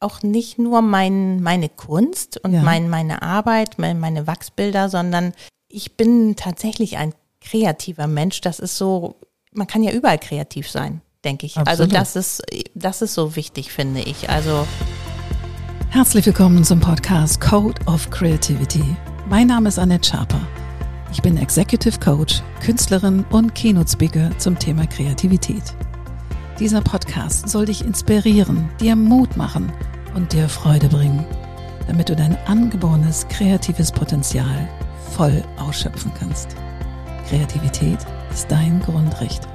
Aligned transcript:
auch 0.00 0.22
nicht 0.22 0.58
nur 0.58 0.82
mein, 0.82 1.42
meine 1.42 1.68
Kunst 1.68 2.38
und 2.42 2.52
Ja. 2.54 2.62
mein, 2.62 2.88
meine 2.88 3.22
Arbeit, 3.22 3.78
mein, 3.78 4.00
meine 4.00 4.26
Wachsbilder, 4.26 4.88
sondern 4.88 5.32
ich 5.68 5.96
bin 5.96 6.36
tatsächlich 6.36 6.96
ein 6.96 7.14
kreativer 7.40 8.06
Mensch. 8.06 8.40
Das 8.40 8.58
ist 8.58 8.76
so, 8.76 9.16
man 9.52 9.66
kann 9.66 9.82
ja 9.82 9.92
überall 9.92 10.18
kreativ 10.18 10.68
sein, 10.70 11.00
denke 11.24 11.46
ich. 11.46 11.56
Also 11.58 11.84
Absolut. 11.84 11.94
das 11.94 12.16
ist, 12.16 12.42
das 12.74 13.02
ist 13.02 13.14
so 13.14 13.36
wichtig, 13.36 13.72
finde 13.72 14.00
ich. 14.00 14.30
Also 14.30 14.66
Herzlich 15.90 16.24
willkommen 16.24 16.64
zum 16.64 16.80
Podcast 16.80 17.40
Code 17.40 17.80
of 17.86 18.08
Creativity. 18.10 18.84
Mein 19.28 19.48
Name 19.48 19.68
ist 19.68 19.78
Annette 19.78 20.08
Schaper. 20.08 20.40
Ich 21.12 21.20
bin 21.20 21.36
Executive 21.36 21.98
Coach, 21.98 22.42
Künstlerin 22.64 23.24
und 23.30 23.54
Keynote 23.54 23.90
Speaker 23.90 24.30
zum 24.38 24.56
Thema 24.58 24.86
Kreativität. 24.86 25.74
Dieser 26.60 26.82
Podcast 26.82 27.48
soll 27.48 27.64
dich 27.64 27.82
inspirieren, 27.82 28.68
dir 28.80 28.94
Mut 28.94 29.34
machen 29.34 29.72
und 30.14 30.34
dir 30.34 30.46
Freude 30.46 30.88
bringen, 30.88 31.24
damit 31.86 32.10
du 32.10 32.14
dein 32.14 32.36
angeborenes 32.46 33.26
kreatives 33.28 33.90
Potenzial 33.90 34.68
voll 35.16 35.42
ausschöpfen 35.56 36.12
kannst. 36.18 36.54
Kreativität 37.26 38.00
ist 38.30 38.50
dein 38.50 38.78
Grundrecht. 38.80 39.48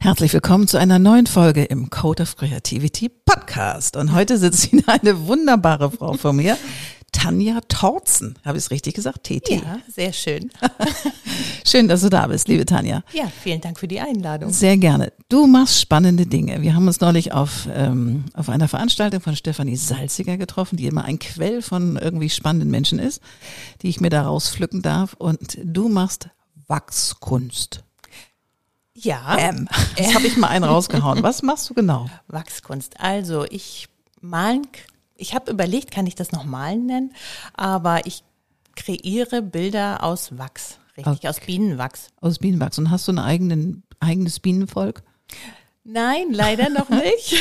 Herzlich 0.00 0.32
willkommen 0.32 0.68
zu 0.68 0.78
einer 0.78 0.98
neuen 0.98 1.26
Folge 1.26 1.64
im 1.64 1.90
Code 1.90 2.22
of 2.22 2.36
Creativity 2.36 3.10
Podcast. 3.10 3.94
Und 3.94 4.14
heute 4.14 4.38
sitzt 4.38 4.64
hier 4.70 4.88
eine 4.88 5.26
wunderbare 5.26 5.90
Frau 5.90 6.14
vor 6.14 6.32
mir, 6.32 6.56
Tanja 7.16 7.60
Torzen. 7.68 8.38
Habe 8.44 8.58
ich 8.58 8.64
es 8.64 8.70
richtig 8.70 8.94
gesagt? 8.94 9.24
TT. 9.24 9.48
ja, 9.48 9.78
sehr 9.88 10.12
schön. 10.12 10.50
Schön, 11.64 11.88
dass 11.88 12.02
du 12.02 12.10
da 12.10 12.26
bist, 12.26 12.46
liebe 12.46 12.66
Tanja. 12.66 13.02
Ja, 13.14 13.24
vielen 13.42 13.62
Dank 13.62 13.78
für 13.80 13.88
die 13.88 14.00
Einladung. 14.00 14.52
Sehr 14.52 14.76
gerne. 14.76 15.12
Du 15.30 15.46
machst 15.46 15.80
spannende 15.80 16.26
Dinge. 16.26 16.60
Wir 16.60 16.74
haben 16.74 16.86
uns 16.86 17.00
neulich 17.00 17.32
auf, 17.32 17.68
ähm, 17.74 18.26
auf 18.34 18.50
einer 18.50 18.68
Veranstaltung 18.68 19.20
von 19.22 19.34
Stefanie 19.34 19.76
Salziger 19.76 20.36
getroffen, 20.36 20.76
die 20.76 20.86
immer 20.86 21.04
ein 21.04 21.18
Quell 21.18 21.62
von 21.62 21.96
irgendwie 21.96 22.28
spannenden 22.28 22.70
Menschen 22.70 22.98
ist, 22.98 23.22
die 23.80 23.88
ich 23.88 23.98
mir 24.00 24.10
da 24.10 24.22
rauspflücken 24.22 24.82
darf. 24.82 25.14
Und 25.14 25.56
du 25.64 25.88
machst 25.88 26.28
Wachskunst. 26.68 27.82
Ja, 28.94 29.36
Ähm, 29.38 29.68
das 29.96 30.14
habe 30.14 30.26
ich 30.26 30.36
mal 30.36 30.48
einen 30.48 30.64
rausgehauen. 30.64 31.22
Was 31.22 31.42
machst 31.42 31.70
du 31.70 31.74
genau? 31.74 32.10
Wachskunst. 32.28 33.00
Also 33.00 33.46
ich 33.48 33.88
malen, 34.20 34.66
ich 35.16 35.34
habe 35.34 35.50
überlegt, 35.50 35.90
kann 35.90 36.06
ich 36.06 36.14
das 36.14 36.32
noch 36.32 36.44
malen 36.44 36.86
nennen, 36.86 37.12
aber 37.54 38.06
ich 38.06 38.22
kreiere 38.74 39.42
Bilder 39.42 40.02
aus 40.02 40.36
Wachs, 40.38 40.78
richtig, 40.96 41.06
Okay. 41.18 41.28
aus 41.28 41.40
Bienenwachs. 41.40 42.08
Aus 42.20 42.38
Bienenwachs. 42.38 42.78
Und 42.78 42.90
hast 42.90 43.08
du 43.08 43.12
ein 43.12 43.18
eigenen, 43.18 43.82
eigenes 44.00 44.38
Bienenvolk? 44.40 45.02
Nein, 45.84 46.32
leider 46.32 46.68
noch 46.68 46.88
nicht. 46.90 47.36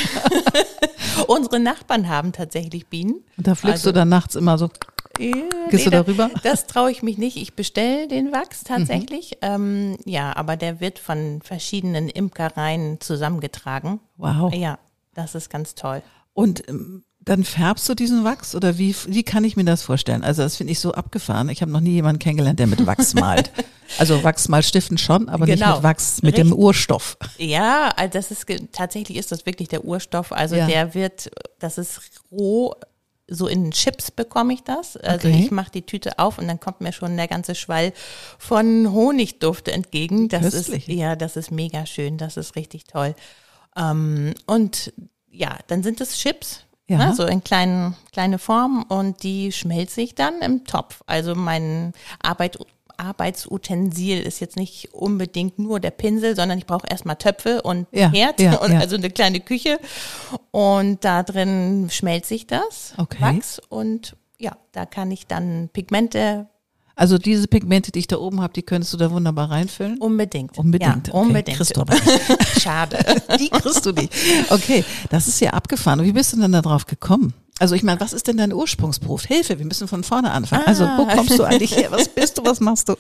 Unsere 1.28 1.60
Nachbarn 1.60 2.08
haben 2.10 2.32
tatsächlich 2.32 2.88
Bienen. 2.88 3.24
Und 3.38 3.48
da 3.48 3.56
pflückst 3.56 3.80
Also- 3.86 3.90
du 3.92 3.94
dann 4.00 4.10
nachts 4.10 4.36
immer 4.36 4.58
so. 4.58 4.70
Ja, 5.18 5.34
Gehst 5.70 5.86
du 5.86 5.90
da- 5.90 6.04
darüber? 6.04 6.30
Das 6.44 6.68
traue 6.68 6.92
ich 6.92 7.02
mich 7.02 7.18
nicht. 7.18 7.38
Ich 7.38 7.54
bestelle 7.54 8.08
den 8.10 8.34
Wachs 8.34 8.64
Mhm. 8.64 8.68
tatsächlich. 8.68 9.38
Ähm, 9.42 9.98
ja, 10.06 10.36
aber 10.36 10.58
der 10.58 10.82
wird 10.82 11.00
von 11.00 11.42
verschiedenen 11.42 12.10
Imkereien 12.10 13.00
zusammengetragen. 13.00 14.02
Wow. 14.18 14.54
Ja, 14.54 14.78
das 15.14 15.34
ist 15.34 15.50
ganz 15.50 15.74
toll. 15.76 16.02
Und 16.34 16.68
ähm, 16.68 17.06
dann 17.26 17.44
färbst 17.44 17.90
du 17.90 17.96
diesen 17.96 18.24
Wachs 18.24 18.54
oder 18.56 18.78
wie, 18.78 18.96
wie 19.08 19.24
kann 19.24 19.44
ich 19.44 19.56
mir 19.58 19.64
das 19.66 19.82
vorstellen? 19.82 20.24
Also 20.24 20.44
das 20.44 20.56
finde 20.58 20.72
ich 20.72 20.80
so 20.80 20.94
abgefahren. 20.94 21.50
Ich 21.50 21.62
habe 21.62 21.72
noch 21.72 21.80
nie 21.82 21.92
jemanden 21.94 22.20
kennengelernt, 22.20 22.60
der 22.60 22.68
mit 22.68 22.86
Wachs 22.86 23.14
malt. 23.16 23.52
Also 23.98 24.24
Wachs 24.24 24.48
mal 24.48 24.62
stiften 24.64 24.98
schon, 24.98 25.28
aber 25.30 25.46
nicht 25.46 25.60
Genau. 25.60 25.76
mit 25.76 25.84
Wachs, 25.84 26.22
mit 26.22 26.38
dem 26.38 26.48
Richtig. 26.48 26.64
Urstoff. 26.64 27.18
Ja, 27.38 27.90
also 27.96 28.12
das 28.14 28.32
ist 28.32 28.46
tatsächlich 28.72 29.18
ist 29.18 29.32
das 29.32 29.46
wirklich 29.46 29.68
der 29.70 29.84
Urstoff. 29.86 30.32
Also 30.32 30.56
Ja. 30.56 30.68
der 30.68 30.94
wird, 30.94 31.30
das 31.60 31.78
ist 31.78 32.00
roh. 32.32 32.74
So 33.28 33.48
in 33.48 33.72
Chips 33.72 34.12
bekomme 34.12 34.54
ich 34.54 34.62
das. 34.62 34.96
Also 34.98 35.28
Okay. 35.28 35.42
ich 35.46 35.50
mache 35.50 35.72
die 35.72 35.82
Tüte 35.82 36.20
auf 36.20 36.38
und 36.38 36.48
dann 36.48 36.60
kommt 36.60 36.82
mir 36.82 36.94
schon 36.94 37.18
der 37.18 37.28
ganze 37.28 37.56
Schwall 37.56 37.92
von 38.38 38.92
Honigduft 38.92 39.68
entgegen. 39.68 40.30
Das 40.30 40.42
Köstlich. 40.52 40.88
ist 40.88 40.96
ja, 40.96 41.16
das 41.16 41.36
ist 41.36 41.50
mega 41.50 41.88
schön. 41.88 42.20
Das 42.20 42.38
ist 42.38 42.56
richtig 42.56 42.84
toll. 42.84 43.16
Ähm, 43.76 44.36
und 44.46 44.94
ja, 45.32 45.58
dann 45.66 45.82
sind 45.82 46.02
es 46.02 46.18
Chips. 46.18 46.62
Ja. 46.88 46.98
Ne, 46.98 47.16
so 47.16 47.26
in 47.26 47.44
kleinen, 47.44 47.96
kleine 48.12 48.38
Form 48.38 48.84
und 48.88 49.24
die 49.24 49.52
schmelze 49.52 50.02
ich 50.02 50.14
dann 50.14 50.42
im 50.42 50.66
Topf. 50.66 51.02
Also 51.08 51.34
mein 51.34 51.94
Arbeit, 52.22 52.60
Arbeitsutensil 52.98 54.22
ist 54.22 54.40
jetzt 54.40 54.56
nicht 54.56 54.94
unbedingt 54.94 55.58
nur 55.58 55.80
der 55.80 55.92
Pinsel, 55.92 56.36
sondern 56.36 56.58
ich 56.58 56.66
brauche 56.66 56.88
erstmal 56.88 57.16
Töpfe 57.16 57.62
und 57.64 57.88
Ja, 57.92 58.12
Herd 58.12 58.40
ja, 58.40 58.58
und 58.58 58.72
ja. 58.72 58.80
also 58.80 58.96
eine 58.96 59.10
kleine 59.10 59.40
Küche. 59.40 59.80
Und 60.52 61.04
da 61.04 61.24
drin 61.24 61.90
schmelze 61.92 62.36
ich 62.36 62.48
das 62.48 62.94
Okay. 62.98 63.18
Wachs 63.20 63.60
und 63.70 64.16
ja, 64.38 64.56
da 64.72 64.86
kann 64.86 65.12
ich 65.12 65.28
dann 65.28 65.70
Pigmente 65.74 66.48
Also 66.96 67.18
diese 67.18 67.48
Pigmente, 67.48 67.92
die 67.92 68.00
ich 68.00 68.08
da 68.08 68.18
oben 68.18 68.42
habe, 68.42 68.54
die 68.54 68.64
könntest 68.64 68.94
du 68.94 68.98
da 68.98 69.12
wunderbar 69.12 69.52
reinfüllen? 69.52 69.98
unbedingt. 69.98 70.58
Unbedingt. 70.58 71.08
Ja, 71.08 71.14
okay. 71.14 71.26
unbedingt. 71.28 71.58
Kriegst 71.58 71.76
du 71.76 71.82
aber 71.82 71.94
nicht. 71.96 72.62
Schade. 72.62 72.98
Die 73.40 73.50
kriegst 73.50 73.86
du 73.86 73.92
nicht. 73.92 74.14
Okay, 74.50 74.86
das 75.10 75.28
ist 75.28 75.40
ja 75.42 75.52
abgefahren. 75.52 76.00
Und 76.00 76.06
wie 76.06 76.14
bist 76.14 76.32
du 76.34 76.38
denn 76.40 76.52
da 76.54 76.62
drauf 76.62 76.86
gekommen? 76.86 77.34
Also 77.60 77.76
ich 77.76 77.84
meine, 77.84 78.00
was 78.02 78.12
ist 78.14 78.28
denn 78.28 78.36
dein 78.38 78.52
Ursprungsberuf? 78.54 79.24
Hilfe, 79.26 79.60
wir 79.60 79.66
müssen 79.66 79.88
von 79.88 80.04
vorne 80.04 80.32
anfangen. 80.32 80.64
Also 80.66 80.84
wo 80.86 81.04
Ah. 81.08 81.16
kommst 81.16 81.38
du 81.40 81.44
eigentlich 81.44 81.76
her? 81.76 81.90
Was 81.92 82.10
bist 82.10 82.38
du? 82.38 82.44
Was 82.46 82.60
machst 82.60 82.90
du? 82.90 82.96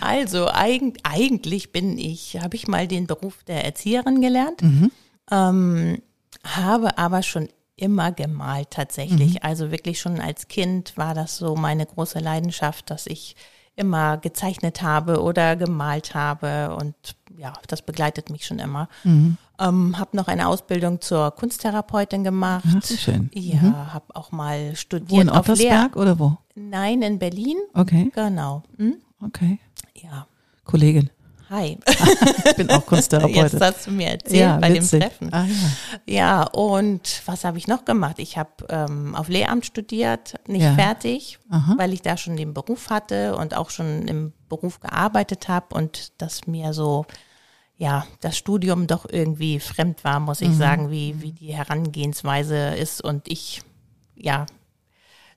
Also 0.00 0.48
eig 0.48 0.82
eigentlich 1.04 1.70
bin 1.72 1.98
ich, 1.98 2.36
habe 2.40 2.56
ich 2.56 2.66
mal 2.68 2.88
den 2.88 3.06
Beruf 3.06 3.44
der 3.46 3.64
Erzieherin 3.64 4.20
gelernt, 4.20 4.60
Mhm. 4.62 4.90
ähm, 5.30 6.02
habe 6.44 6.98
aber 6.98 7.22
schon 7.22 7.48
immer 7.76 8.12
gemalt 8.12 8.70
tatsächlich. 8.70 9.34
Mhm. 9.34 9.38
Also 9.42 9.70
wirklich 9.70 10.00
schon 10.00 10.20
als 10.20 10.48
Kind 10.48 10.96
war 10.96 11.14
das 11.14 11.36
so 11.36 11.56
meine 11.56 11.86
große 11.86 12.18
Leidenschaft, 12.18 12.90
dass 12.90 13.06
ich 13.06 13.36
immer 13.74 14.18
gezeichnet 14.18 14.82
habe 14.82 15.22
oder 15.22 15.56
gemalt 15.56 16.14
habe 16.14 16.76
und 16.76 16.94
ja, 17.38 17.54
das 17.68 17.80
begleitet 17.80 18.28
mich 18.28 18.44
schon 18.44 18.58
immer. 18.58 18.88
Mhm. 19.04 19.38
Ähm, 19.58 19.98
habe 19.98 20.16
noch 20.16 20.28
eine 20.28 20.48
Ausbildung 20.48 21.00
zur 21.00 21.30
Kunsttherapeutin 21.30 22.24
gemacht. 22.24 22.64
Ach, 22.76 22.84
schön. 22.84 23.30
Ja, 23.32 23.92
habe 23.94 24.14
auch 24.14 24.30
mal 24.32 24.76
studiert 24.76 25.10
Wo 25.10 25.20
in. 25.20 25.30
Ottersberg 25.30 25.96
oder 25.96 26.18
wo? 26.18 26.36
Nein, 26.54 27.00
in 27.02 27.18
Berlin. 27.18 27.56
Okay, 27.72 28.10
Genau. 28.14 28.62
Hm? 28.76 28.96
okay. 29.24 29.58
Ja. 29.94 30.26
Kollegin. 30.64 31.10
Hi. 31.52 31.78
Ich 32.46 32.56
bin 32.56 32.70
auch 32.70 32.76
Jetzt 32.76 32.86
Kunsttherapeutin. 32.86 33.60
hast 33.60 33.86
du 33.86 33.90
mir 33.90 34.08
erzählt 34.12 34.40
ja, 34.40 34.56
bei 34.58 34.72
witzig. 34.72 34.90
dem 34.90 35.00
Treffen. 35.00 35.32
Ah, 35.34 35.44
ja. 35.44 35.52
Ja, 36.06 36.42
und 36.44 37.20
was 37.26 37.44
habe 37.44 37.58
ich 37.58 37.68
noch 37.68 37.84
gemacht? 37.84 38.18
Ich 38.18 38.38
habe 38.38 38.50
ähm, 38.70 39.14
auf 39.14 39.28
Lehramt 39.28 39.66
studiert, 39.66 40.36
nicht 40.48 40.62
Ja. 40.62 40.72
fertig, 40.72 41.38
Aha. 41.50 41.74
weil 41.76 41.92
ich 41.92 42.00
da 42.00 42.16
schon 42.16 42.36
den 42.38 42.54
Beruf 42.54 42.88
hatte 42.88 43.36
und 43.36 43.54
auch 43.54 43.68
schon 43.68 44.08
im 44.08 44.32
Beruf 44.48 44.80
gearbeitet 44.80 45.48
habe 45.48 45.74
und 45.76 46.12
das 46.22 46.46
mir 46.46 46.72
so, 46.72 47.04
ja, 47.76 48.06
das 48.22 48.38
Studium 48.38 48.86
doch 48.86 49.04
irgendwie 49.06 49.60
fremd 49.60 50.04
war, 50.04 50.20
muss 50.20 50.40
ich 50.40 50.48
Mhm. 50.48 50.54
sagen, 50.58 50.90
wie, 50.90 51.20
wie 51.20 51.32
die 51.32 51.52
Herangehensweise 51.54 52.56
ist 52.76 53.04
und 53.04 53.28
ich, 53.28 53.60
ja, 54.16 54.46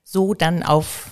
so 0.02 0.32
dann 0.32 0.62
auf 0.62 1.10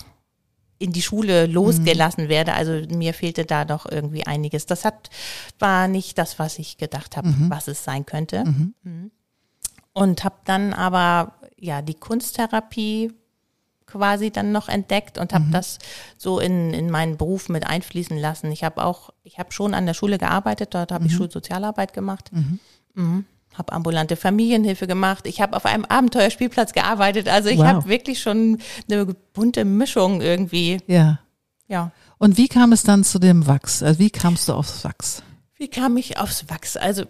in 0.79 0.93
die 0.93 1.03
Schule 1.03 1.47
losgelassen 1.47 2.29
werde. 2.29 2.55
Also 2.55 2.73
mir 2.95 3.15
fehlte 3.15 3.45
da 3.45 3.65
doch 3.65 3.87
irgendwie 3.91 4.27
einiges. 4.27 4.67
Das 4.67 4.85
hat 4.85 5.11
war 5.59 5.89
nicht 5.89 6.19
das, 6.19 6.39
was 6.39 6.59
ich 6.59 6.79
gedacht 6.79 7.17
habe, 7.17 7.33
was 7.49 7.69
es 7.69 7.85
sein 7.85 8.07
könnte. 8.07 8.45
Mhm. 8.45 9.11
Und 9.93 10.25
habe 10.25 10.37
dann 10.45 10.73
aber 10.73 11.35
ja 11.59 11.83
die 11.83 11.95
Kunsttherapie 11.95 13.13
quasi 13.87 14.31
dann 14.31 14.51
noch 14.51 14.69
entdeckt 14.69 15.19
und 15.19 15.33
habe 15.33 15.45
das 15.53 15.79
so 16.17 16.41
in, 16.41 16.75
in 16.75 16.91
meinen 16.91 17.17
Beruf 17.17 17.49
mit 17.49 17.67
einfließen 17.67 18.17
lassen. 18.19 18.51
Ich 18.51 18.65
habe 18.65 18.85
auch, 18.85 19.11
ich 19.23 19.39
habe 19.39 19.53
schon 19.53 19.73
an 19.73 19.87
der 19.87 19.95
Schule 19.95 20.19
gearbeitet, 20.19 20.75
dort 20.75 20.91
habe 20.91 21.07
ich 21.07 21.15
Schulsozialarbeit 21.15 21.93
gemacht. 21.93 22.31
Habe 23.55 23.73
ambulante 23.73 24.17
Familienhilfe 24.17 24.87
gemacht. 24.87 25.27
Ich 25.27 25.41
habe 25.41 25.57
auf 25.57 25.65
einem 25.65 25.85
Abenteuerspielplatz 25.85 26.73
gearbeitet. 26.73 27.29
Also 27.29 27.49
ich 27.49 27.59
Wow. 27.59 27.67
habe 27.67 27.89
wirklich 27.89 28.21
schon 28.21 28.59
eine 28.91 29.07
bunte 29.33 29.65
Mischung 29.65 30.21
irgendwie. 30.21 30.79
ja. 30.87 31.19
Ja. 31.67 31.93
Und 32.19 32.37
wie 32.37 32.49
kam 32.49 32.73
es 32.73 32.83
dann 32.83 33.05
zu 33.05 33.19
dem 33.19 33.47
Wachs? 33.47 33.83
Also 33.83 33.99
wie 33.99 34.11
kamst 34.11 34.49
du 34.49 34.53
aufs 34.53 34.85
Wachs? 34.85 35.23
Wie 35.57 35.69
kam 35.69 35.97
ich 35.97 36.19
aufs 36.19 36.49
Wachs? 36.51 36.77
Also 36.77 37.05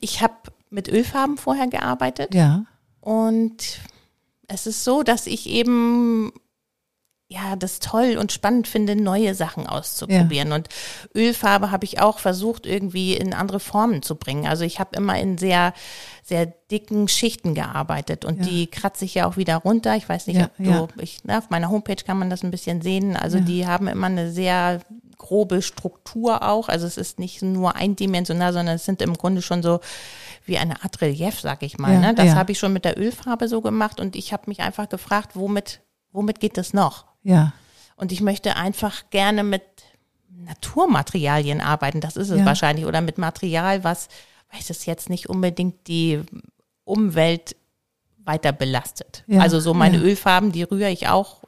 ich 0.00 0.20
habe 0.20 0.34
mit 0.68 0.88
Ölfarben 0.88 1.36
vorher 1.38 1.68
gearbeitet 1.68 2.34
Ja. 2.34 2.64
und 3.00 3.78
es 4.48 4.66
ist 4.66 4.82
so, 4.82 5.04
dass 5.04 5.28
ich 5.28 5.48
eben 5.48 6.32
ja, 7.28 7.56
das 7.56 7.80
toll 7.80 8.18
und 8.20 8.30
spannend 8.30 8.68
finde, 8.68 8.94
neue 8.94 9.34
Sachen 9.34 9.66
auszuprobieren. 9.66 10.52
Und 10.52 10.68
Ölfarbe 11.12 11.72
habe 11.72 11.84
ich 11.84 12.00
auch 12.00 12.20
versucht, 12.20 12.66
irgendwie 12.66 13.14
in 13.16 13.34
andere 13.34 13.58
Formen 13.58 14.02
zu 14.02 14.14
bringen. 14.14 14.46
Also 14.46 14.62
ich 14.62 14.78
habe 14.78 14.96
immer 14.96 15.18
in 15.18 15.36
sehr, 15.36 15.72
sehr 16.22 16.46
dicken 16.46 17.08
Schichten 17.08 17.54
gearbeitet 17.56 18.24
und 18.24 18.38
Ja. 18.38 18.44
die 18.46 18.66
kratze 18.68 19.04
ich 19.04 19.14
ja 19.14 19.26
auch 19.26 19.36
wieder 19.36 19.56
runter. 19.56 19.96
Ich 19.96 20.08
weiß 20.08 20.28
nicht, 20.28 20.36
Ja, 20.38 20.44
ob 20.44 20.56
du, 20.56 20.62
ja. 20.70 20.86
ich, 21.00 21.18
na, 21.24 21.38
auf 21.38 21.50
meiner 21.50 21.68
Homepage 21.68 21.96
kann 21.96 22.16
man 22.16 22.30
das 22.30 22.44
ein 22.44 22.52
bisschen 22.52 22.80
sehen. 22.80 23.16
Also 23.16 23.38
Ja. 23.38 23.44
die 23.44 23.66
haben 23.66 23.88
immer 23.88 24.06
eine 24.06 24.30
sehr 24.30 24.80
grobe 25.18 25.62
Struktur 25.62 26.42
auch. 26.48 26.68
Also 26.68 26.86
es 26.86 26.96
ist 26.96 27.18
nicht 27.18 27.42
nur 27.42 27.74
eindimensional, 27.74 28.52
sondern 28.52 28.76
es 28.76 28.84
sind 28.84 29.02
im 29.02 29.14
Grunde 29.14 29.42
schon 29.42 29.64
so 29.64 29.80
wie 30.44 30.58
eine 30.58 30.84
Art 30.84 31.00
Relief, 31.00 31.40
sag 31.40 31.64
ich 31.64 31.76
mal. 31.78 31.94
Ja, 31.94 31.98
ne? 32.00 32.14
Das 32.14 32.26
ja. 32.26 32.34
habe 32.36 32.52
ich 32.52 32.58
schon 32.60 32.72
mit 32.72 32.84
der 32.84 32.96
Ölfarbe 33.00 33.48
so 33.48 33.62
gemacht 33.62 33.98
und 33.98 34.14
ich 34.14 34.32
habe 34.32 34.44
mich 34.46 34.60
einfach 34.60 34.88
gefragt, 34.88 35.30
womit, 35.34 35.80
womit 36.12 36.38
geht 36.38 36.56
das 36.56 36.72
noch? 36.72 37.04
Ja. 37.26 37.52
Und 37.96 38.12
ich 38.12 38.20
möchte 38.20 38.56
einfach 38.56 39.08
gerne 39.10 39.42
mit 39.42 39.62
Naturmaterialien 40.30 41.60
arbeiten. 41.60 42.00
Das 42.00 42.16
ist 42.16 42.30
es 42.30 42.40
Ja. 42.40 42.44
wahrscheinlich. 42.46 42.86
Oder 42.86 43.00
mit 43.00 43.18
Material, 43.18 43.84
was, 43.84 44.08
weiß 44.52 44.70
es 44.70 44.86
jetzt 44.86 45.10
nicht 45.10 45.28
unbedingt 45.28 45.86
die 45.88 46.20
Umwelt 46.84 47.56
weiter 48.24 48.52
belastet. 48.52 49.24
Ja, 49.26 49.40
Also 49.40 49.60
so 49.60 49.74
meine 49.74 49.96
ja. 49.98 50.02
Ölfarben, 50.02 50.52
die 50.52 50.62
rühre 50.62 50.90
ich 50.90 51.08
auch 51.08 51.42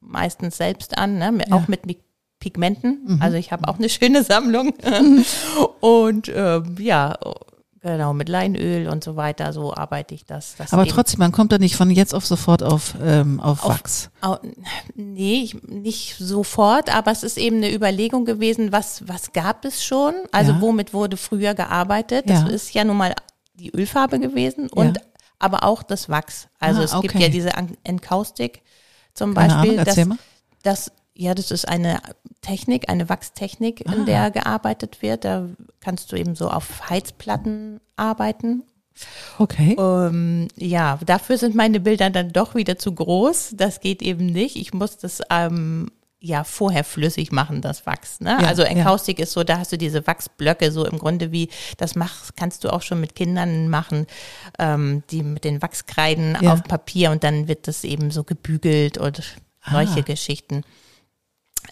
meistens 0.00 0.56
selbst 0.56 0.98
an, 0.98 1.18
ne? 1.18 1.32
Mhm. 1.32 1.52
auch 1.52 1.68
mit 1.68 1.84
Mi- 1.86 1.98
Pigmenten. 2.38 3.18
Also 3.22 3.36
ich 3.38 3.52
habe 3.52 3.66
auch 3.68 3.78
eine 3.78 3.88
schöne 3.88 4.22
Sammlung. 4.22 4.74
und 5.80 6.30
ähm, 6.34 6.76
ja, 6.78 7.16
genau, 7.92 8.12
mit 8.14 8.28
Leinöl 8.28 8.88
und 8.88 9.04
so 9.04 9.14
weiter, 9.16 9.52
so 9.52 9.72
arbeite 9.74 10.14
ich 10.14 10.24
das. 10.26 10.54
das 10.56 10.72
Aber 10.72 10.86
trotzdem, 10.86 11.20
man 11.20 11.30
kommt 11.32 11.52
da 11.52 11.58
nicht 11.58 11.76
von 11.76 11.90
jetzt 11.90 12.14
auf 12.14 12.26
sofort 12.26 12.62
auf, 12.62 12.94
ähm, 13.02 13.38
auf, 13.40 13.62
Auf- 13.64 13.70
Wachs. 13.70 14.10
Au- 14.20 14.38
Nee, 14.96 15.42
ich, 15.44 15.62
nicht 15.62 16.16
sofort, 16.18 16.94
aber 16.94 17.10
es 17.12 17.22
ist 17.22 17.38
eben 17.38 17.56
eine 17.58 17.72
Überlegung 17.72 18.24
gewesen, 18.24 18.72
was, 18.72 19.06
was 19.06 19.32
gab 19.32 19.64
es 19.64 19.84
schon? 19.84 20.14
Also 20.32 20.52
Ja. 20.52 20.60
womit 20.60 20.92
wurde 20.94 21.16
früher 21.16 21.54
gearbeitet? 21.54 22.28
Das 22.28 22.40
Ja. 22.42 22.48
ist 22.48 22.74
ja 22.74 22.84
nun 22.84 22.96
mal 22.96 23.14
die 23.54 23.70
Ölfarbe 23.74 24.18
gewesen 24.18 24.68
und 24.68 24.96
Ja. 24.96 25.02
aber 25.38 25.64
auch 25.64 25.82
das 25.82 26.08
Wachs. 26.08 26.48
Also 26.58 26.80
Ah, 26.80 26.84
es 26.84 26.92
gibt 27.00 27.14
okay. 27.14 27.22
ja 27.24 27.28
diese 27.28 27.50
Encaustic 27.84 28.62
zum 29.12 29.34
Keine 29.34 29.54
Beispiel. 29.54 29.78
Ahnung, 29.80 29.84
das, 29.84 30.88
das, 30.88 30.92
ja, 31.16 31.34
das 31.34 31.50
ist 31.50 31.66
eine 31.68 32.00
Technik, 32.42 32.88
eine 32.88 33.08
Wachstechnik, 33.08 33.84
Ah. 33.86 33.92
in 33.94 34.06
der 34.06 34.30
gearbeitet 34.30 35.00
wird. 35.02 35.24
Da 35.24 35.48
kannst 35.80 36.10
du 36.12 36.16
eben 36.16 36.34
so 36.34 36.50
auf 36.50 36.90
Heizplatten 36.90 37.80
arbeiten 37.96 38.64
Okay. 39.38 39.74
ähm, 39.78 40.46
ja, 40.56 41.00
dafür 41.04 41.36
sind 41.36 41.56
meine 41.56 41.80
Bilder 41.80 42.10
dann 42.10 42.32
doch 42.32 42.54
wieder 42.54 42.78
zu 42.78 42.92
groß. 42.94 43.54
Das 43.56 43.80
geht 43.80 44.02
eben 44.02 44.26
nicht. 44.26 44.54
Ich 44.56 44.72
muss 44.72 44.96
das 44.98 45.20
ähm, 45.30 45.90
ja 46.20 46.44
vorher 46.44 46.84
flüssig 46.84 47.32
machen, 47.32 47.60
das 47.60 47.86
Wachs. 47.86 48.20
Ne? 48.20 48.38
Ja, 48.40 48.46
also 48.46 48.62
ja. 48.62 48.68
Enkaustik 48.68 49.18
ist 49.18 49.32
so, 49.32 49.42
da 49.42 49.58
hast 49.58 49.72
du 49.72 49.78
diese 49.78 50.06
Wachsblöcke 50.06 50.70
so 50.70 50.86
im 50.86 50.98
Grunde 50.98 51.32
wie, 51.32 51.48
das 51.76 51.96
machst, 51.96 52.36
kannst 52.36 52.62
du 52.62 52.72
auch 52.72 52.82
schon 52.82 53.00
mit 53.00 53.16
Kindern 53.16 53.68
machen, 53.68 54.06
ähm, 54.60 55.02
die 55.10 55.22
mit 55.24 55.42
den 55.42 55.60
Wachskreiden 55.60 56.38
Ja. 56.40 56.52
auf 56.52 56.62
Papier 56.62 57.10
und 57.10 57.24
dann 57.24 57.48
wird 57.48 57.66
das 57.66 57.82
eben 57.84 58.10
so 58.12 58.22
gebügelt 58.22 58.96
und 58.96 59.22
solche 59.68 60.00
Ah. 60.00 60.02
Geschichten. 60.02 60.62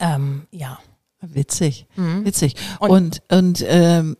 Ähm, 0.02 0.46
ja. 0.50 0.78
Witzig, 1.20 1.86
witzig. 1.96 2.56
Und- 2.80 2.90
Und, 2.90 3.22
und, 3.30 3.64
ähm, 3.68 4.16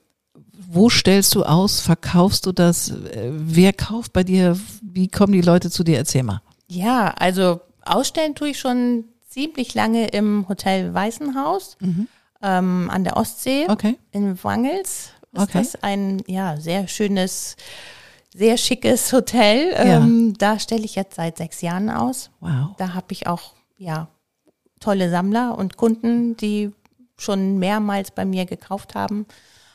wo 0.75 0.89
stellst 0.89 1.35
du 1.35 1.43
aus? 1.45 1.81
Verkaufst 1.81 2.47
du 2.47 2.53
das? 2.53 2.95
Wer 3.15 3.73
kauft 3.75 4.13
bei 4.15 4.23
dir? 4.25 4.57
Wie 4.83 5.09
kommen 5.09 5.33
die 5.33 5.41
Leute 5.43 5.71
zu 5.71 5.83
dir? 5.85 5.99
Erzähl 5.99 6.23
mal. 6.23 6.41
Ja, 6.69 7.09
also 7.19 7.61
ausstellen 7.85 8.35
tue 8.35 8.51
ich 8.51 8.59
schon 8.61 9.05
ziemlich 9.29 9.75
lange 9.75 10.07
im 10.09 10.49
Hotel 10.49 10.95
Weißenhaus 10.95 11.77
ähm, 12.41 12.89
an 12.91 13.05
der 13.05 13.17
Ostsee 13.17 13.67
Okay. 13.69 13.99
in 14.13 14.43
Wangels. 14.43 15.11
Ist 15.33 15.43
Okay. 15.43 15.51
das 15.59 15.83
ein 15.83 16.23
ja 16.27 16.57
sehr 16.59 16.87
schönes, 16.89 17.57
sehr 18.35 18.57
schickes 18.57 19.13
Hotel. 19.13 19.73
Ja. 19.73 19.97
Ähm, 19.99 20.35
da 20.39 20.59
stelle 20.59 20.85
ich 20.85 20.95
jetzt 20.95 21.17
seit 21.17 21.37
sechs 21.37 21.61
Jahren 21.63 21.91
aus. 21.91 22.31
Wow. 22.41 22.77
Da 22.79 22.95
habe 22.95 23.07
ich 23.11 23.27
auch 23.27 23.53
ja 23.77 24.09
tolle 24.83 25.11
Sammler 25.11 25.57
und 25.57 25.77
Kunden, 25.77 26.37
die 26.37 26.73
schon 27.17 27.59
mehrmals 27.59 28.11
bei 28.11 28.25
mir 28.25 28.47
gekauft 28.47 28.95
haben. 28.95 29.27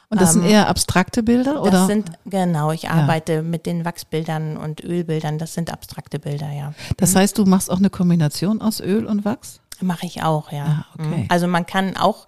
Und 0.10 0.22
das 0.22 0.34
sind 0.34 0.44
Ähm, 0.44 0.52
eher 0.52 0.68
abstrakte 0.70 1.22
Bilder, 1.22 1.56
Das 1.56 1.62
oder? 1.68 1.86
sind, 1.86 2.12
genau, 2.26 2.72
ich 2.72 2.90
arbeite 2.90 3.42
mit 3.42 3.66
den 3.66 3.84
Wachsbildern 3.84 4.56
und 4.56 4.84
Ölbildern. 4.84 5.38
Das 5.38 5.54
sind 5.54 5.72
abstrakte 5.72 6.20
Bilder, 6.20 6.52
ja. 6.52 6.74
das 6.98 7.16
heißt, 7.16 7.38
du 7.38 7.46
machst 7.46 7.70
auch 7.70 7.78
eine 7.78 7.90
Kombination 7.90 8.62
aus 8.62 8.80
Öl 8.80 9.06
und 9.06 9.26
Wachs? 9.26 9.60
Mache 9.82 10.06
ich 10.06 10.24
auch, 10.24 10.52
ja. 10.52 10.66
Ah, 10.66 10.86
okay. 10.94 11.24
Mhm. 11.24 11.26
Also 11.30 11.48
man 11.48 11.66
kann 11.66 11.98
auch, 11.98 12.26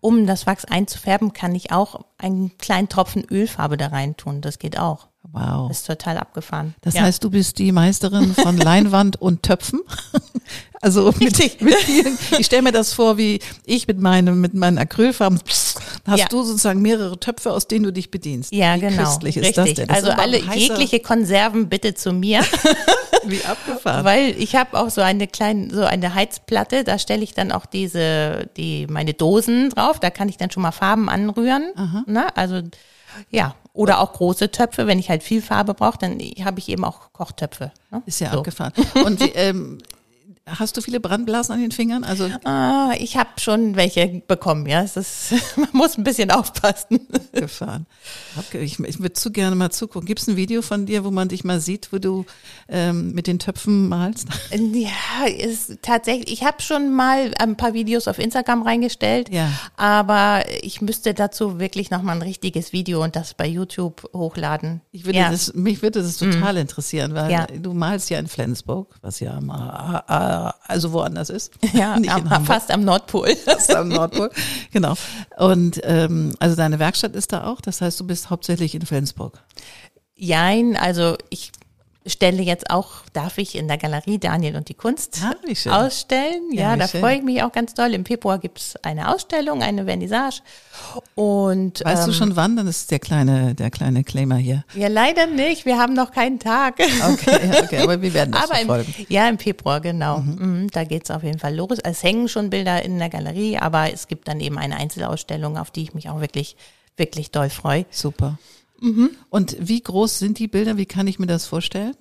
um 0.00 0.26
das 0.26 0.46
Wachs 0.46 0.64
einzufärben, 0.66 1.32
kann 1.32 1.54
ich 1.54 1.72
auch 1.72 2.04
einen 2.18 2.56
kleinen 2.58 2.88
Tropfen 2.88 3.24
Ölfarbe 3.30 3.76
da 3.76 3.88
rein 3.88 4.16
tun. 4.16 4.40
Das 4.40 4.58
geht 4.58 4.78
auch. 4.78 5.08
Wow. 5.32 5.68
Das 5.68 5.78
ist 5.80 5.86
total 5.86 6.18
abgefahren. 6.18 6.74
Das 6.82 6.94
ja. 6.94 7.02
heißt, 7.02 7.22
du 7.22 7.30
bist 7.30 7.58
die 7.58 7.72
Meisterin 7.72 8.34
von 8.34 8.56
Leinwand 8.56 9.16
und 9.20 9.42
Töpfen. 9.42 9.80
Also 10.82 11.12
mit, 11.18 11.60
mit 11.62 11.74
vielen, 11.76 12.18
ich 12.38 12.46
stelle 12.46 12.62
mir 12.62 12.72
das 12.72 12.92
vor, 12.92 13.16
wie 13.16 13.40
ich 13.64 13.88
mit 13.88 13.98
meinem 13.98 14.40
mit 14.40 14.54
meinen 14.54 14.78
Acrylfarben 14.78 15.40
pss, 15.40 15.74
hast 16.06 16.18
Ja. 16.20 16.26
du 16.28 16.42
sozusagen 16.44 16.80
mehrere 16.82 17.18
Töpfe, 17.18 17.50
aus 17.52 17.66
denen 17.66 17.84
du 17.84 17.92
dich 17.92 18.10
bedienst. 18.10 18.52
ja, 18.52 18.76
wie 18.76 18.80
genau. 18.80 19.02
Köstlich 19.04 19.36
ist 19.38 19.46
Richtig. 19.46 19.64
das 19.64 19.74
denn? 19.74 19.88
Das 19.88 19.96
also 20.04 20.10
alle 20.10 20.38
jegliche 20.54 21.00
Konserven 21.00 21.68
bitte 21.68 21.94
zu 21.94 22.12
mir, 22.12 22.42
wie 23.24 23.42
abgefahren. 23.44 24.04
weil 24.04 24.34
ich 24.38 24.54
habe 24.54 24.78
auch 24.78 24.90
so 24.90 25.00
eine 25.00 25.26
kleine 25.26 25.74
so 25.74 25.82
eine 25.82 26.14
Heizplatte, 26.14 26.84
da 26.84 26.98
stelle 26.98 27.24
ich 27.24 27.32
dann 27.34 27.50
auch 27.52 27.66
diese 27.66 28.48
die 28.56 28.86
meine 28.86 29.14
Dosen 29.14 29.70
drauf, 29.70 29.98
da 29.98 30.10
kann 30.10 30.28
ich 30.28 30.36
dann 30.36 30.50
schon 30.50 30.62
mal 30.62 30.72
Farben 30.72 31.08
anrühren, 31.08 31.64
ne? 32.06 32.26
Also 32.36 32.60
ja, 33.30 33.54
oder 33.76 34.00
auch 34.00 34.14
große 34.14 34.50
Töpfe, 34.50 34.86
wenn 34.86 34.98
ich 34.98 35.08
halt 35.08 35.22
viel 35.22 35.42
Farbe 35.42 35.74
brauche, 35.74 35.98
dann 35.98 36.18
habe 36.44 36.58
ich 36.58 36.68
eben 36.68 36.84
auch 36.84 37.12
Kochtöpfe. 37.12 37.72
Ne? 37.90 38.02
Ist 38.06 38.20
ja 38.20 38.32
so. 38.32 38.38
abgefahren. 38.38 38.72
Und 39.04 39.20
ähm, 39.34 39.78
hast 40.46 40.76
du 40.76 40.80
viele 40.80 41.00
Brandblasen 41.00 41.54
an 41.54 41.60
den 41.60 41.72
Fingern? 41.72 42.04
Also 42.04 42.28
Ah, 42.44 42.92
ich 42.98 43.16
habe 43.16 43.30
schon 43.40 43.74
welche 43.76 44.22
bekommen, 44.26 44.66
ja. 44.66 44.82
Es 44.82 44.96
ist, 44.96 45.34
man 45.56 45.68
muss 45.72 45.98
ein 45.98 46.04
bisschen 46.04 46.30
aufpassen. 46.30 47.00
gefahren. 47.32 47.86
Ich, 48.52 48.78
ich 48.78 49.00
würde 49.00 49.12
zu 49.14 49.30
gerne 49.32 49.56
mal 49.56 49.70
zugucken. 49.70 50.06
Gibt 50.06 50.20
es 50.20 50.28
ein 50.28 50.36
Video 50.36 50.62
von 50.62 50.86
dir, 50.86 51.04
wo 51.04 51.10
man 51.10 51.28
dich 51.28 51.42
mal 51.44 51.60
sieht, 51.60 51.92
wo 51.92 51.98
du 51.98 52.24
ähm, 52.68 53.12
mit 53.12 53.26
den 53.26 53.38
Töpfen 53.38 53.88
malst? 53.88 54.28
Ja, 54.56 55.26
ist 55.26 55.78
tatsächlich. 55.82 56.32
Ich 56.32 56.44
habe 56.44 56.60
schon 56.62 56.92
mal 56.94 57.32
ein 57.38 57.56
paar 57.56 57.74
Videos 57.74 58.08
auf 58.08 58.18
Instagram 58.18 58.62
reingestellt, 58.62 59.28
Ja. 59.32 59.48
aber 59.76 60.44
ich 60.62 60.80
müsste 60.80 61.14
dazu 61.14 61.58
wirklich 61.58 61.90
noch 61.90 62.02
mal 62.02 62.12
ein 62.12 62.22
richtiges 62.22 62.72
Video 62.72 63.02
und 63.02 63.16
das 63.16 63.34
bei 63.34 63.46
YouTube 63.46 64.08
hochladen. 64.12 64.80
Ich 64.92 65.04
würde 65.04 65.18
ja. 65.18 65.30
das, 65.30 65.54
mich 65.54 65.82
würde 65.82 66.02
das 66.02 66.16
total 66.18 66.56
interessieren, 66.58 67.14
weil 67.14 67.30
Ja. 67.30 67.46
du 67.46 67.74
malst 67.74 68.10
ja 68.10 68.18
in 68.18 68.28
Flensburg, 68.28 68.94
was 69.02 69.20
ja 69.20 69.40
mal, 69.40 70.04
äh, 70.36 70.52
also 70.66 70.92
woanders 70.92 71.30
ist. 71.30 71.52
ja, 71.72 71.98
nicht 71.98 72.12
am, 72.12 72.44
fast 72.44 72.70
am 72.70 72.84
Nordpol. 72.84 73.34
Fast 73.44 73.74
am 73.74 73.88
Nordpol. 73.88 74.30
Genau. 74.72 74.94
Und 75.38 75.80
ähm, 75.84 76.34
also 76.38 76.56
deine 76.56 76.78
Werkstatt 76.78 77.14
ist 77.16 77.32
da 77.32 77.44
auch. 77.44 77.60
Das 77.60 77.80
heißt, 77.80 77.98
du 78.00 78.06
bist 78.06 78.30
hauptsächlich 78.30 78.74
in 78.74 78.84
Flensburg. 78.84 79.42
Jein, 80.14 80.76
also 80.76 81.16
ich 81.30 81.52
stelle 82.06 82.42
jetzt 82.42 82.70
auch, 82.70 82.88
darf 83.12 83.38
ich 83.38 83.54
in 83.56 83.68
der 83.68 83.78
Galerie 83.78 84.18
Daniel 84.18 84.56
und 84.56 84.68
die 84.68 84.74
Kunst 84.74 85.18
Ah, 85.24 85.34
wie 85.46 85.56
schön. 85.56 85.72
ausstellen. 85.72 86.42
Ja, 86.52 86.70
Ja, 86.70 86.76
da 86.76 86.88
schön. 86.88 87.00
freue 87.00 87.16
ich 87.16 87.22
mich 87.22 87.42
auch 87.42 87.52
ganz 87.52 87.74
doll. 87.74 87.92
Im 87.94 88.04
Februar 88.04 88.38
gibt's 88.38 88.74
eine 88.82 89.12
Ausstellung, 89.12 89.62
eine 89.62 89.84
Vernissage. 89.84 90.40
Und 91.14 91.84
Weißt 91.84 92.06
du 92.06 92.10
ähm, 92.10 92.16
schon 92.16 92.36
wann? 92.36 92.56
Dann 92.56 92.66
ist 92.66 92.90
der 92.90 92.98
kleine, 92.98 93.54
der 93.54 93.70
kleine 93.70 94.04
Claimer 94.04 94.36
hier. 94.36 94.64
Ja, 94.74 94.88
leider 94.88 95.26
nicht. 95.26 95.64
Wir 95.66 95.78
haben 95.78 95.94
noch 95.94 96.10
keinen 96.12 96.38
Tag. 96.38 96.76
Okay, 96.80 97.50
okay, 97.62 97.78
aber 97.78 98.00
wir 98.02 98.12
werden 98.14 98.32
das 98.32 98.44
Aber 98.50 98.60
im, 98.60 98.66
verfolgen. 98.66 99.06
ja, 99.08 99.28
im 99.28 99.38
Februar, 99.38 99.80
genau. 99.80 100.18
Mhm. 100.18 100.68
Da 100.72 100.84
geht's 100.84 101.10
auf 101.10 101.22
jeden 101.22 101.38
Fall 101.38 101.54
los. 101.54 101.78
Es 101.82 102.02
hängen 102.02 102.28
schon 102.28 102.50
Bilder 102.50 102.82
in 102.84 102.98
der 102.98 103.08
Galerie, 103.08 103.58
aber 103.58 103.92
es 103.92 104.08
gibt 104.08 104.28
dann 104.28 104.40
eben 104.40 104.58
eine 104.58 104.76
Einzelausstellung, 104.76 105.56
auf 105.58 105.70
die 105.70 105.82
ich 105.82 105.94
mich 105.94 106.08
auch 106.08 106.20
wirklich, 106.20 106.56
wirklich 106.96 107.30
doll 107.30 107.50
freue. 107.50 107.86
Super. 107.90 108.38
Mhm. 108.80 109.10
Und 109.30 109.56
wie 109.60 109.80
groß 109.80 110.18
sind 110.18 110.38
die 110.38 110.48
Bilder? 110.48 110.76
Wie 110.76 110.86
kann 110.86 111.06
ich 111.06 111.18
mir 111.18 111.26
das 111.26 111.46
vorstellen? 111.46 111.96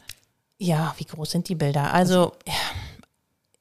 Ja, 0.57 0.93
wie 0.97 1.05
groß 1.05 1.31
sind 1.31 1.49
die 1.49 1.55
Bilder? 1.55 1.93
Also 1.93 2.31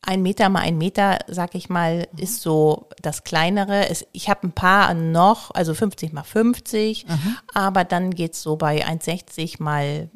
ein 0.02 0.22
Meter 0.22 0.48
mal 0.48 0.60
ein 0.60 0.76
Meter, 0.76 1.18
sag 1.28 1.54
ich 1.54 1.68
mal, 1.68 2.06
ist 2.16 2.42
so 2.42 2.88
das 3.00 3.24
kleinere. 3.24 3.88
Es, 3.88 4.06
ich 4.12 4.28
habe 4.28 4.46
ein 4.46 4.52
paar 4.52 4.92
noch, 4.94 5.50
also 5.52 5.74
50 5.74 6.12
mal 6.12 6.22
50, 6.24 7.06
aber 7.54 7.84
dann 7.84 8.10
geht's 8.14 8.42
so 8.42 8.56
bei 8.56 8.86
1,60 8.86 9.62
mal 9.62 10.10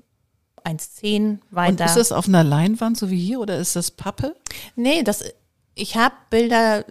1,10 0.65 1.17
Und 1.31 1.41
weiter. 1.51 1.85
ist 1.87 1.97
das 1.97 2.13
auf 2.13 2.29
einer 2.29 2.45
Leinwand, 2.45 2.99
so 2.99 3.11
wie 3.11 3.19
hier, 3.19 3.41
oder 3.41 3.57
ist 3.59 3.77
das 3.77 3.91
Pappe? 3.91 4.35
Nee, 4.77 5.03
das, 5.03 5.25
ich 5.75 5.97
habe 5.97 6.15
Bilder, 6.29 6.85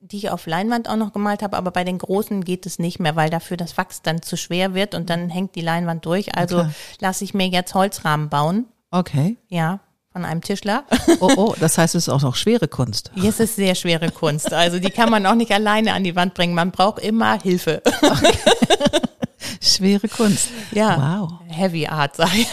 die 0.00 0.16
ich 0.16 0.30
auf 0.30 0.46
Leinwand 0.46 0.88
auch 0.88 0.96
noch 0.96 1.12
gemalt 1.12 1.42
habe, 1.42 1.56
aber 1.56 1.70
bei 1.70 1.84
den 1.84 1.98
großen 1.98 2.42
geht 2.42 2.64
es 2.66 2.78
nicht 2.78 3.00
mehr, 3.00 3.16
weil 3.16 3.28
dafür 3.30 3.56
das 3.56 3.76
Wachs 3.76 4.02
dann 4.02 4.22
zu 4.22 4.36
schwer 4.36 4.74
wird 4.74 4.94
und 4.94 5.10
dann 5.10 5.28
hängt 5.28 5.54
die 5.54 5.60
Leinwand 5.60 6.04
durch. 6.06 6.34
Also 6.36 6.56
klar. 6.56 6.72
lasse 7.00 7.24
ich 7.24 7.34
mir 7.34 7.48
jetzt 7.48 7.74
Holzrahmen 7.74 8.28
bauen, 8.30 8.64
Okay. 8.90 9.36
ja, 9.48 9.80
von 10.12 10.24
einem 10.24 10.40
Tischler. 10.40 10.84
Oh, 11.20 11.30
oh, 11.36 11.54
das 11.60 11.78
heißt, 11.78 11.94
es 11.94 12.04
ist 12.04 12.08
auch 12.08 12.22
noch 12.22 12.34
schwere 12.36 12.66
Kunst. 12.66 13.12
Hier 13.14 13.28
ist 13.28 13.40
es 13.40 13.54
sehr 13.56 13.74
schwere 13.74 14.10
Kunst. 14.10 14.52
Also 14.52 14.78
die 14.80 14.90
kann 14.90 15.10
man 15.10 15.26
auch 15.26 15.34
nicht 15.36 15.52
alleine 15.52 15.92
an 15.92 16.02
die 16.02 16.16
Wand 16.16 16.34
bringen. 16.34 16.54
Man 16.54 16.70
braucht 16.72 17.00
immer 17.02 17.40
Hilfe. 17.40 17.82
Schwere 19.62 20.08
Kunst. 20.08 20.48
Ja. 20.72 21.20
Wow. 21.20 21.32
Heavy 21.48 21.86
Art, 21.86 22.16
sag 22.16 22.34
ich. 22.34 22.46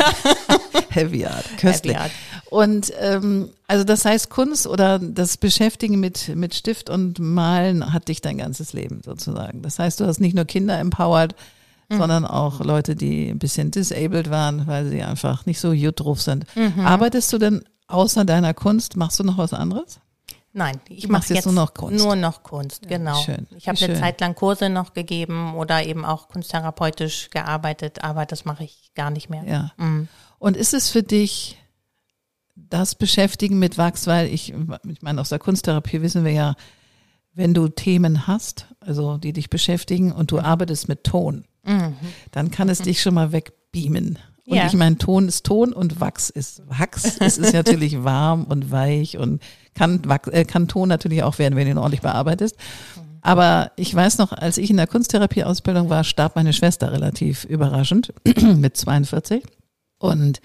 Heavy 0.90 1.26
Art. 1.26 1.46
Köstlich. 1.58 1.96
Heavy 1.96 2.04
Art. 2.04 2.12
Und 2.50 2.94
ähm, 3.00 3.50
also 3.68 3.84
das 3.84 4.06
heißt, 4.06 4.30
Kunst 4.30 4.68
oder 4.68 5.00
das 5.00 5.38
Beschäftigen 5.38 6.00
mit, 6.00 6.36
mit 6.36 6.56
Stift 6.56 6.90
und 6.90 7.20
Malen 7.20 7.94
hat 7.94 8.08
dich 8.08 8.22
dein 8.22 8.38
ganzes 8.38 8.74
Leben 8.74 9.02
sozusagen. 9.04 9.62
Das 9.62 9.80
heißt, 9.80 10.00
du 10.00 10.06
hast 10.06 10.20
nicht 10.20 10.36
nur 10.36 10.46
Kinder 10.46 10.80
empowered, 10.80 11.36
mhm. 11.90 11.98
sondern 11.98 12.26
auch 12.26 12.62
Leute, 12.62 12.96
die 12.96 13.30
ein 13.30 13.40
bisschen 13.40 13.72
disabled 13.72 14.30
waren, 14.30 14.68
weil 14.68 14.88
sie 14.90 15.04
einfach 15.04 15.46
nicht 15.46 15.60
so 15.60 15.74
gut 15.74 16.00
drauf 16.00 16.22
sind. 16.22 16.46
Mhm. 16.56 16.86
Arbeitest 16.86 17.34
du 17.34 17.38
denn 17.38 17.64
außer 17.88 18.24
deiner 18.26 18.54
Kunst, 18.54 18.96
machst 18.96 19.20
du 19.20 19.24
noch 19.24 19.38
was 19.38 19.54
anderes? 19.54 20.00
Nein, 20.54 20.80
ich 20.90 21.08
mache 21.08 21.34
jetzt, 21.34 21.46
nur 21.46 21.54
noch 21.54 21.74
Kunst. 21.74 22.04
Nur 22.04 22.16
noch 22.16 22.42
Kunst, 22.42 22.88
genau. 22.88 23.22
schön, 23.22 23.46
ich 23.56 23.68
habe 23.68 23.80
eine 23.80 24.00
Zeit 24.00 24.20
lang 24.22 24.34
Kurse 24.34 24.70
noch 24.70 24.94
gegeben 24.94 25.54
oder 25.54 25.86
eben 25.86 26.04
auch 26.04 26.30
kunsttherapeutisch 26.30 27.30
gearbeitet, 27.30 28.04
aber 28.04 28.26
das 28.26 28.44
mache 28.44 28.64
ich 28.64 28.92
gar 28.96 29.12
nicht 29.12 29.30
mehr. 29.30 29.44
Ja. 29.44 29.72
Mhm. 29.78 30.08
Und 30.40 30.58
ist 30.58 30.74
es 30.74 30.90
für 30.90 31.04
dich 31.04 31.58
das 32.70 32.96
Beschäftigen 32.96 33.60
mit 33.60 33.78
Wachs, 33.78 34.08
weil 34.08 34.28
ich, 34.28 34.54
ich 34.90 35.02
meine, 35.02 35.22
aus 35.22 35.30
der 35.30 35.40
Kunsttherapie 35.40 36.02
wissen 36.02 36.24
wir 36.24 36.32
ja, 36.32 36.56
wenn 37.34 37.54
du 37.54 37.68
Themen 37.68 38.28
hast, 38.28 38.68
also 38.80 39.18
die 39.18 39.34
dich 39.34 39.50
beschäftigen 39.50 40.12
und 40.12 40.32
du 40.32 40.40
arbeitest 40.40 40.88
mit 40.88 41.04
Ton, 41.04 41.46
mhm. 41.64 41.96
dann 42.32 42.52
kann 42.52 42.70
es 42.70 42.80
dich 42.80 43.02
schon 43.02 43.14
mal 43.14 43.32
wegbeamen. 43.32 44.18
Und 44.48 44.56
ja. 44.56 44.66
ich 44.66 44.74
meine, 44.74 44.98
Ton 44.98 45.28
ist 45.28 45.46
Ton 45.46 45.74
und 45.74 46.00
Wachs 46.00 46.30
ist 46.30 46.64
Wachs. 46.68 47.18
es 47.20 47.38
ist 47.38 47.54
natürlich 47.54 48.04
warm 48.04 48.46
und 48.46 48.72
weich 48.72 49.18
und 49.18 49.42
kann, 49.74 50.02
Wachs, 50.06 50.30
äh, 50.30 50.46
kann 50.46 50.68
Ton 50.68 50.90
natürlich 50.90 51.22
auch 51.24 51.38
werden, 51.38 51.56
wenn 51.56 51.66
du 51.66 51.72
ihn 51.72 51.78
ordentlich 51.78 52.02
bearbeitest. 52.02 52.56
Aber 53.22 53.72
ich 53.76 53.94
weiß 53.94 54.20
noch, 54.20 54.32
als 54.32 54.58
ich 54.58 54.70
in 54.70 54.78
der 54.78 54.88
Kunsttherapieausbildung 54.88 55.90
war, 55.90 56.06
starb 56.06 56.36
meine 56.38 56.54
Schwester 56.54 56.92
relativ 56.92 57.44
überraschend 57.44 58.14
mit 58.56 58.78
42. 58.78 59.44
Und 60.00 60.40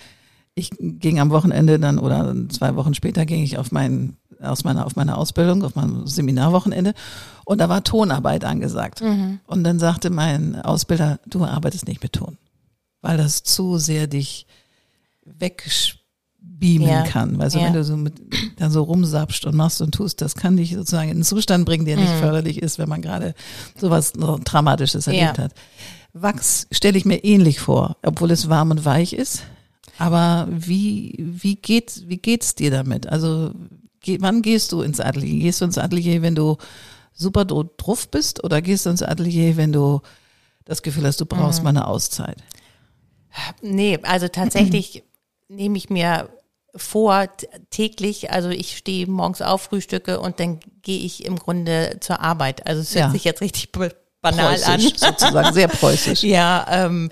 ich 0.55 0.71
ging 0.79 1.19
am 1.19 1.31
Wochenende 1.31 1.79
dann 1.79 1.99
oder 1.99 2.35
zwei 2.49 2.77
Wochen 2.77 2.95
später 2.95 3.25
ging 3.25 3.43
ich 3.43 3.59
auf 3.59 3.73
meinen 3.73 4.17
aus 4.41 4.65
meiner 4.65 4.85
auf 4.87 4.97
meine 4.97 5.17
Ausbildung 5.17 5.65
auf 5.65 5.77
mein 5.77 6.07
Seminarwochenende 6.07 6.95
und 7.45 7.59
da 7.61 7.69
war 7.69 7.85
Tonarbeit 7.85 8.45
angesagt 8.45 9.01
mhm. 9.01 9.41
und 9.47 9.65
dann 9.65 9.79
sagte 9.79 10.11
mein 10.11 10.61
Ausbilder 10.61 11.21
du 11.27 11.45
arbeitest 11.45 11.87
nicht 11.87 12.03
mit 12.03 12.13
Ton 12.13 12.37
weil 13.03 13.19
das 13.19 13.43
zu 13.43 13.79
sehr 13.79 14.07
dich 14.07 14.47
wegbeamen 15.25 16.89
ja. 16.89 17.03
kann. 17.03 17.39
Weil 17.39 17.51
so, 17.51 17.59
ja. 17.59 17.67
wenn 17.67 17.75
du 17.75 17.85
so 17.85 17.97
mit, 17.97 18.15
dann 18.57 18.71
so 18.71 18.83
rumsapscht 18.83 19.45
und 19.45 19.55
machst 19.55 19.83
und 19.83 19.93
tust, 19.93 20.21
das 20.21 20.35
kann 20.35 20.57
dich 20.57 20.75
sozusagen 20.75 21.11
in 21.11 21.17
einen 21.17 21.25
Zustand 21.25 21.67
bringen, 21.67 21.85
der 21.85 21.97
nicht 21.97 22.15
mhm. 22.15 22.21
förderlich 22.21 22.63
ist, 22.63 22.79
wenn 22.79 22.89
man 22.89 23.03
gerade 23.03 23.35
sowas 23.77 24.13
Dramatisches 24.13 25.07
erlebt 25.07 25.39
ja. 25.39 25.45
hat. 25.45 25.53
Wachs 26.15 26.67
stelle 26.71 26.99
ich 26.99 27.05
mir 27.05 27.25
ähnlich 27.25 27.61
vor, 27.61 27.97
obwohl 28.03 28.31
es 28.31 28.49
warm 28.49 28.71
und 28.71 28.85
weich 28.85 29.13
ist. 29.13 29.43
Aber 29.99 30.49
wie, 30.51 31.15
wie 31.19 31.57
geht, 31.57 32.09
wie 32.09 32.17
geht's 32.17 32.55
dir 32.55 32.71
damit? 32.71 33.07
Also, 33.07 33.53
geh, 34.01 34.19
wann 34.21 34.43
gehst 34.43 34.73
du 34.73 34.83
ins 34.83 35.01
Atelier? 35.01 35.41
Gehst 35.41 35.61
du 35.61 35.67
ins 35.67 35.79
Atelier, 35.79 36.23
wenn 36.23 36.35
du 36.35 36.57
super 37.13 37.45
drauf 37.45 38.09
bist 38.09 38.43
oder 38.43 38.63
gehst 38.63 38.87
du 38.87 38.91
ins 38.91 39.03
Atelier, 39.03 39.57
wenn 39.57 39.73
du 39.73 40.01
das 40.65 40.83
Gefühl 40.83 41.07
hast, 41.07 41.21
du 41.21 41.27
brauchst 41.27 41.61
mhm. 41.61 41.65
mal 41.65 41.71
eine 41.71 41.87
Auszeit? 41.87 42.39
Nee, 43.61 43.99
also 44.03 44.29
tatsächlich 44.29 45.05
nehme 45.49 45.77
ich 45.77 45.91
mir 45.91 46.29
vor 46.75 47.29
täglich, 47.71 48.31
also 48.31 48.49
ich 48.49 48.77
stehe 48.77 49.07
morgens 49.07 49.43
auf, 49.43 49.63
frühstücke 49.63 50.21
und 50.21 50.41
dann 50.41 50.61
gehe 50.83 51.01
ich 51.01 51.25
im 51.25 51.37
Grunde 51.37 51.99
zur 52.01 52.21
Arbeit. 52.21 52.67
Also 52.67 52.81
es 52.81 52.95
hört 52.95 53.07
ja. 53.07 53.11
sich 53.11 53.25
jetzt 53.25 53.41
richtig 53.41 53.71
banal 53.73 54.57
preußisch, 54.57 54.69
an. 54.69 54.81
Sozusagen 54.81 55.53
sehr 55.53 55.69
preußisch. 55.69 56.23
ja, 56.23 56.67
ähm, 56.71 57.11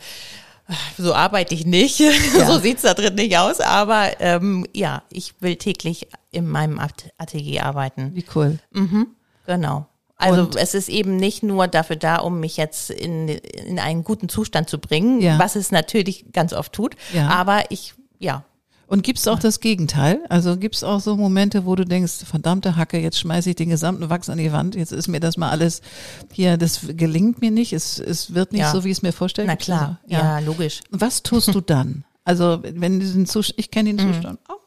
so 0.99 1.15
arbeite 1.15 1.55
ich 1.55 1.67
nicht. 1.67 2.00
Ja. 2.39 2.47
so 2.47 2.59
sieht's 2.59 2.83
da 2.83 2.95
drin 2.95 3.15
nicht 3.15 3.37
aus. 3.39 3.61
Aber 3.61 4.21
ähm, 4.21 4.67
ja, 4.75 5.03
ich 5.11 5.35
will 5.41 5.57
täglich 5.57 6.09
in 6.31 6.47
meinem 6.47 6.81
Atelier 7.19 7.65
arbeiten. 7.65 8.15
Wie 8.15 8.25
cool. 8.35 8.59
Mhm, 8.73 9.09
genau. 9.47 9.87
Also 10.17 10.43
und 10.43 10.57
es 10.57 10.75
ist 10.75 10.89
eben 10.89 11.17
nicht 11.17 11.43
nur 11.43 11.67
dafür 11.67 11.97
da, 11.97 12.17
um 12.17 12.41
mich 12.41 12.57
jetzt 12.57 12.91
in, 12.91 13.29
in 13.29 13.79
einen 13.79 14.05
guten 14.05 14.29
Zustand 14.29 14.69
zu 14.69 14.79
bringen, 14.79 15.21
ja. 15.21 15.39
was 15.39 15.57
es 15.57 15.71
natürlich 15.73 16.33
ganz 16.33 16.53
oft 16.53 16.73
tut. 16.73 16.95
Ja. 17.12 17.29
Aber 17.29 17.65
ich, 17.71 17.95
ja. 18.19 18.45
Und 18.90 19.04
gibt's 19.04 19.28
auch 19.28 19.38
das 19.38 19.61
Gegenteil? 19.61 20.18
Also 20.28 20.56
gibt's 20.56 20.82
auch 20.82 20.99
so 20.99 21.16
Momente, 21.16 21.64
wo 21.64 21.76
du 21.76 21.85
denkst, 21.85 22.25
verdammte 22.28 22.75
Hacke, 22.75 22.99
jetzt 22.99 23.20
schmeiße 23.20 23.50
ich 23.50 23.54
den 23.54 23.68
gesamten 23.68 24.11
Wachs 24.11 24.28
an 24.28 24.38
die 24.38 24.50
Wand, 24.50 24.75
jetzt 24.75 24.90
ist 24.90 25.06
mir 25.06 25.20
das 25.20 25.37
mal 25.37 25.49
alles 25.49 25.80
hier, 26.32 26.56
das 26.56 26.80
gelingt 26.97 27.40
mir 27.40 27.52
nicht, 27.52 27.73
es, 27.73 28.00
es 28.00 28.35
wird 28.35 28.50
nicht 28.50 28.62
ja. 28.62 28.73
so, 28.73 28.82
wie 28.82 28.88
ich 28.88 28.99
es 28.99 29.02
mir 29.02 29.12
vorstelle. 29.12 29.47
Na 29.47 29.54
klar, 29.54 30.00
ja. 30.09 30.18
ja, 30.18 30.38
logisch. 30.40 30.80
Was 30.90 31.23
tust 31.23 31.54
du 31.54 31.61
dann? 31.61 32.02
Also 32.25 32.59
wenn 32.64 32.99
diesen 32.99 33.26
Zustand, 33.26 33.61
ich 33.61 33.70
kenne 33.70 33.94
den 33.94 34.04
mhm. 34.04 34.12
Zustand 34.12 34.40
auch 34.49 34.59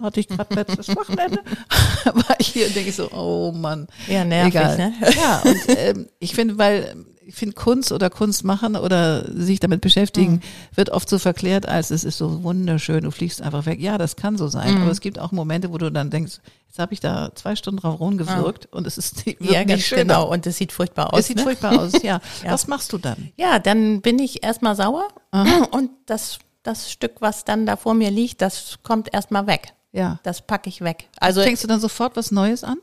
hatte 0.00 0.20
ich 0.20 0.28
gerade 0.28 0.54
letztes 0.54 0.88
Wochenende, 0.96 1.40
war 2.04 2.36
ich 2.38 2.48
hier 2.48 2.66
und 2.66 2.74
denke 2.74 2.90
so, 2.90 3.10
oh 3.12 3.52
Mann. 3.52 3.86
Ja, 4.08 4.24
nervig, 4.24 4.54
Egal. 4.54 4.76
ne? 4.76 4.94
Ja, 5.14 5.42
und 5.44 5.58
ähm, 5.68 6.08
ich 6.18 6.34
finde, 6.34 6.58
weil 6.58 6.96
ich 7.28 7.34
finde 7.34 7.54
Kunst 7.54 7.92
oder 7.92 8.08
Kunst 8.08 8.42
machen 8.42 8.74
oder 8.74 9.30
sich 9.30 9.60
damit 9.60 9.82
beschäftigen, 9.82 10.32
mhm. 10.32 10.40
wird 10.74 10.88
oft 10.88 11.10
so 11.10 11.18
verklärt, 11.18 11.68
als 11.68 11.90
es 11.90 12.02
ist 12.02 12.16
so 12.16 12.42
wunderschön, 12.42 13.02
du 13.02 13.10
fliegst 13.10 13.42
einfach 13.42 13.66
weg. 13.66 13.80
Ja, 13.80 13.98
das 13.98 14.16
kann 14.16 14.38
so 14.38 14.48
sein, 14.48 14.76
mhm. 14.76 14.82
aber 14.82 14.90
es 14.90 15.00
gibt 15.00 15.18
auch 15.18 15.30
Momente, 15.30 15.70
wo 15.70 15.76
du 15.76 15.92
dann 15.92 16.08
denkst, 16.08 16.40
jetzt 16.68 16.78
habe 16.78 16.94
ich 16.94 17.00
da 17.00 17.30
zwei 17.34 17.54
Stunden 17.54 17.80
drauf 17.80 18.00
rumgewirkt 18.00 18.72
mhm. 18.72 18.78
und 18.78 18.86
es 18.86 18.96
ist 18.96 19.26
wird 19.26 19.42
ja, 19.42 19.62
ganz 19.64 19.82
schöner. 19.82 20.02
genau 20.02 20.32
und 20.32 20.46
es 20.46 20.56
sieht 20.56 20.72
furchtbar 20.72 21.12
aus. 21.12 21.20
Es 21.20 21.26
sieht 21.26 21.36
ne? 21.36 21.42
furchtbar 21.42 21.78
aus, 21.78 21.92
ja. 22.02 22.20
ja. 22.44 22.50
Was 22.50 22.66
machst 22.66 22.94
du 22.94 22.98
dann? 22.98 23.30
Ja, 23.36 23.58
dann 23.58 24.00
bin 24.00 24.18
ich 24.18 24.42
erstmal 24.42 24.74
sauer 24.74 25.06
Aha. 25.30 25.68
und 25.70 25.90
das 26.06 26.38
das 26.62 26.90
Stück, 26.90 27.20
was 27.20 27.44
dann 27.44 27.66
da 27.66 27.76
vor 27.76 27.92
mir 27.92 28.10
liegt, 28.10 28.40
das 28.40 28.78
kommt 28.82 29.12
erstmal 29.12 29.46
weg. 29.46 29.74
Ja. 29.92 30.18
Das 30.22 30.42
packe 30.42 30.68
ich 30.68 30.80
weg. 30.80 31.08
Also 31.18 31.42
fängst 31.42 31.62
du 31.62 31.68
dann 31.68 31.80
sofort 31.80 32.16
was 32.16 32.30
Neues 32.30 32.64
an? 32.64 32.78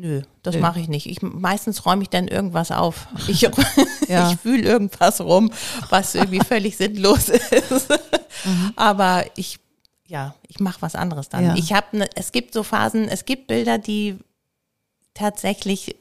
Nö, 0.00 0.22
das 0.44 0.56
mache 0.56 0.78
ich 0.78 0.88
nicht. 0.88 1.06
Ich, 1.06 1.22
meistens 1.22 1.84
räume 1.84 2.02
ich 2.02 2.08
dann 2.08 2.28
irgendwas 2.28 2.70
auf. 2.70 3.08
Ich, 3.28 3.40
ja. 3.42 3.50
ich 4.30 4.38
fühle 4.38 4.62
irgendwas 4.62 5.20
rum, 5.20 5.50
was 5.90 6.14
irgendwie 6.14 6.40
völlig 6.40 6.76
sinnlos 6.76 7.28
ist. 7.28 7.90
Mhm. 8.44 8.72
Aber 8.76 9.24
ich, 9.34 9.58
ja, 10.06 10.34
ich 10.46 10.60
mache 10.60 10.80
was 10.80 10.94
anderes 10.94 11.28
dann. 11.28 11.44
Ja. 11.44 11.54
Ich 11.56 11.72
habe, 11.72 11.98
ne, 11.98 12.08
es 12.14 12.32
gibt 12.32 12.54
so 12.54 12.62
Phasen, 12.62 13.08
es 13.08 13.24
gibt 13.24 13.48
Bilder, 13.48 13.78
die 13.78 14.18
tatsächlich 15.14 15.96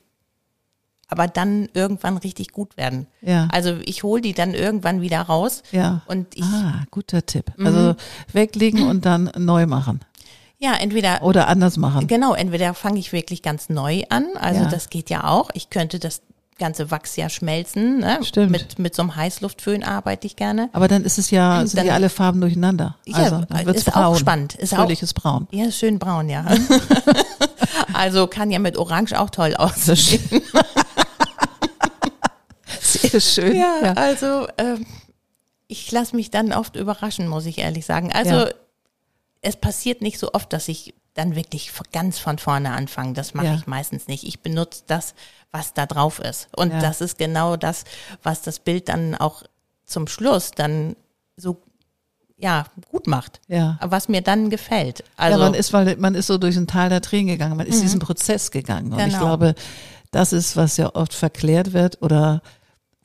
aber 1.08 1.28
dann 1.28 1.70
irgendwann 1.74 2.18
richtig 2.18 2.52
gut 2.52 2.78
werden. 2.78 3.08
Ja. 3.22 3.48
Also 3.52 3.78
ich 3.86 4.04
hole 4.04 4.22
die 4.22 4.34
dann 4.34 4.54
irgendwann 4.54 5.02
wieder 5.02 5.22
raus. 5.22 5.64
Ja. 5.72 6.02
Und 6.06 6.36
ich, 6.36 6.44
ah, 6.44 6.84
guter 6.92 7.26
Tipp. 7.26 7.52
Also 7.58 7.94
mhm. 7.94 7.96
weglegen 8.34 8.84
und 8.88 9.06
dann 9.06 9.32
neu 9.38 9.66
machen. 9.66 10.02
Ja, 10.60 10.74
entweder. 10.76 11.22
Oder 11.22 11.48
anders 11.48 11.78
machen. 11.78 12.08
Genau, 12.08 12.34
entweder 12.34 12.74
fange 12.74 13.00
ich 13.00 13.14
wirklich 13.14 13.44
ganz 13.44 13.70
neu 13.70 14.04
an. 14.10 14.26
Also 14.40 14.62
ja. 14.62 14.70
das 14.70 14.90
geht 14.90 15.10
ja 15.10 15.26
auch. 15.26 15.50
Ich 15.54 15.70
könnte 15.70 16.00
das 16.00 16.22
ganze 16.58 16.90
Wachs 16.90 17.16
ja 17.16 17.30
schmelzen. 17.30 18.00
Ne? 18.00 18.20
Stimmt. 18.24 18.52
Mit, 18.52 18.80
mit 18.80 18.96
so 18.96 19.04
einem 19.04 19.16
Heißluftföhn 19.16 19.84
arbeite 19.84 20.26
ich 20.26 20.36
gerne. 20.36 20.70
Aber 20.74 20.88
dann 20.88 21.04
ist 21.04 21.20
es 21.20 21.30
ja, 21.30 21.64
sind 21.68 21.78
dann, 21.78 21.86
ja 21.86 21.94
alle 21.94 22.10
Farben 22.10 22.42
durcheinander. 22.42 22.96
Also 23.14 23.36
ja, 23.36 23.46
dann 23.46 23.66
wird's 23.68 23.82
ist 23.82 23.92
braun. 23.92 24.04
auch 24.04 24.18
spannend. 24.18 24.56
Ist 24.56 24.74
Fröhliches 24.74 25.16
auch, 25.16 25.22
Braun. 25.22 25.48
Ja, 25.52 25.70
schön 25.70 26.00
braun, 26.00 26.28
ja. 26.30 26.46
also 27.94 28.26
kann 28.26 28.50
ja 28.50 28.58
mit 28.58 28.78
Orange 28.78 29.14
auch 29.14 29.30
toll 29.30 29.56
aussehen. 29.58 30.42
Sehr 32.82 33.22
schön. 33.22 33.56
Ja, 33.56 33.76
ja. 33.84 33.94
also 33.94 34.48
ähm, 34.58 34.88
ich 35.68 35.92
lasse 35.92 36.16
mich 36.16 36.32
dann 36.32 36.52
oft 36.52 36.76
überraschen, 36.76 37.28
muss 37.28 37.46
ich 37.46 37.60
ehrlich 37.60 37.86
sagen. 37.86 38.12
Also 38.12 38.32
ja 38.32 38.50
es 39.48 39.56
passiert 39.56 40.02
nicht 40.02 40.20
so 40.20 40.34
oft, 40.34 40.52
dass 40.52 40.68
ich 40.68 40.94
dann 41.14 41.36
wirklich 41.36 41.72
ganz 41.94 42.20
von 42.20 42.38
vorne 42.38 42.72
anfange. 42.72 43.14
Das 43.14 43.34
mache 43.34 43.48
ja. 43.48 43.56
ich 43.56 43.66
meistens 43.66 44.08
nicht. 44.08 44.26
Ich 44.26 44.42
benutze 44.42 44.84
das, 44.88 45.16
was 45.52 45.74
da 45.74 45.86
drauf 45.86 46.20
ist. 46.20 46.50
Und 46.56 46.72
ja. 46.72 46.80
das 46.80 47.00
ist 47.00 47.18
genau 47.18 47.56
das, 47.56 47.86
was 48.24 48.42
das 48.42 48.60
Bild 48.60 48.90
dann 48.90 49.16
auch 49.16 49.44
zum 49.86 50.08
Schluss 50.08 50.52
dann 50.52 50.98
so 51.38 51.62
ja, 52.38 52.66
gut 52.92 53.08
macht. 53.08 53.40
Ja. 53.48 53.80
Was 53.82 54.10
mir 54.10 54.22
dann 54.22 54.50
gefällt. 54.50 55.04
Also, 55.16 55.40
ja, 55.40 55.46
man 55.46 55.54
ist, 55.54 55.72
weil 55.72 55.96
man 55.96 56.14
ist 56.14 56.28
so 56.28 56.38
durch 56.38 56.58
ein 56.58 56.68
Tal 56.68 56.90
der 56.90 57.02
Tränen 57.02 57.28
gegangen, 57.28 57.56
man 57.56 57.68
ist 57.68 57.78
mhm. 57.78 57.84
diesen 57.84 58.00
Prozess 58.00 58.52
gegangen. 58.52 58.92
Und 58.92 59.00
genau. 59.00 59.12
ich 59.12 59.18
glaube, 59.18 59.56
das 60.12 60.34
ist, 60.34 60.58
was 60.58 60.76
ja 60.76 60.94
oft 60.94 61.14
verklärt 61.14 61.72
wird 61.72 62.02
oder 62.02 62.42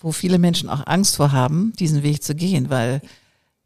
wo 0.00 0.10
viele 0.10 0.38
Menschen 0.38 0.68
auch 0.68 0.86
Angst 0.86 1.16
vor 1.16 1.30
haben, 1.30 1.72
diesen 1.78 2.02
Weg 2.02 2.24
zu 2.24 2.34
gehen, 2.34 2.68
weil 2.68 3.00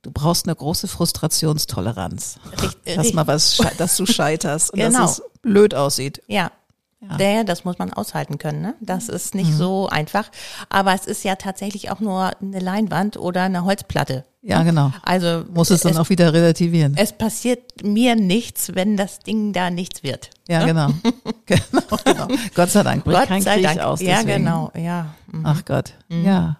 Du 0.06 0.12
brauchst 0.12 0.46
eine 0.46 0.54
große 0.54 0.86
Frustrationstoleranz. 0.86 2.38
Richtig, 2.62 2.94
dass 2.94 3.12
mal 3.12 3.26
was, 3.26 3.58
dass 3.76 3.96
du 3.96 4.06
scheiterst 4.06 4.72
und 4.72 4.78
genau. 4.78 5.00
dass 5.00 5.18
es 5.18 5.22
blöd 5.42 5.74
aussieht. 5.74 6.22
Ja. 6.28 6.52
Ja. 7.00 7.16
Der, 7.16 7.44
das 7.44 7.64
muss 7.64 7.78
man 7.78 7.92
aushalten 7.92 8.38
können. 8.38 8.62
Ne? 8.62 8.74
Das 8.80 9.08
ist 9.08 9.34
nicht 9.34 9.50
mhm. 9.50 9.56
so 9.56 9.88
einfach. 9.88 10.30
Aber 10.68 10.94
es 10.94 11.06
ist 11.06 11.24
ja 11.24 11.34
tatsächlich 11.34 11.90
auch 11.90 11.98
nur 11.98 12.30
eine 12.40 12.60
Leinwand 12.60 13.16
oder 13.16 13.42
eine 13.42 13.64
Holzplatte. 13.64 14.24
Ja, 14.42 14.62
genau. 14.62 14.92
Also 15.02 15.44
muss 15.52 15.70
es 15.70 15.80
dann 15.80 15.92
es, 15.92 15.98
auch 15.98 16.08
wieder 16.08 16.32
relativieren. 16.32 16.94
Es 16.96 17.12
passiert 17.12 17.82
mir 17.82 18.14
nichts, 18.14 18.76
wenn 18.76 18.96
das 18.96 19.18
Ding 19.18 19.52
da 19.52 19.70
nichts 19.70 20.04
wird. 20.04 20.30
Ja, 20.46 20.60
ne? 20.60 20.66
genau. 20.66 20.88
genau, 21.46 21.96
genau. 22.04 22.28
Gott 22.54 22.70
sei 22.70 22.84
Dank 22.84 23.02
bricht 23.02 23.18
Gott 23.18 23.28
kein 23.28 23.42
sei 23.42 23.54
Krieg 23.54 23.64
Dank. 23.64 23.80
aus. 23.80 24.00
Ja, 24.00 24.22
genau. 24.22 24.70
Ja. 24.76 25.16
Mhm. 25.26 25.44
Ach 25.44 25.64
Gott. 25.64 25.94
Mhm. 26.08 26.24
Ja. 26.24 26.56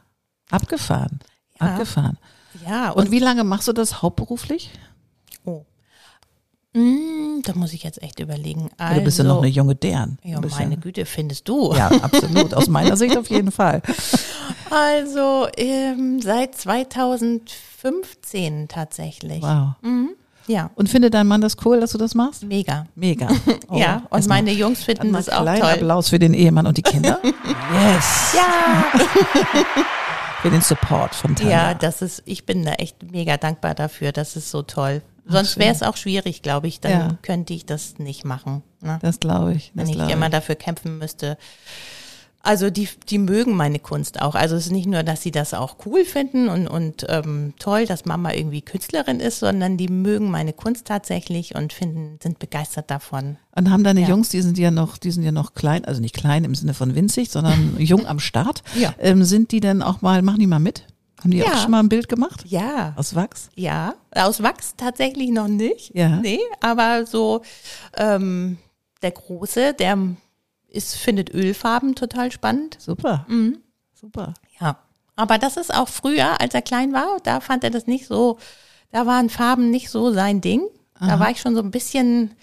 Abgefahren. 0.50 1.20
Ja. 1.60 1.66
Abgefahren. 1.68 2.18
Ja, 2.66 2.90
Und 2.90 3.10
wie 3.10 3.18
lange 3.20 3.44
machst 3.44 3.68
du 3.68 3.72
das 3.72 4.02
hauptberuflich? 4.02 4.70
Oh. 5.44 5.62
Mm, 6.74 7.40
da 7.44 7.52
muss 7.54 7.72
ich 7.72 7.82
jetzt 7.84 8.02
echt 8.02 8.18
überlegen. 8.20 8.68
Also, 8.76 8.98
du 8.98 9.04
bist 9.04 9.16
ja 9.18 9.24
noch 9.24 9.38
eine 9.38 9.46
junge 9.48 9.74
Dern. 9.76 10.18
ja, 10.22 10.38
meine 10.58 10.76
Güte, 10.76 11.06
findest 11.06 11.48
du. 11.48 11.72
ja, 11.74 11.86
absolut. 12.02 12.52
Aus 12.54 12.66
meiner 12.68 12.96
Sicht 12.96 13.16
auf 13.16 13.30
jeden 13.30 13.52
Fall. 13.52 13.82
Also 14.68 15.46
ähm, 15.56 16.20
seit 16.20 16.56
2015 16.56 18.66
tatsächlich. 18.66 19.40
Wow. 19.40 19.74
Ja, 20.48 20.70
Und 20.74 20.88
findet 20.88 21.14
dein 21.14 21.28
Mann 21.28 21.40
das 21.40 21.56
cool, 21.64 21.78
dass 21.80 21.92
du 21.92 21.98
das 21.98 22.16
machst? 22.16 22.42
mega. 22.42 22.84
Mega. 22.96 23.28
Oh, 23.68 23.76
ja, 23.78 24.02
und 24.10 24.26
meine 24.26 24.50
Jungs 24.52 24.82
finden 24.82 25.12
das 25.12 25.28
auch 25.28 25.44
toll. 25.44 25.62
Applaus 25.62 26.08
für 26.08 26.18
den 26.18 26.34
Ehemann 26.34 26.66
und 26.66 26.76
die 26.78 26.82
Kinder. 26.82 27.20
yes. 27.24 28.34
Ja, 28.36 28.86
Für 30.42 30.50
den 30.50 30.60
Support 30.60 31.14
von 31.14 31.34
Tanja. 31.34 31.50
ja, 31.70 31.74
das 31.74 32.02
ist, 32.02 32.22
ich 32.26 32.46
bin 32.46 32.64
da 32.64 32.72
echt 32.74 33.02
mega 33.10 33.36
dankbar 33.36 33.74
dafür. 33.74 34.12
Das 34.12 34.36
ist 34.36 34.50
so 34.50 34.62
toll. 34.62 35.02
Sonst 35.28 35.58
wäre 35.58 35.72
es 35.72 35.82
auch 35.82 35.96
schwierig, 35.96 36.42
glaube 36.42 36.68
ich. 36.68 36.80
Dann 36.80 36.92
Ja. 36.92 37.18
könnte 37.22 37.52
ich 37.52 37.66
das 37.66 37.98
nicht 37.98 38.24
machen. 38.24 38.62
Ne? 38.80 38.98
Das 39.02 39.18
glaube 39.18 39.54
ich. 39.54 39.72
Das 39.74 39.82
wenn 39.84 39.88
ich 39.90 39.96
glaube 39.96 40.12
immer 40.12 40.26
ich. 40.26 40.32
dafür 40.32 40.54
kämpfen 40.54 40.98
müsste. 40.98 41.36
Also 42.46 42.70
die, 42.70 42.88
die 43.10 43.18
mögen 43.18 43.56
meine 43.56 43.78
Kunst 43.80 44.22
auch. 44.22 44.34
Also 44.36 44.54
es 44.56 44.66
ist 44.66 44.72
nicht 44.72 44.86
nur, 44.86 45.02
dass 45.02 45.22
sie 45.22 45.30
das 45.32 45.52
auch 45.52 45.76
cool 45.84 46.04
finden 46.04 46.48
und, 46.48 46.68
und 46.68 47.04
ähm, 47.08 47.54
toll, 47.58 47.86
dass 47.86 48.04
Mama 48.04 48.32
irgendwie 48.32 48.62
Künstlerin 48.62 49.18
ist, 49.20 49.40
sondern 49.40 49.76
die 49.76 49.88
mögen 49.88 50.30
meine 50.30 50.52
Kunst 50.52 50.86
tatsächlich 50.86 51.54
und 51.56 51.72
finden, 51.72 52.18
sind 52.22 52.38
begeistert 52.38 52.90
davon. 52.90 53.36
Und 53.54 53.70
haben 53.70 53.82
deine 53.84 54.02
Ja. 54.02 54.08
Jungs, 54.08 54.28
die 54.28 54.42
sind 54.42 54.58
ja 54.58 54.70
noch, 54.70 54.96
die 54.96 55.10
sind 55.10 55.24
ja 55.24 55.32
noch 55.32 55.54
klein, 55.54 55.84
also 55.84 56.00
nicht 56.00 56.14
klein 56.16 56.44
im 56.44 56.54
Sinne 56.54 56.72
von 56.74 56.94
winzig, 56.94 57.30
sondern 57.30 57.76
jung 57.78 58.06
am 58.06 58.20
Start. 58.20 58.62
Ja. 58.76 58.94
Ähm, 59.00 59.24
sind 59.24 59.50
die 59.50 59.60
denn 59.60 59.82
auch 59.82 60.00
mal, 60.02 60.22
machen 60.22 60.38
die 60.40 60.46
mal 60.46 60.58
mit? 60.60 60.86
Haben 61.20 61.30
die 61.32 61.38
Ja. 61.38 61.46
auch 61.46 61.62
schon 61.62 61.70
mal 61.72 61.80
ein 61.80 61.88
Bild 61.88 62.08
gemacht? 62.08 62.44
Ja, 62.46 62.92
Aus 62.96 63.14
Wachs? 63.14 63.48
ja. 63.56 63.94
Aus 64.14 64.42
Wachs 64.42 64.74
tatsächlich 64.76 65.30
noch 65.30 65.48
nicht. 65.48 65.92
Ja. 65.94 66.20
Nee, 66.20 66.38
aber 66.60 67.06
so 67.06 67.42
ähm, 67.96 68.58
der 69.02 69.10
Große, 69.10 69.74
der 69.74 69.98
ist, 70.76 70.94
findet 70.94 71.32
Ölfarben 71.34 71.94
total 71.94 72.30
spannend. 72.30 72.76
Super. 72.78 73.24
Mhm. 73.28 73.58
Super. 73.94 74.34
Ja, 74.60 74.78
aber 75.16 75.38
das 75.38 75.56
ist 75.56 75.74
auch 75.74 75.88
früher, 75.88 76.40
als 76.40 76.54
er 76.54 76.62
klein 76.62 76.92
war, 76.92 77.16
da 77.22 77.40
fand 77.40 77.64
er 77.64 77.70
das 77.70 77.86
nicht 77.86 78.06
so, 78.06 78.38
da 78.92 79.06
waren 79.06 79.30
Farben 79.30 79.70
nicht 79.70 79.88
so 79.90 80.12
sein 80.12 80.40
Ding. 80.40 80.62
Da 80.98 81.20
war 81.20 81.30
ich 81.30 81.40
schon 81.40 81.54
so 81.54 81.60
ein 81.60 81.70
bisschen, 81.70 82.34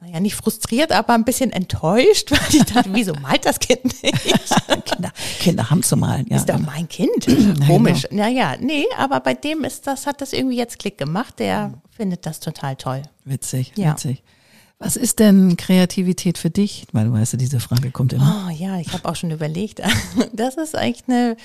naja, 0.00 0.18
nicht 0.18 0.34
frustriert, 0.34 0.90
aber 0.90 1.14
ein 1.14 1.24
bisschen 1.24 1.52
enttäuscht, 1.52 2.30
weil 2.32 2.38
ich 2.54 2.64
dachte, 2.64 2.90
wieso 2.94 3.14
malt 3.14 3.44
das 3.46 3.60
Kind 3.60 3.84
nicht? 4.02 4.14
Kinder, 4.84 5.12
Kinder 5.38 5.70
haben 5.70 5.82
zu 5.84 5.96
malen. 5.96 6.26
Ja, 6.28 6.36
ist 6.36 6.48
doch 6.48 6.56
genau. 6.56 6.70
mein 6.70 6.88
Kind. 6.88 7.26
Komisch. 7.66 8.08
Naja, 8.10 8.56
nee, 8.58 8.86
aber 8.98 9.20
bei 9.20 9.34
dem 9.34 9.62
ist 9.64 9.86
das, 9.86 10.06
hat 10.06 10.20
das 10.20 10.32
irgendwie 10.32 10.56
jetzt 10.56 10.78
Klick 10.80 10.98
gemacht. 10.98 11.38
Der 11.38 11.74
findet 11.90 12.26
das 12.26 12.40
total 12.40 12.74
toll. 12.76 13.02
Witzig, 13.24 13.72
Ja. 13.76 13.92
witzig. 13.92 14.22
Was 14.82 14.96
ist 14.96 15.18
denn 15.18 15.56
Kreativität 15.58 16.38
für 16.38 16.48
dich? 16.50 16.86
Weil 16.92 17.04
du 17.06 17.12
weißt 17.12 17.34
ja, 17.34 17.38
diese 17.38 17.60
Frage 17.60 17.90
kommt 17.90 18.14
immer. 18.14 18.46
Oh 18.46 18.50
ja, 18.50 18.78
ich 18.80 18.92
habe 18.94 19.08
auch 19.08 19.14
schon 19.16 19.30
überlegt. 19.30 19.80
Das 20.32 20.54
ist 20.56 20.74
eigentlich 20.74 21.04
eine, 21.06 21.36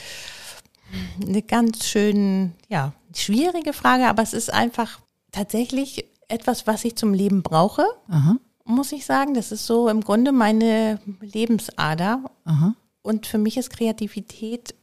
eine 1.21 1.41
ganz 1.41 1.85
schön, 1.85 2.53
ja, 2.69 2.93
schwierige 3.13 3.73
Frage, 3.73 4.07
aber 4.07 4.23
es 4.23 4.33
ist 4.33 4.51
einfach 4.53 4.99
tatsächlich 5.33 6.05
etwas, 6.29 6.65
was 6.65 6.85
ich 6.85 6.95
zum 6.95 7.13
Leben 7.13 7.43
brauche, 7.43 7.83
Aha, 8.07 8.37
muss 8.63 8.91
ich 8.93 9.05
sagen. 9.05 9.33
Das 9.33 9.51
ist 9.51 9.65
so 9.65 9.89
im 9.89 10.01
Grunde 10.01 10.31
meine 10.31 10.99
Lebensader. 11.21 12.23
aha. 12.45 12.73
Und 13.01 13.27
für 13.27 13.37
mich 13.37 13.57
ist 13.57 13.69
Kreativität 13.69 14.73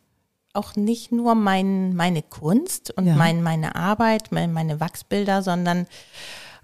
auch 0.52 0.76
nicht 0.76 1.11
nur 1.11 1.35
mein, 1.35 1.97
meine 1.97 2.23
Kunst 2.23 2.92
und 2.97 3.06
Ja. 3.06 3.16
mein, 3.16 3.42
meine 3.42 3.75
Arbeit, 3.75 4.30
mein, 4.30 4.52
meine 4.52 4.78
Wachsbilder, 4.78 5.42
sondern 5.42 5.87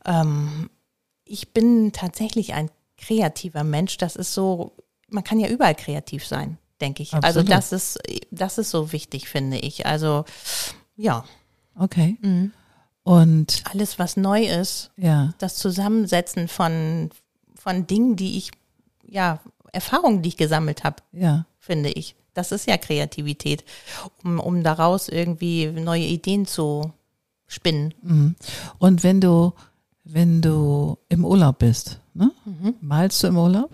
ähm, 0.04 0.68
ich 1.28 1.52
bin 1.52 1.92
tatsächlich 1.92 2.54
ein 2.54 2.70
kreativer 2.96 3.64
Mensch. 3.64 3.96
Das 3.98 4.16
ist 4.16 4.34
so, 4.34 4.72
man 5.08 5.24
kann 5.24 5.40
ja 5.40 5.48
überall 5.48 5.74
kreativ 5.74 6.26
sein, 6.26 6.58
denke 6.80 7.02
ich. 7.02 7.14
Also 7.14 7.40
Absolut. 7.40 7.50
das 7.50 7.72
ist, 7.72 7.98
das 8.30 8.58
ist 8.58 8.70
so 8.70 8.92
wichtig, 8.92 9.28
finde 9.28 9.58
ich. 9.58 9.86
Also 9.86 10.24
ja, 10.96 11.24
Okay. 11.78 12.16
Mhm. 12.20 12.52
Und 13.02 13.62
alles, 13.72 13.98
was 13.98 14.16
neu 14.16 14.44
ist, 14.44 14.90
ja, 14.96 15.32
das 15.38 15.56
Zusammensetzen 15.56 16.48
von, 16.48 17.10
von 17.54 17.86
Dingen, 17.86 18.16
die 18.16 18.36
ich, 18.36 18.50
ja, 19.06 19.40
Erfahrungen, 19.72 20.22
die 20.22 20.30
ich 20.30 20.36
gesammelt 20.36 20.84
habe, 20.84 20.96
ja. 21.12 21.46
finde 21.58 21.90
ich. 21.90 22.16
Das 22.34 22.52
ist 22.52 22.66
ja 22.66 22.76
Kreativität, 22.76 23.64
um, 24.22 24.38
um 24.38 24.62
daraus 24.62 25.08
irgendwie 25.08 25.66
neue 25.66 26.04
Ideen 26.04 26.46
zu 26.46 26.92
spinnen. 27.46 27.94
Mhm. 28.02 28.36
Und 28.78 29.02
wenn 29.02 29.20
du, 29.20 29.54
wenn 30.10 30.40
du 30.40 30.98
im 31.08 31.24
Urlaub 31.24 31.58
bist, 31.58 32.00
ne? 32.14 32.30
Mhm. 32.44 32.74
malst 32.80 33.22
du 33.22 33.26
im 33.28 33.36
Urlaub? 33.36 33.70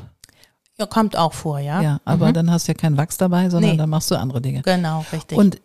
Ja, 0.79 0.87
kommt 0.87 1.17
auch 1.17 1.33
vor, 1.33 1.61
ja. 1.61 1.81
Ja, 1.81 2.01
aber 2.05 2.33
dann 2.33 2.51
hast 2.51 2.67
du 2.67 2.73
ja 2.73 2.77
kein 2.77 2.97
Wachs 2.97 3.17
dabei, 3.17 3.49
sondern 3.49 3.73
Nee. 3.73 3.77
dann 3.77 3.89
machst 3.91 4.11
du 4.11 4.17
andere 4.19 4.41
Dinge. 4.41 4.63
Genau, 4.63 5.05
richtig. 5.13 5.39
Und 5.39 5.61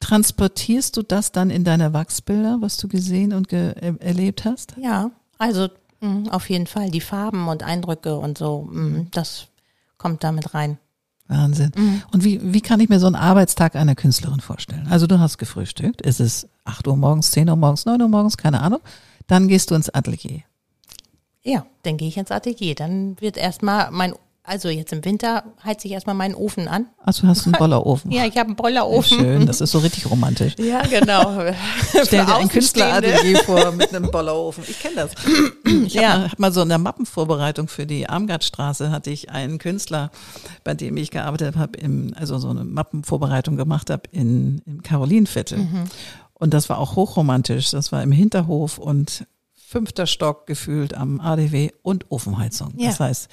transportierst 0.00 0.96
du 0.96 1.02
das 1.02 1.32
dann 1.32 1.50
in 1.50 1.64
deine 1.64 1.92
Wachsbilder, 1.92 2.58
was 2.60 2.76
du 2.76 2.88
gesehen 2.88 3.32
und 3.32 3.48
ge 3.48 3.72
er 3.80 4.00
erlebt 4.00 4.44
hast? 4.44 4.74
ja, 4.80 5.10
also 5.38 5.68
mh, 6.00 6.30
auf 6.30 6.50
jeden 6.50 6.66
Fall 6.66 6.90
die 6.90 7.00
Farben 7.00 7.46
und 7.48 7.62
Eindrücke 7.62 8.16
und 8.16 8.38
so, 8.38 8.68
mh, 8.70 9.06
das 9.12 9.46
kommt 9.96 10.24
damit 10.24 10.54
rein. 10.54 10.78
Wahnsinn. 11.28 11.72
Mhm. 11.76 12.02
Und 12.12 12.24
wie, 12.24 12.40
wie 12.54 12.60
kann 12.62 12.80
ich 12.80 12.88
mir 12.88 12.98
so 12.98 13.06
einen 13.06 13.14
Arbeitstag 13.16 13.76
einer 13.76 13.94
Künstlerin 13.94 14.40
vorstellen? 14.40 14.86
Also 14.88 15.06
du 15.06 15.18
hast 15.20 15.36
gefrühstückt, 15.38 16.00
es 16.04 16.20
ist 16.20 16.48
8 16.64 16.88
Uhr 16.88 16.96
morgens, 16.96 17.30
10 17.32 17.48
Uhr 17.50 17.56
morgens, 17.56 17.84
9 17.84 18.00
Uhr 18.00 18.08
morgens, 18.08 18.36
keine 18.36 18.60
Ahnung. 18.60 18.80
Dann 19.28 19.46
gehst 19.46 19.70
du 19.70 19.76
ins 19.76 19.88
Atelier. 19.90 20.42
Ja, 21.44 21.64
dann 21.84 21.96
gehe 21.96 22.08
ich 22.08 22.16
ins 22.16 22.30
Atelier. 22.32 22.74
Dann 22.74 23.16
wird 23.20 23.36
erstmal 23.36 23.90
mein, 23.90 24.12
also 24.42 24.68
jetzt 24.68 24.92
im 24.92 25.04
Winter 25.04 25.44
heizt 25.62 25.82
sich 25.82 25.92
erstmal 25.92 26.14
meinen 26.14 26.34
Ofen 26.34 26.66
an. 26.68 26.86
Also 26.98 27.22
du 27.22 27.28
hast 27.28 27.44
einen 27.46 27.52
Bollerofen. 27.58 28.10
Ja, 28.10 28.24
ich 28.26 28.36
habe 28.36 28.48
einen 28.48 28.56
Bollerofen. 28.56 29.18
Schön, 29.18 29.46
das 29.46 29.60
ist 29.60 29.70
so 29.70 29.78
richtig 29.78 30.10
romantisch. 30.10 30.54
Ja, 30.58 30.82
genau. 30.82 31.52
Stell 32.04 32.24
dir 32.26 32.36
ein. 32.36 32.48
Künstleratelier 32.48 33.38
vor 33.44 33.70
mit 33.72 33.94
einem 33.94 34.10
Bollerofen. 34.10 34.64
Ich 34.66 34.80
kenne 34.80 34.96
das. 34.96 35.12
Ich 35.86 35.96
habe 35.96 36.02
Ja. 36.06 36.18
mal, 36.18 36.30
hab 36.32 36.38
mal 36.38 36.52
so 36.52 36.62
in 36.62 36.68
der 36.70 36.78
Mappenvorbereitung 36.78 37.68
für 37.68 37.86
die 37.86 38.08
Armgardstraße 38.08 38.90
hatte 38.90 39.10
ich 39.10 39.30
einen 39.30 39.58
Künstler, 39.58 40.10
bei 40.64 40.74
dem 40.74 40.96
ich 40.96 41.10
gearbeitet 41.10 41.56
habe, 41.56 41.78
also 42.16 42.38
so 42.38 42.48
eine 42.48 42.64
Mappenvorbereitung 42.64 43.56
gemacht 43.56 43.90
habe 43.90 44.02
in, 44.10 44.62
im 44.66 44.82
Karolinenviertel. 44.82 45.58
Mhm. 45.58 45.84
Und 46.38 46.54
das 46.54 46.68
war 46.68 46.78
auch 46.78 46.96
hochromantisch. 46.96 47.70
Das 47.70 47.92
war 47.92 48.02
im 48.02 48.12
Hinterhof 48.12 48.78
und 48.78 49.26
fünfter 49.54 50.06
Stock 50.06 50.46
gefühlt 50.46 50.94
am 50.94 51.20
ADW 51.20 51.70
und 51.82 52.10
Ofenheizung. 52.10 52.72
Ja. 52.76 52.88
Das 52.88 53.00
heißt, 53.00 53.28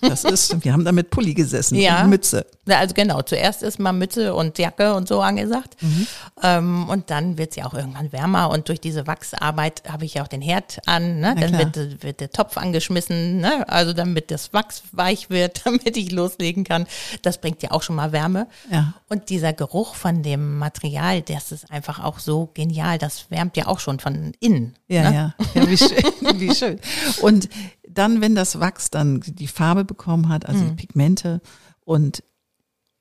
das 0.00 0.24
ist, 0.24 0.64
wir 0.64 0.72
haben 0.72 0.84
da 0.84 0.92
mit 0.92 1.10
Pulli 1.10 1.34
gesessen 1.34 1.76
Ja. 1.76 2.02
und 2.02 2.10
Mütze. 2.10 2.46
Ja, 2.66 2.78
also 2.78 2.94
genau, 2.94 3.20
zuerst 3.22 3.62
ist 3.62 3.78
mal 3.78 3.92
Mütze 3.92 4.34
und 4.34 4.58
Jacke 4.58 4.94
und 4.94 5.08
so 5.08 5.20
angesagt. 5.20 5.76
Mhm. 5.82 6.06
Ähm, 6.42 6.88
und 6.88 7.10
dann 7.10 7.36
wird's 7.36 7.56
ja 7.56 7.66
auch 7.66 7.74
irgendwann 7.74 8.12
wärmer 8.12 8.50
und 8.50 8.68
durch 8.68 8.80
diese 8.80 9.06
Wachsarbeit 9.06 9.82
habe 9.88 10.04
ich 10.04 10.14
ja 10.14 10.22
auch 10.22 10.28
den 10.28 10.40
Herd 10.40 10.80
an. 10.86 11.20
Ne? 11.20 11.34
Dann 11.38 11.58
wird, 11.58 12.02
wird 12.02 12.20
der 12.20 12.30
Topf 12.30 12.56
angeschmissen, 12.56 13.38
ne? 13.40 13.68
also 13.68 13.92
damit 13.92 14.30
das 14.30 14.52
Wachs 14.52 14.82
weich 14.92 15.30
wird, 15.30 15.62
damit 15.64 15.96
ich 15.96 16.10
loslegen 16.10 16.64
kann. 16.64 16.86
Das 17.22 17.38
bringt 17.38 17.62
ja 17.62 17.70
auch 17.72 17.82
schon 17.82 17.96
mal 17.96 18.12
Wärme. 18.12 18.46
Ja. 18.70 18.94
Und 19.08 19.28
dieser 19.28 19.52
Geruch 19.52 19.94
von 19.94 20.22
dem 20.22 20.58
Material, 20.58 21.22
das 21.22 21.52
ist 21.52 21.70
einfach 21.70 22.02
auch 22.02 22.18
so 22.18 22.50
genial. 22.54 22.98
Das 22.98 23.30
wärmt 23.30 23.56
ja 23.56 23.66
auch 23.66 23.80
schon 23.80 24.00
von 24.00 24.32
innen. 24.40 24.74
Ja, 24.88 25.10
ne? 25.10 25.14
ja, 25.14 25.34
ja, 25.54 25.68
wie 25.68 25.76
schön, 25.76 26.04
wie 26.40 26.54
schön. 26.54 26.80
Und 27.20 27.48
dann, 27.94 28.20
wenn 28.20 28.34
das 28.34 28.60
Wachs 28.60 28.90
dann 28.90 29.20
die 29.24 29.46
Farbe 29.46 29.84
bekommen 29.84 30.28
hat, 30.28 30.46
also 30.46 30.64
Mhm. 30.64 30.68
die 30.70 30.74
Pigmente, 30.86 31.40
und 31.84 32.22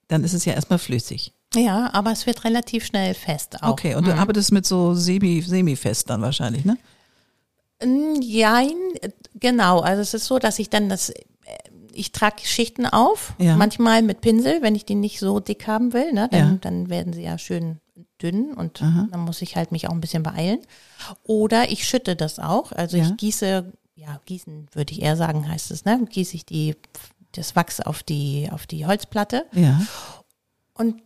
dann 0.07 0.23
ist 0.23 0.33
es 0.33 0.45
ja 0.45 0.53
erstmal 0.53 0.79
flüssig. 0.79 1.33
Ja, 1.55 1.91
aber 1.93 2.11
es 2.11 2.25
wird 2.25 2.43
relativ 2.45 2.85
schnell 2.85 3.13
fest 3.13 3.61
auch. 3.61 3.69
Okay, 3.73 3.95
und 3.95 4.07
du 4.07 4.15
arbeitest 4.15 4.51
mit 4.51 4.65
so 4.65 4.93
semi, 4.95 5.41
semi-fest 5.41 6.09
dann 6.09 6.21
wahrscheinlich, 6.21 6.65
ne? 6.65 6.77
Äh, 7.79 9.09
genau. 9.39 9.79
Also 9.81 10.01
es 10.01 10.13
ist 10.13 10.25
so, 10.25 10.39
dass 10.39 10.59
ich 10.59 10.69
dann 10.69 10.89
das, 10.89 11.09
äh, 11.09 11.21
ich 11.91 12.11
trage 12.11 12.41
Schichten 12.43 12.85
auf, 12.85 13.33
Ja. 13.37 13.55
manchmal 13.55 14.01
mit 14.01 14.21
Pinsel, 14.21 14.61
wenn 14.61 14.75
ich 14.75 14.85
die 14.85 14.95
nicht 14.95 15.19
so 15.19 15.39
dick 15.39 15.67
haben 15.67 15.93
will, 15.93 16.11
ne, 16.13 16.27
dann, 16.31 16.51
Ja. 16.53 16.57
dann 16.61 16.89
werden 16.89 17.13
sie 17.13 17.23
ja 17.23 17.37
schön 17.37 17.79
dünn 18.21 18.53
und 18.53 18.81
Aha. 18.81 19.07
dann 19.11 19.19
muss 19.21 19.41
ich 19.41 19.55
halt 19.55 19.71
mich 19.71 19.87
auch 19.87 19.91
ein 19.91 20.01
bisschen 20.01 20.23
beeilen. 20.23 20.59
Oder 21.23 21.69
ich 21.71 21.87
schütte 21.87 22.15
das 22.15 22.39
auch, 22.39 22.71
also 22.71 22.97
Ja. 22.97 23.05
ich 23.05 23.17
gieße, 23.17 23.71
ja, 24.03 24.19
gießen 24.25 24.67
würde 24.73 24.91
ich 24.93 25.01
eher 25.01 25.15
sagen, 25.15 25.47
heißt 25.47 25.71
es, 25.71 25.85
ne, 25.85 26.05
gieße 26.09 26.35
ich 26.35 26.45
die, 26.45 26.75
das 27.31 27.55
Wachs 27.55 27.79
auf 27.79 28.03
die, 28.03 28.49
auf 28.51 28.67
die 28.67 28.85
Holzplatte 28.85 29.45
Ja. 29.53 29.81
und 30.73 31.01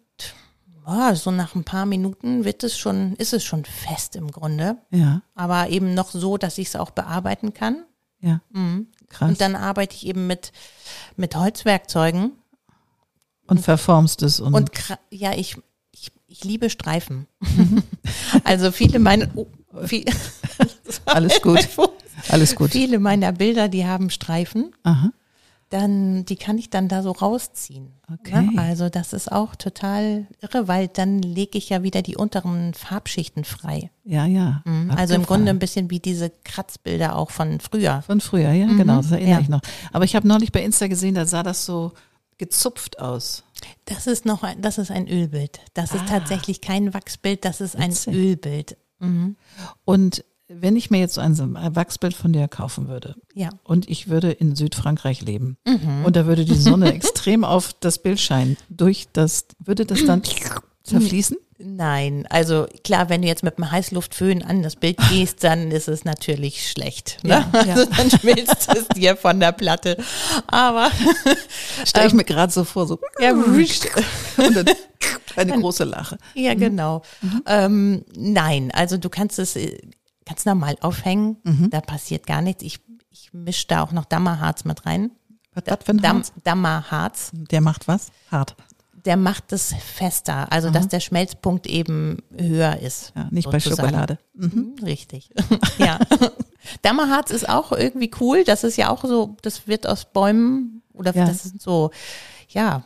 oh, 0.86 1.14
so 1.14 1.32
nach 1.32 1.54
ein 1.56 1.64
paar 1.64 1.86
Minuten 1.86 2.44
wird 2.44 2.64
es 2.64 2.78
schon, 2.78 3.16
ist 3.18 3.34
es 3.34 3.44
schon 3.44 3.66
fest 3.66 4.16
im 4.16 4.32
Grunde, 4.32 4.78
Ja, 4.90 5.22
aber 5.36 5.70
eben 5.70 5.94
noch 5.94 6.10
so, 6.12 6.38
dass 6.38 6.58
ich 6.58 6.68
es 6.70 6.76
auch 6.76 6.92
bearbeiten 6.92 7.54
kann. 7.54 7.86
ja. 8.20 8.42
Mhm. 8.52 8.88
Krass. 9.10 9.30
Und 9.30 9.40
dann 9.40 9.56
arbeite 9.56 9.96
ich 9.96 10.06
eben 10.06 10.28
mit, 10.28 10.52
mit 11.16 11.34
Holzwerkzeugen 11.36 12.32
Und 13.48 13.62
verformst 13.62 14.22
es 14.22 14.42
und, 14.42 14.54
und 14.54 14.72
ja, 15.12 15.32
ich, 15.34 15.56
ich 15.94 16.12
ich 16.28 16.44
liebe 16.44 16.70
Streifen. 16.70 17.26
also 18.44 18.72
viele 18.74 19.00
meiner, 19.00 19.30
oh, 19.36 19.48
viel, 19.86 20.04
Alles 21.06 21.42
gut. 21.42 21.70
Alles 22.30 22.56
gut. 22.56 22.72
viele 22.72 23.00
meiner 23.00 23.32
Bilder, 23.32 23.68
die 23.68 23.86
haben 23.86 24.10
Streifen. 24.10 24.74
Aha. 24.84 25.12
Dann, 25.70 26.24
die 26.24 26.38
kann 26.38 26.58
ich 26.58 26.70
dann 26.70 26.88
da 26.88 27.04
so 27.04 27.12
rausziehen. 27.12 27.92
Okay. 28.10 28.42
Ne? 28.54 28.62
Also 28.62 28.88
das 28.88 29.12
ist 29.12 29.30
auch 29.30 29.54
total 29.58 30.26
irre, 30.42 30.70
weil 30.70 30.88
dann 30.88 31.22
lege 31.22 31.58
ich 31.58 31.68
ja 31.68 31.84
wieder 31.84 32.02
die 32.02 32.16
unteren 32.16 32.74
Farbschichten 32.74 33.44
frei. 33.44 33.92
Ja, 34.06 34.26
ja. 34.26 34.62
Mhm. 34.64 34.92
Also 34.92 35.16
im. 35.16 35.24
Grunde 35.24 35.50
ein 35.50 35.60
bisschen 35.60 35.90
wie 35.90 36.00
diese 36.00 36.30
Kratzbilder 36.46 37.18
auch 37.18 37.32
von 37.32 37.60
früher. 37.60 38.02
Von 38.04 38.22
früher, 38.22 38.54
ja, 38.54 38.68
genau, 38.68 38.98
das 38.98 39.12
erinnere 39.12 39.32
ja. 39.32 39.40
ich 39.42 39.50
noch. 39.50 39.60
Aber 39.92 40.06
ich 40.06 40.16
habe 40.16 40.26
neulich 40.26 40.54
bei 40.54 40.64
Insta 40.64 40.88
gesehen, 40.88 41.16
da 41.16 41.26
sah 41.26 41.44
das 41.44 41.66
so 41.66 41.92
gezupft 42.38 43.00
aus. 43.00 43.44
Das 43.84 44.08
ist 44.08 44.26
noch 44.26 44.44
ein, 44.44 44.62
das 44.62 44.78
ist 44.78 44.90
ein 44.90 45.08
Ölbild. 45.10 45.60
Das 45.74 45.94
ist 45.94 46.08
tatsächlich 46.08 46.62
kein 46.62 46.94
Wachsbild, 46.94 47.44
das 47.44 47.60
ist 47.60 47.76
ein 47.76 47.92
Ah. 47.92 48.12
Ölbild. 48.12 48.78
Mhm. 49.00 49.36
Und 49.84 50.24
wenn 50.50 50.76
ich 50.76 50.90
mir 50.90 51.00
jetzt 51.00 51.16
so 51.16 51.22
ein 51.22 51.38
Wachsbild 51.76 52.14
von 52.14 52.32
dir 52.34 52.48
kaufen 52.48 52.88
würde 52.88 53.16
Ja. 53.34 53.50
und 53.64 53.90
ich 53.90 54.08
würde 54.08 54.32
in 54.32 54.56
Südfrankreich 54.56 55.22
leben 55.22 55.58
Mhm. 55.68 56.06
und 56.06 56.16
da 56.16 56.26
würde 56.26 56.46
die 56.46 56.56
Sonne 56.58 56.94
extrem 56.94 57.44
auf 57.44 57.74
das 57.80 58.00
Bild 58.00 58.20
scheinen, 58.20 58.58
durch 58.70 59.08
das, 59.14 59.46
würde 59.60 59.86
das 59.86 60.06
dann 60.06 60.22
zerfließen? 60.84 61.38
Nein, 61.60 62.28
also 62.30 62.68
klar, 62.84 63.10
wenn 63.10 63.24
du 63.24 63.28
jetzt 63.28 63.42
mit 63.44 63.58
einem 63.58 63.72
Heißluftföhn 63.72 64.44
an 64.44 64.62
das 64.62 64.76
Bild 64.76 64.98
gehst, 65.10 65.44
dann 65.44 65.72
ist 65.72 65.88
es 65.88 66.06
natürlich 66.06 66.70
schlecht. 66.70 67.18
Ne? 67.24 67.30
Ja, 67.52 67.64
ja. 67.66 67.74
Also 67.74 67.86
dann 67.98 68.12
schmilzt 68.12 68.70
es 68.76 68.88
dir 68.90 69.18
von 69.18 69.40
der 69.40 69.54
Platte. 69.54 69.98
Aber 70.46 70.92
Stelle 71.84 72.08
ich 72.08 72.14
mir 72.14 72.26
gerade 72.26 72.54
so 72.54 72.64
vor, 72.64 72.86
so 72.86 73.00
ja, 73.20 73.32
und 73.34 74.56
dann 74.56 74.66
eine 75.36 75.52
große 75.60 75.84
Lache. 75.84 76.20
ja 76.36 76.54
genau. 76.54 77.02
Ähm, 77.48 78.06
nein, 78.16 78.70
also 78.72 78.98
du 78.98 79.10
kannst 79.10 79.40
es 79.40 79.58
ganz 80.28 80.46
normal 80.46 80.76
aufhängen. 80.82 81.38
Da 81.72 81.82
passiert 81.82 82.28
gar 82.28 82.42
nichts. 82.42 82.64
Ich, 82.64 82.80
ich 83.12 83.32
mische 83.34 83.68
da 83.68 83.82
auch 83.84 83.92
noch 83.92 84.06
Dammerharz 84.06 84.66
mit 84.66 84.86
rein. 84.86 85.12
Was, 85.54 85.64
was 85.68 85.78
für 85.86 85.92
ein 85.92 85.98
Dam, 86.02 86.18
Harz? 86.18 86.34
Dammerharz. 86.44 87.32
Der 87.34 87.62
macht 87.62 87.88
was? 87.88 88.12
Hart. 88.32 88.56
Der 89.06 89.16
macht 89.16 89.54
es 89.54 89.74
fester, 89.74 90.52
also 90.52 90.70
dass 90.70 90.90
der 90.90 91.00
Schmelzpunkt 91.00 91.66
eben 91.66 92.18
höher 92.38 92.78
ist. 92.80 93.14
Ja, 93.16 93.28
nicht 93.32 93.50
bei 93.50 93.60
sozusagen. 93.60 93.88
Schokolade. 93.90 94.20
Mhm, 94.34 94.76
Richtig. 94.84 95.30
ja. 95.78 95.98
Dammerharz 96.82 97.32
ist 97.32 97.48
auch 97.48 97.72
irgendwie 97.72 98.12
cool. 98.20 98.44
Das 98.44 98.66
ist 98.66 98.76
ja 98.76 98.90
auch 98.90 99.06
so, 99.06 99.38
das 99.44 99.68
wird 99.68 99.88
aus 99.88 100.06
Bäumen 100.06 100.82
oder 100.94 101.16
Ja. 101.16 101.26
das 101.26 101.44
sind 101.44 101.62
so, 101.62 101.92
ja, 102.50 102.84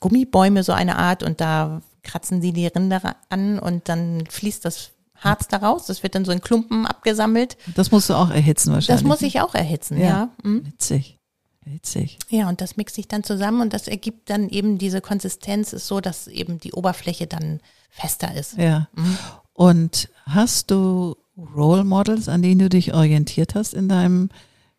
Gummibäume 0.00 0.62
so 0.62 0.72
eine 0.72 0.96
Art 0.96 1.24
und 1.24 1.40
da 1.40 1.82
kratzen 2.04 2.40
sie 2.40 2.52
die 2.52 2.66
Rinder 2.68 3.16
an 3.28 3.58
und 3.58 3.88
dann 3.88 4.24
fließt 4.30 4.64
das 4.64 4.92
Harz 5.20 5.48
daraus. 5.48 5.86
Das 5.86 6.02
wird 6.02 6.14
dann 6.14 6.24
so 6.24 6.32
in 6.32 6.40
Klumpen 6.40 6.86
abgesammelt. 6.86 7.56
Das 7.74 7.90
musst 7.90 8.08
du 8.10 8.14
auch 8.14 8.30
erhitzen 8.30 8.72
wahrscheinlich. 8.72 9.02
Das 9.02 9.08
muss 9.08 9.22
ich 9.22 9.40
auch 9.40 9.54
erhitzen, 9.54 9.98
Ja. 9.98 10.06
ja. 10.06 10.28
Mhm. 10.42 10.66
Witzig. 10.66 11.18
Witzig. 11.64 12.18
Ja, 12.30 12.48
und 12.48 12.60
das 12.62 12.76
mixe 12.76 13.00
ich 13.00 13.08
dann 13.08 13.24
zusammen 13.24 13.60
und 13.60 13.72
das 13.74 13.88
ergibt 13.88 14.30
dann 14.30 14.48
eben 14.48 14.78
diese 14.78 15.00
Konsistenz 15.02 15.72
ist 15.74 15.86
so, 15.86 16.00
dass 16.00 16.26
eben 16.26 16.58
die 16.60 16.72
Oberfläche 16.72 17.26
dann 17.26 17.60
fester 17.90 18.34
ist. 18.34 18.56
Ja. 18.56 18.88
Mhm. 18.94 19.18
Und 19.52 20.08
hast 20.24 20.70
du 20.70 21.16
Role 21.36 21.84
Models, 21.84 22.28
an 22.28 22.42
denen 22.42 22.58
du 22.60 22.68
dich 22.68 22.94
orientiert 22.94 23.54
hast 23.54 23.74
in 23.74 23.88
deinem 23.88 24.30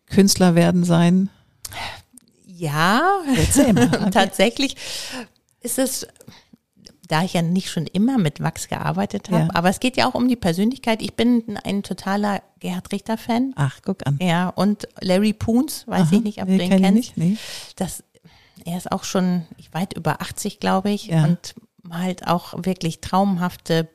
Künstlerwerden 0.08 0.84
sein? 0.84 1.30
Ja, 2.48 3.04
tatsächlich 4.12 4.76
ist 5.62 5.80
es, 5.80 6.08
da 7.10 7.24
ich 7.24 7.34
ja 7.34 7.42
nicht 7.42 7.70
schon 7.70 7.86
immer 7.88 8.18
mit 8.18 8.40
Wachs 8.42 8.70
gearbeitet 8.70 9.30
habe, 9.30 9.44
Ja. 9.44 9.50
aber 9.54 9.68
es 9.70 9.82
geht 9.82 9.98
ja 9.98 10.08
auch 10.08 10.14
um 10.16 10.28
die 10.30 10.36
Persönlichkeit. 10.38 11.02
Ich 11.02 11.16
bin 11.16 11.58
ein 11.66 11.84
totaler 11.84 12.42
Gerhard 12.60 12.92
Richter-Fan. 12.94 13.54
Ach, 13.58 13.80
guck 13.84 14.08
an. 14.08 14.18
Ja, 14.22 14.50
und 14.50 14.88
Larry 15.02 15.34
Poons, 15.34 15.86
weiß 15.88 16.08
Aha. 16.08 16.16
ich 16.16 16.24
nicht, 16.24 16.42
ob 16.42 16.48
Nee, 16.48 16.58
du 16.60 16.64
ihn 16.64 16.70
kennst. 16.82 16.94
nicht. 16.94 17.18
Nee. 17.18 17.38
Das, 17.76 18.04
er 18.64 18.78
ist 18.78 18.92
auch 18.92 19.04
schon 19.04 19.46
weit 19.74 19.94
über 19.98 20.22
80, 20.22 20.60
glaube 20.62 20.92
ich, 20.92 21.08
Ja. 21.08 21.24
und 21.26 21.56
halt 21.92 22.28
auch 22.28 22.54
wirklich 22.64 23.02
traumhafte, 23.02 23.88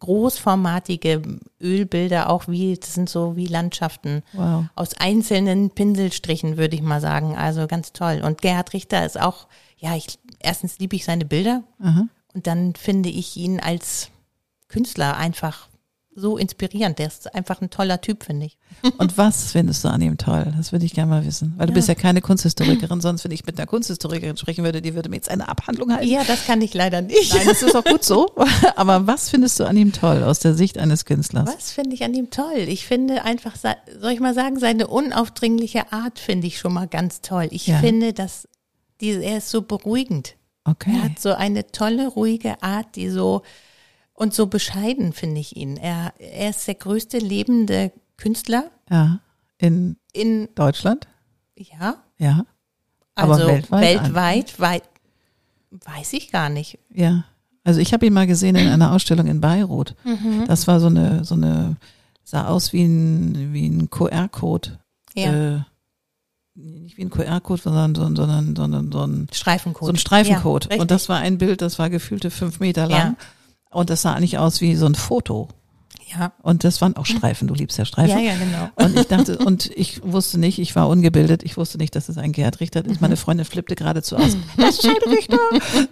großformatige 0.00 1.22
Ölbilder, 1.60 2.30
auch 2.30 2.48
wie, 2.48 2.76
das 2.76 2.94
sind 2.94 3.08
so 3.08 3.36
wie 3.36 3.46
Landschaften 3.46 4.22
Wow. 4.32 4.64
aus 4.74 4.94
einzelnen 4.94 5.70
Pinselstrichen, 5.70 6.56
würde 6.56 6.76
ich 6.76 6.82
mal 6.82 7.00
sagen. 7.00 7.36
Also 7.36 7.66
ganz 7.66 7.92
toll. 7.92 8.22
Und 8.24 8.40
Gerhard 8.42 8.72
Richter 8.72 9.04
ist 9.04 9.20
auch, 9.20 9.48
ja, 9.76 9.94
ich, 9.96 10.18
erstens 10.40 10.78
liebe 10.78 10.96
ich 10.96 11.04
seine 11.04 11.24
Bilder 11.24 11.62
Aha. 11.82 12.06
Und 12.34 12.46
dann 12.46 12.74
finde 12.74 13.08
ich 13.08 13.36
ihn 13.36 13.60
als 13.60 14.08
Künstler 14.68 15.16
einfach 15.16 15.68
so 16.14 16.36
inspirierend. 16.36 16.98
Der 16.98 17.06
ist 17.06 17.32
einfach 17.32 17.60
ein 17.62 17.70
toller 17.70 18.00
Typ, 18.00 18.24
finde 18.24 18.46
ich. 18.46 18.56
Und 18.98 19.16
was 19.16 19.52
findest 19.52 19.84
du 19.84 19.88
an 19.88 20.02
ihm 20.02 20.18
toll? 20.18 20.52
Das 20.56 20.72
würde 20.72 20.84
ich 20.84 20.92
gerne 20.92 21.10
mal 21.10 21.24
wissen. 21.24 21.54
Weil 21.56 21.68
du 21.68 21.72
Ja. 21.72 21.74
bist 21.76 21.86
ja 21.86 21.94
keine 21.94 22.20
Kunsthistorikerin, 22.20 23.00
sonst 23.00 23.22
wenn 23.22 23.30
ich 23.30 23.46
mit 23.46 23.56
einer 23.56 23.68
Kunsthistorikerin 23.68 24.36
sprechen 24.36 24.64
würde, 24.64 24.82
die 24.82 24.96
würde 24.96 25.08
mir 25.10 25.14
jetzt 25.14 25.30
eine 25.30 25.48
Abhandlung 25.48 25.92
halten. 25.92 26.08
Ja, 26.10 26.24
das 26.24 26.44
kann 26.44 26.60
ich 26.60 26.74
leider 26.74 27.02
nicht. 27.02 27.32
Nein, 27.32 27.46
das 27.46 27.62
ist 27.62 27.76
auch 27.76 27.84
gut 27.84 28.02
so. 28.02 28.32
Aber 28.76 29.06
was 29.06 29.30
findest 29.30 29.60
du 29.60 29.64
an 29.64 29.76
ihm 29.76 29.92
toll 29.92 30.24
aus 30.24 30.40
der 30.40 30.54
Sicht 30.54 30.76
eines 30.76 31.04
Künstlers? 31.04 31.48
Was 31.56 31.70
finde 31.70 31.94
ich 31.94 32.02
an 32.02 32.12
ihm 32.14 32.30
toll? 32.30 32.64
Ich 32.66 32.84
finde 32.84 33.22
einfach, 33.22 33.54
soll 33.56 34.10
ich 34.10 34.18
mal 34.18 34.34
sagen, 34.34 34.58
seine 34.58 34.88
unaufdringliche 34.88 35.92
Art 35.92 36.18
finde 36.18 36.48
ich 36.48 36.58
schon 36.58 36.72
mal 36.72 36.88
ganz 36.88 37.20
toll. 37.20 37.46
Ich 37.52 37.68
Ja. 37.68 37.78
finde, 37.78 38.12
dass 38.12 38.48
die, 39.00 39.10
er 39.12 39.38
ist 39.38 39.50
so 39.50 39.62
beruhigend. 39.62 40.34
Er 40.68 40.72
Okay. 40.72 41.00
hat 41.02 41.18
so 41.18 41.32
eine 41.34 41.66
tolle, 41.72 42.08
ruhige 42.08 42.62
Art, 42.62 42.96
die 42.96 43.08
so 43.08 43.42
und 44.14 44.34
so 44.34 44.46
bescheiden 44.48 45.12
finde 45.12 45.40
ich 45.40 45.56
ihn. 45.56 45.76
Er, 45.76 46.12
er 46.18 46.50
ist 46.50 46.66
der 46.66 46.74
größte 46.74 47.18
lebende 47.18 47.92
Künstler 48.16 48.70
Ja. 48.90 49.20
In 49.58 49.96
in, 50.12 50.48
Deutschland? 50.54 51.06
ja, 51.56 51.96
Ja. 52.18 52.44
Aber 53.14 53.34
also 53.34 53.46
weltweit? 53.48 53.82
weltweit, 54.04 54.60
weit, 54.60 54.82
weiß 55.70 56.12
ich 56.12 56.30
gar 56.30 56.48
nicht. 56.48 56.78
Ja. 56.92 57.24
Also 57.64 57.80
ich 57.80 57.92
habe 57.92 58.06
ihn 58.06 58.12
mal 58.12 58.26
gesehen 58.26 58.54
in 58.56 58.68
einer 58.68 58.92
Ausstellung 58.92 59.26
in 59.26 59.40
Beirut. 59.40 59.94
Mhm. 60.04 60.44
Das 60.46 60.66
war 60.68 60.78
so 60.80 60.86
eine, 60.86 61.24
so 61.24 61.34
eine, 61.34 61.76
sah 62.24 62.46
aus 62.48 62.72
wie 62.72 62.84
ein, 62.84 63.52
wie 63.52 63.68
ein 63.68 63.90
QR-Code. 63.90 64.78
Ja, 65.14 65.56
Äh, 65.56 65.60
nicht 66.58 66.96
wie 66.96 67.02
ein 67.02 67.10
QR-Code, 67.10 67.62
sondern, 67.62 67.94
sondern, 67.94 68.16
sondern, 68.16 68.56
sondern 68.56 68.92
so 68.92 69.06
ein, 69.06 69.28
Streifencode. 69.32 69.86
so 69.86 69.92
ein 69.92 69.96
Streifencode. 69.96 70.68
Ja, 70.72 70.80
und 70.80 70.90
das 70.90 71.08
war 71.08 71.18
ein 71.18 71.38
Bild, 71.38 71.62
das 71.62 71.78
war 71.78 71.90
gefühlte 71.90 72.30
fünf 72.30 72.60
Meter 72.60 72.86
lang. 72.88 73.16
Und 73.70 73.90
das 73.90 74.02
sah 74.02 74.14
eigentlich 74.14 74.38
aus 74.38 74.60
wie 74.60 74.74
so 74.74 74.86
ein 74.86 74.94
Foto. 74.94 75.48
Ja. 76.16 76.32
Und 76.42 76.64
das 76.64 76.80
waren 76.80 76.96
auch 76.96 77.06
Streifen. 77.06 77.48
Du 77.48 77.54
liebst 77.54 77.78
ja 77.78 77.84
Streifen. 77.84 78.18
ja, 78.18 78.32
ja, 78.32 78.34
genau. 78.36 78.68
Und 78.76 78.98
ich 78.98 79.06
dachte, 79.06 79.38
und 79.44 79.70
ich 79.74 80.00
wusste 80.04 80.38
nicht, 80.38 80.58
ich 80.58 80.74
war 80.76 80.88
ungebildet, 80.88 81.42
ich 81.42 81.56
wusste 81.56 81.78
nicht, 81.78 81.94
dass 81.96 82.08
es 82.08 82.18
ein 82.18 82.32
Gerhard 82.32 82.60
Richter 82.60 82.84
ist. 82.84 83.00
Meine 83.00 83.16
Freundin 83.16 83.44
flippte 83.44 83.74
geradezu 83.74 84.16
aus. 84.16 84.36
Das 84.56 84.78
ist 84.78 84.84
ein 84.86 85.10
Richter. 85.10 85.38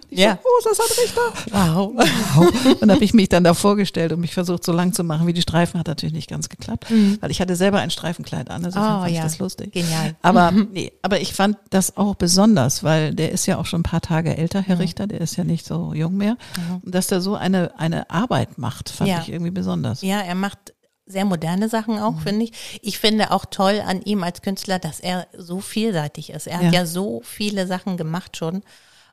Ich 0.09 0.19
Ja. 0.19 0.33
so, 0.33 0.39
oh, 0.43 0.63
das 0.63 0.79
ist 0.79 0.81
ein 0.81 1.03
Richter. 1.03 1.51
Wow. 1.51 1.91
Wow. 1.95 2.77
Und 2.81 2.91
habe 2.91 3.03
ich 3.03 3.13
mich 3.13 3.29
dann 3.29 3.43
da 3.43 3.53
vorgestellt 3.53 4.11
und 4.11 4.19
mich 4.19 4.33
versucht, 4.33 4.63
so 4.63 4.71
lang 4.71 4.93
zu 4.93 5.03
machen 5.03 5.25
wie 5.27 5.33
die 5.33 5.41
Streifen. 5.41 5.79
Hat 5.79 5.87
natürlich 5.87 6.13
nicht 6.13 6.29
ganz 6.29 6.49
geklappt, 6.49 6.85
weil 7.21 7.31
ich 7.31 7.41
hatte 7.41 7.55
selber 7.55 7.79
ein 7.79 7.89
Streifenkleid 7.89 8.49
an. 8.51 8.65
Also 8.65 8.79
Mhm. 8.79 8.85
Oh, 8.85 8.89
fand 8.99 9.09
ich 9.11 9.17
ja. 9.17 9.23
das 9.23 9.39
lustig. 9.39 9.71
Genial. 9.73 10.15
Aber 10.21 10.51
nee, 10.51 10.91
aber 11.01 11.19
ich 11.21 11.33
fand 11.33 11.57
das 11.69 11.97
auch 11.97 12.15
besonders, 12.15 12.83
weil 12.83 13.13
der 13.15 13.31
ist 13.31 13.45
ja 13.45 13.57
auch 13.57 13.65
schon 13.65 13.81
ein 13.81 13.83
paar 13.83 14.01
Tage 14.01 14.35
älter, 14.37 14.61
Herr 14.61 14.79
Richter, 14.79 15.07
der 15.07 15.21
ist 15.21 15.35
ja 15.35 15.43
nicht 15.43 15.65
so 15.65 15.93
jung 15.93 16.15
mehr. 16.17 16.37
Und 16.83 16.93
dass 16.93 17.07
der 17.07 17.21
so 17.21 17.35
eine, 17.35 17.71
eine 17.79 18.09
Arbeit 18.09 18.57
macht, 18.57 18.89
fand 18.89 19.09
Ja. 19.09 19.21
ich 19.21 19.29
irgendwie 19.29 19.51
besonders. 19.51 20.01
Ja, 20.07 20.21
er 20.21 20.35
macht 20.35 20.73
sehr 21.05 21.25
moderne 21.25 21.69
Sachen 21.69 21.99
auch, 21.99 22.19
finde 22.19 22.45
ich. 22.45 22.79
Ich 22.81 22.99
finde 22.99 23.31
auch 23.31 23.45
toll 23.45 23.81
an 23.85 24.01
ihm 24.01 24.23
als 24.23 24.41
Künstler, 24.41 24.77
dass 24.77 24.99
er 24.99 25.27
so 25.37 25.61
vielseitig 25.61 26.31
ist. 26.31 26.47
Er 26.47 26.59
Ja. 26.61 26.67
hat 26.67 26.73
ja 26.73 26.85
so 26.85 27.21
viele 27.23 27.65
Sachen 27.65 27.95
gemacht 27.97 28.35
schon. 28.35 28.61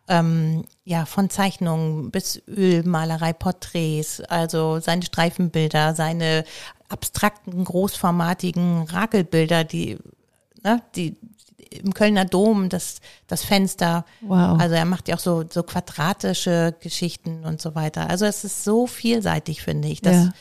Ähm, 0.09 0.65
ja, 0.85 1.07
von 1.07 1.31
Zeichnungen 1.31 2.11
bis 2.11 2.43
Ölmalerei, 2.47 3.33
Porträts, 3.33 4.21
also 4.21 4.81
seine 4.81 5.03
Streifenbilder, 5.03 5.95
seine 5.95 6.45
abstrakten, 6.89 7.65
großformatigen 7.65 8.83
Rakelbilder, 8.83 9.65
die, 9.65 9.97
ne, 10.63 10.83
die 10.95 11.17
im 11.71 11.95
Kölner 11.95 12.25
Dom, 12.25 12.69
das, 12.69 13.01
das 13.27 13.45
Fenster. 13.45 14.05
Wow. 14.21 14.61
Also 14.61 14.75
er 14.75 14.85
macht 14.85 15.09
ja 15.09 15.15
auch 15.17 15.21
so, 15.21 15.45
so 15.49 15.63
quadratische 15.63 16.75
Geschichten 16.81 17.45
und 17.45 17.63
so 17.63 17.75
weiter. 17.75 18.11
Also 18.11 18.27
es 18.27 18.45
ist 18.45 18.65
so 18.65 18.87
vielseitig, 18.87 19.63
finde 19.63 19.89
ich. 19.89 20.03
Das, 20.03 20.27
Ja. 20.27 20.33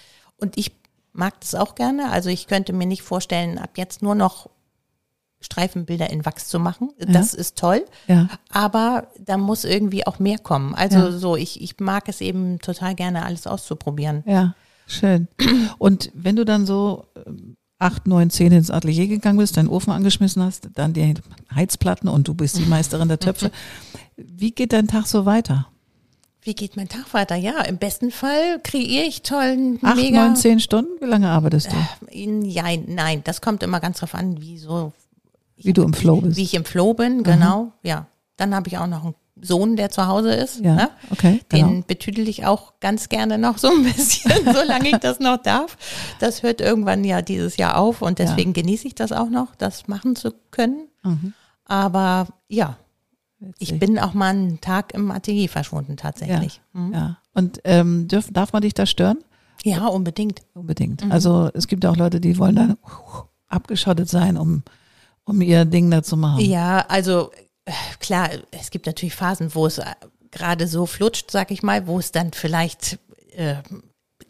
Und 0.43 0.57
ich 0.57 0.71
mag 1.13 1.39
das 1.39 1.55
auch 1.55 1.75
gerne. 1.75 2.11
Also 2.11 2.29
ich 2.29 2.47
könnte 2.47 2.73
mir 2.73 2.85
nicht 2.85 3.01
vorstellen, 3.01 3.57
ab 3.57 3.77
jetzt 3.77 4.01
nur 4.01 4.13
noch 4.13 4.49
Streifenbilder 5.39 6.09
in 6.09 6.25
Wachs 6.25 6.47
zu 6.47 6.59
machen. 6.59 6.91
Das 6.99 7.33
ist 7.33 7.57
toll. 7.57 7.85
Ja. 8.07 8.27
Aber 8.49 9.07
da 9.19 9.37
muss 9.37 9.63
irgendwie 9.63 10.05
auch 10.05 10.19
mehr 10.19 10.37
kommen. 10.37 10.75
Also 10.75 10.97
Ja. 10.97 11.11
so, 11.11 11.35
ich, 11.35 11.61
ich 11.61 11.79
mag 11.79 12.07
es 12.09 12.21
eben 12.21 12.59
total 12.59 12.93
gerne, 12.95 13.23
alles 13.25 13.47
auszuprobieren. 13.47 14.23
Ja, 14.25 14.55
schön. 14.87 15.27
Und 15.77 16.11
wenn 16.13 16.35
du 16.35 16.45
dann 16.45 16.65
so 16.65 17.05
ähm, 17.25 17.55
acht, 17.79 18.07
neun, 18.07 18.29
zehn 18.29 18.51
ins 18.51 18.71
Atelier 18.71 19.07
gegangen 19.07 19.37
bist, 19.37 19.57
deinen 19.57 19.67
Ofen 19.69 19.91
angeschmissen 19.91 20.43
hast, 20.43 20.69
dann 20.73 20.93
die 20.93 21.13
Heizplatten 21.53 22.07
und 22.09 22.27
du 22.27 22.33
bist 22.33 22.57
die 22.57 22.65
Meisterin 22.65 23.07
der 23.09 23.19
Töpfe. 23.19 23.51
Wie 24.15 24.51
geht 24.51 24.73
dein 24.73 24.87
Tag 24.87 25.07
so 25.07 25.25
weiter? 25.25 25.67
Wie 26.45 26.53
geht 26.55 26.75
mein 26.75 26.89
Tag 26.89 27.13
weiter? 27.13 27.35
Ja, 27.35 27.61
im 27.61 27.77
besten 27.77 28.11
Fall 28.11 28.59
kreiere 28.63 29.05
ich 29.05 29.21
tollen, 29.21 29.79
Acht, 29.81 29.95
mega. 29.95 30.25
neun, 30.25 30.35
zehn 30.35 30.59
Stunden? 30.59 30.91
Wie 30.99 31.05
lange 31.05 31.29
arbeitest 31.29 31.69
du? 31.71 31.75
In, 32.11 32.43
ja, 32.43 32.63
nein, 32.85 33.21
das 33.23 33.39
kommt 33.41 33.63
immer 33.63 33.79
ganz 33.79 33.99
drauf 33.99 34.13
an, 34.13 34.41
wie 34.41 34.57
so, 34.57 34.91
Wie 35.55 35.71
du 35.73 35.83
im 35.83 35.93
Flow 35.93 36.17
bist. 36.21 36.35
wie 36.37 36.43
ich 36.43 36.53
im 36.53 36.65
Flow 36.65 36.93
bin, 36.93 37.23
genau. 37.23 37.71
Ja, 37.81 38.07
dann 38.35 38.53
habe 38.53 38.67
ich 38.67 38.77
auch 38.77 38.87
noch 38.87 39.05
einen 39.05 39.15
Sohn, 39.41 39.77
der 39.77 39.89
zu 39.89 40.05
Hause 40.07 40.33
ist. 40.33 40.59
Ja, 40.59 40.75
ne? 40.75 40.89
okay, 41.11 41.39
Den 41.51 41.67
genau. 41.69 41.83
betüdel 41.87 42.27
ich 42.27 42.45
auch 42.45 42.73
ganz 42.81 43.07
gerne 43.09 43.37
noch 43.37 43.57
so 43.57 43.69
ein 43.69 43.83
bisschen, 43.83 44.31
solange 44.53 44.89
ich 44.89 44.97
das 44.97 45.19
noch 45.19 45.37
darf. 45.37 45.77
Das 46.19 46.43
hört 46.43 46.59
irgendwann 46.61 47.03
ja 47.05 47.21
dieses 47.21 47.55
Jahr 47.57 47.77
auf 47.77 48.01
und 48.01 48.19
deswegen 48.19 48.51
genieße 48.53 48.87
ich 48.87 48.95
das 48.95 49.11
auch 49.13 49.29
noch, 49.29 49.55
das 49.55 49.87
machen 49.87 50.15
zu 50.17 50.33
können. 50.51 50.87
Aber 51.65 52.27
ja, 52.49 52.77
ich 53.59 53.69
Witzig. 53.71 53.79
bin 53.79 53.99
auch 53.99 54.13
mal 54.13 54.29
einen 54.29 54.61
Tag 54.61 54.93
im 54.93 55.11
Atelier 55.11 55.49
verschwunden 55.49 55.97
tatsächlich. 55.97 56.61
ja, 56.73 56.89
ja. 56.91 57.17
Und 57.33 57.61
ähm, 57.63 58.07
dürf, 58.07 58.29
darf 58.31 58.53
man 58.53 58.61
dich 58.61 58.73
da 58.73 58.85
stören? 58.85 59.17
Ja, 59.63 59.87
unbedingt. 59.87 60.41
Unbedingt. 60.53 61.03
Also 61.11 61.49
es 61.53 61.67
gibt 61.67 61.85
auch 61.85 61.95
Leute, 61.95 62.19
die 62.19 62.37
wollen 62.37 62.55
dann 62.55 62.77
abgeschottet 63.47 64.09
sein, 64.09 64.37
um, 64.37 64.63
um 65.23 65.41
ihr 65.41 65.65
Ding 65.65 65.89
da 65.89 66.03
zu 66.03 66.17
machen. 66.17 66.43
Ja, 66.43 66.85
also 66.87 67.31
äh, 67.65 67.71
klar, 67.99 68.29
es 68.51 68.71
gibt 68.71 68.85
natürlich 68.85 69.15
Phasen, 69.15 69.55
wo 69.55 69.65
es 69.65 69.77
äh, 69.77 69.85
gerade 70.31 70.67
so 70.67 70.85
flutscht, 70.85 71.31
sag 71.31 71.51
ich 71.51 71.63
mal, 71.63 71.87
wo 71.87 71.99
es 71.99 72.11
dann 72.11 72.33
vielleicht 72.33 72.99
äh, 73.35 73.55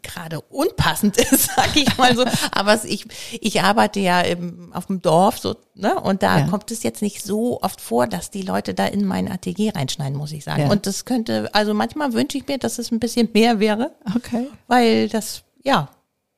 gerade 0.04 0.40
unpassend 0.42 1.16
ist, 1.32 1.50
sag 1.56 1.74
ich 1.74 1.96
mal 1.98 2.14
so. 2.14 2.24
Aber 2.52 2.78
ich, 2.84 3.04
ich 3.40 3.60
arbeite 3.62 3.98
ja 4.00 4.20
im, 4.20 4.72
auf 4.72 4.86
dem 4.86 5.02
Dorf 5.02 5.38
so, 5.38 5.56
ne? 5.74 5.98
Und 6.00 6.22
da 6.22 6.38
Ja. 6.40 6.46
kommt 6.46 6.70
es 6.70 6.82
jetzt 6.84 7.02
nicht 7.02 7.22
so 7.24 7.60
oft 7.62 7.80
vor, 7.80 8.06
dass 8.06 8.30
die 8.30 8.42
Leute 8.42 8.74
da 8.74 8.86
in 8.86 9.04
mein 9.04 9.30
Atelier 9.30 9.74
reinschneiden, 9.74 10.16
muss 10.16 10.30
ich 10.32 10.44
sagen. 10.44 10.62
Ja. 10.62 10.70
Und 10.70 10.86
das 10.86 11.04
könnte, 11.04 11.48
also 11.52 11.74
manchmal 11.74 12.12
wünsche 12.12 12.38
ich 12.38 12.46
mir, 12.46 12.58
dass 12.58 12.78
es 12.78 12.92
ein 12.92 13.00
bisschen 13.00 13.30
mehr 13.32 13.58
wäre, 13.58 13.92
Okay. 14.14 14.48
weil 14.68 15.08
das, 15.08 15.42
ja, 15.64 15.88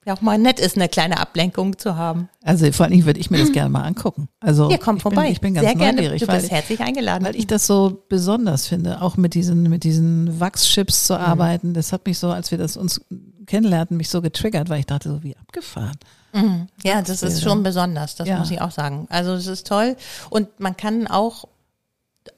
ja 0.06 0.14
auch 0.14 0.20
mal 0.22 0.38
nett 0.38 0.60
ist, 0.60 0.76
eine 0.76 0.88
kleine 0.88 1.18
Ablenkung 1.18 1.76
zu 1.78 1.96
haben. 1.96 2.28
Also 2.44 2.70
vor 2.72 2.84
allen 2.84 2.92
Dingen 2.92 3.06
würde 3.06 3.18
ich 3.20 3.30
mir 3.30 3.38
das 3.38 3.52
gerne 3.52 3.68
mal 3.68 3.82
angucken. 3.82 4.28
Also 4.40 4.68
Hier, 4.68 4.78
komm 4.78 4.96
ich 4.96 5.02
vorbei. 5.02 5.24
Bin, 5.24 5.32
ich 5.32 5.40
bin 5.40 5.54
ganz 5.54 5.66
Sehr 5.66 5.74
gerne. 5.76 5.96
neugierig, 5.96 6.22
Du 6.22 6.28
weil, 6.28 6.38
bist 6.40 6.50
herzlich 6.52 6.80
eingeladen. 6.80 7.24
weil 7.26 7.36
ich 7.36 7.46
das 7.46 7.66
so 7.66 8.04
besonders 8.08 8.66
finde, 8.68 9.02
auch 9.02 9.16
mit 9.16 9.34
diesen 9.34 9.64
mit 9.64 9.84
diesen 9.84 10.38
Wachschips 10.40 11.02
Mhm. 11.02 11.06
zu 11.06 11.18
arbeiten. 11.20 11.74
Das 11.74 11.92
hat 11.92 12.06
mich 12.06 12.18
so, 12.18 12.30
als 12.30 12.50
wir 12.50 12.58
das 12.58 12.76
uns 12.76 13.00
kennenlernten, 13.46 13.96
mich 13.96 14.08
so 14.08 14.22
getriggert, 14.22 14.68
weil 14.68 14.80
ich 14.80 14.86
dachte 14.86 15.08
so 15.08 15.22
wie 15.22 15.36
abgefahren. 15.36 15.96
Ja, 16.84 17.00
das 17.00 17.22
ist 17.22 17.42
schon 17.42 17.62
besonders, 17.62 18.14
das 18.14 18.28
Ja. 18.28 18.38
muss 18.38 18.50
ich 18.50 18.60
auch 18.60 18.70
sagen. 18.70 19.06
Also 19.08 19.32
es 19.32 19.46
ist 19.46 19.66
toll 19.66 19.96
und 20.30 20.60
man 20.60 20.76
kann 20.76 21.06
auch 21.06 21.44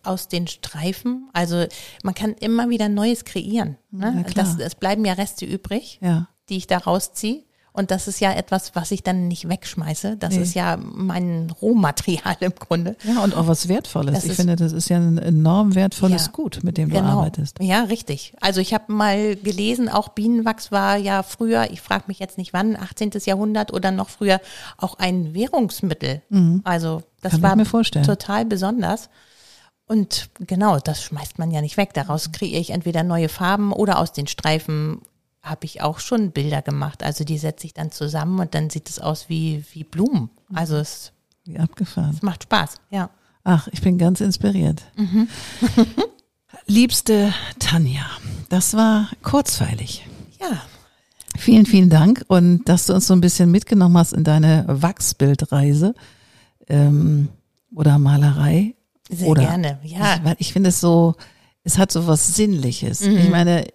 aus 0.05 0.29
den 0.29 0.47
Streifen, 0.47 1.29
also 1.33 1.65
man 2.05 2.15
kann 2.15 2.35
immer 2.35 2.69
wieder 2.69 2.89
Neues 2.89 3.25
kreieren. 3.25 3.77
Ja, 3.91 4.11
Ne? 4.13 4.25
klar. 4.25 4.45
das, 4.47 4.59
es 4.59 4.75
bleiben 4.77 5.05
ja 5.05 5.15
Reste 5.15 5.45
übrig, 5.47 5.99
Ja. 6.01 6.29
die 6.49 6.59
ich 6.59 6.67
da 6.67 6.79
rausziehe. 6.79 7.43
Und 7.79 7.93
das 7.93 8.09
ist 8.09 8.19
ja 8.21 8.33
etwas, 8.33 8.75
was 8.75 8.91
ich 8.91 9.03
dann 9.05 9.29
nicht 9.29 9.49
wegschmeiße. 9.49 10.17
Das 10.17 10.35
Nee. 10.35 10.43
ist 10.43 10.55
ja 10.55 10.77
mein 10.77 11.51
Rohmaterial 11.63 12.37
im 12.41 12.55
Grunde. 12.57 12.97
Ja, 13.05 13.23
und 13.23 13.37
auch 13.37 13.47
was 13.47 13.69
Wertvolles. 13.69 14.15
Das 14.17 14.25
ich 14.25 14.31
ist- 14.33 14.37
finde, 14.37 14.57
das 14.57 14.73
ist 14.73 14.89
ja 14.89 14.97
ein 14.97 15.17
enorm 15.19 15.75
wertvolles 15.77 16.27
Ja. 16.27 16.33
Gut, 16.33 16.59
mit 16.65 16.77
dem 16.77 16.91
du 16.91 16.97
Genau. 16.97 17.21
arbeitest. 17.21 17.59
Ja, 17.61 17.83
richtig. 17.83 18.35
Also 18.41 18.61
ich 18.61 18.75
habe 18.75 18.93
mal 18.93 19.37
gelesen, 19.37 19.89
auch 19.89 20.09
Bienenwachs 20.09 20.73
war 20.73 20.97
ja 20.97 21.23
früher, 21.23 21.71
ich 21.71 21.81
frage 21.81 22.05
mich 22.09 22.19
jetzt 22.19 22.37
nicht 22.37 22.53
wann, 22.53 22.75
18. 22.77 23.25
Jahrhundert 23.27 23.73
oder 23.73 23.93
noch 23.93 24.09
früher, 24.09 24.41
auch 24.77 24.99
ein 24.99 25.33
Währungsmittel. 25.35 26.23
Also 26.65 27.03
das 27.23 27.33
Mhm. 27.35 27.37
Kann 27.37 27.43
war 27.43 27.57
mir 27.57 27.65
vorstellen. 27.65 28.05
total 28.05 28.45
besonders. 28.45 29.09
Und 29.87 30.29
genau, 30.41 30.79
das 30.79 31.03
schmeißt 31.03 31.39
man 31.39 31.51
ja 31.51 31.61
nicht 31.61 31.77
weg. 31.77 31.91
Mhm. 31.91 31.95
Daraus 31.95 32.33
kreiere 32.33 32.61
ich 32.61 32.71
entweder 32.71 33.05
neue 33.05 33.29
Farben 33.29 33.73
oder 33.73 33.99
aus 34.01 34.13
den 34.13 34.27
Streifen 34.27 35.01
habe 35.49 35.65
ich 35.65 35.83
auch 35.83 35.99
schon 35.99 36.33
Bilder 36.33 36.63
gemacht. 36.63 37.03
Also 37.03 37.25
die 37.25 37.39
setze 37.39 37.67
ich 37.67 37.75
dann 37.75 37.91
zusammen 37.91 38.39
und 38.41 38.55
dann 38.55 38.71
sieht 38.71 38.89
es 38.89 38.99
aus 38.99 39.29
wie, 39.29 39.65
wie 39.73 39.85
Blumen. 39.85 40.31
Also 40.53 40.77
es, 40.77 41.13
Wie 41.45 41.59
abgefahren. 41.59 42.11
es 42.15 42.23
macht 42.23 42.45
Spaß, 42.45 42.77
ja. 42.91 43.11
Ach, 43.45 43.69
ich 43.73 43.81
bin 43.81 43.99
ganz 43.99 44.21
inspiriert. 44.21 44.83
Mhm. 44.97 45.29
Liebste 46.67 47.33
Tanja, 47.59 48.05
das 48.49 48.75
war 48.75 49.09
kurzweilig. 49.23 50.07
Ja, 50.41 50.61
Vielen, 51.39 51.67
vielen 51.67 51.89
Dank 51.89 52.25
und 52.27 52.65
dass 52.69 52.87
du 52.87 52.95
uns 52.95 53.07
so 53.07 53.15
ein 53.15 53.21
bisschen 53.21 53.51
mitgenommen 53.53 53.97
hast 53.97 54.13
in 54.13 54.25
deine 54.25 54.65
Wachsbildreise 54.67 55.95
ähm, 56.69 57.29
oder 57.73 57.99
Malerei. 58.01 58.75
Sehr 59.09 59.29
oder, 59.29 59.43
gerne, 59.43 59.79
ja. 59.85 60.17
Ich, 60.17 60.25
weil 60.25 60.37
ich 60.39 60.53
finde 60.53 60.71
es 60.71 60.81
so, 60.81 61.15
es 61.63 61.79
hat 61.79 61.93
so 61.93 62.09
was 62.09 62.35
Sinnliches. 62.35 63.03
Mhm. 63.03 63.19
Ich 63.19 63.31
meine, 63.31 63.69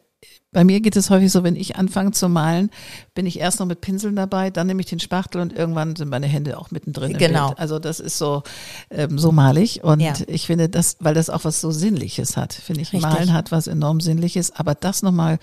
bei 0.53 0.63
mir 0.63 0.79
geht 0.79 0.95
es 0.95 1.09
häufig 1.09 1.31
so, 1.31 1.43
wenn 1.43 1.55
ich 1.55 1.75
anfange 1.75 2.11
zu 2.11 2.29
malen, 2.29 2.69
bin 3.13 3.25
ich 3.25 3.39
erst 3.39 3.59
noch 3.59 3.65
mit 3.67 3.81
Pinseln 3.81 4.15
dabei, 4.15 4.49
dann 4.49 4.67
nehme 4.67 4.79
ich 4.79 4.85
den 4.85 4.99
Spachtel 4.99 5.41
und 5.41 5.51
irgendwann 5.51 5.95
sind 5.95 6.09
meine 6.09 6.27
Hände 6.27 6.57
auch 6.57 6.71
mittendrin. 6.71 7.17
Genau. 7.17 7.53
Also 7.57 7.79
das 7.79 7.99
ist 7.99 8.17
so, 8.17 8.43
ähm, 8.89 9.17
so 9.19 9.31
malig 9.31 9.83
und 9.83 9.99
Ja. 9.99 10.13
ich 10.27 10.47
finde 10.47 10.69
das, 10.69 10.97
weil 10.99 11.13
das 11.13 11.29
auch 11.29 11.43
was 11.43 11.59
so 11.59 11.71
Sinnliches 11.71 12.37
hat, 12.37 12.53
finde 12.53 12.81
ich. 12.81 12.93
Richtig. 12.93 13.01
Malen 13.01 13.33
hat 13.33 13.51
was 13.51 13.67
enorm 13.67 13.99
Sinnliches, 13.99 14.51
aber 14.51 14.75
das 14.75 15.01
nochmal 15.01 15.39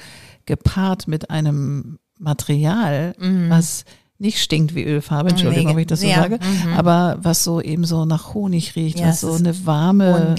gepaart 0.46 1.08
mit 1.08 1.30
einem 1.30 1.98
Material, 2.18 3.14
was 3.48 3.84
nicht 4.20 4.38
stinkt 4.38 4.74
wie 4.74 4.84
Ölfarbe, 4.84 5.30
Entschuldigung. 5.30 5.66
Nee, 5.68 5.72
ob 5.72 5.78
ich 5.78 5.86
das 5.86 6.00
so 6.00 6.06
ja, 6.06 6.16
sage, 6.16 6.38
mhm. 6.42 6.74
aber 6.74 7.18
was 7.22 7.42
so 7.42 7.60
eben 7.60 7.84
so 7.84 8.04
nach 8.04 8.34
Honig 8.34 8.76
riecht, 8.76 9.00
Ja, 9.00 9.08
was 9.08 9.22
so 9.22 9.32
eine 9.32 9.66
warme. 9.66 10.36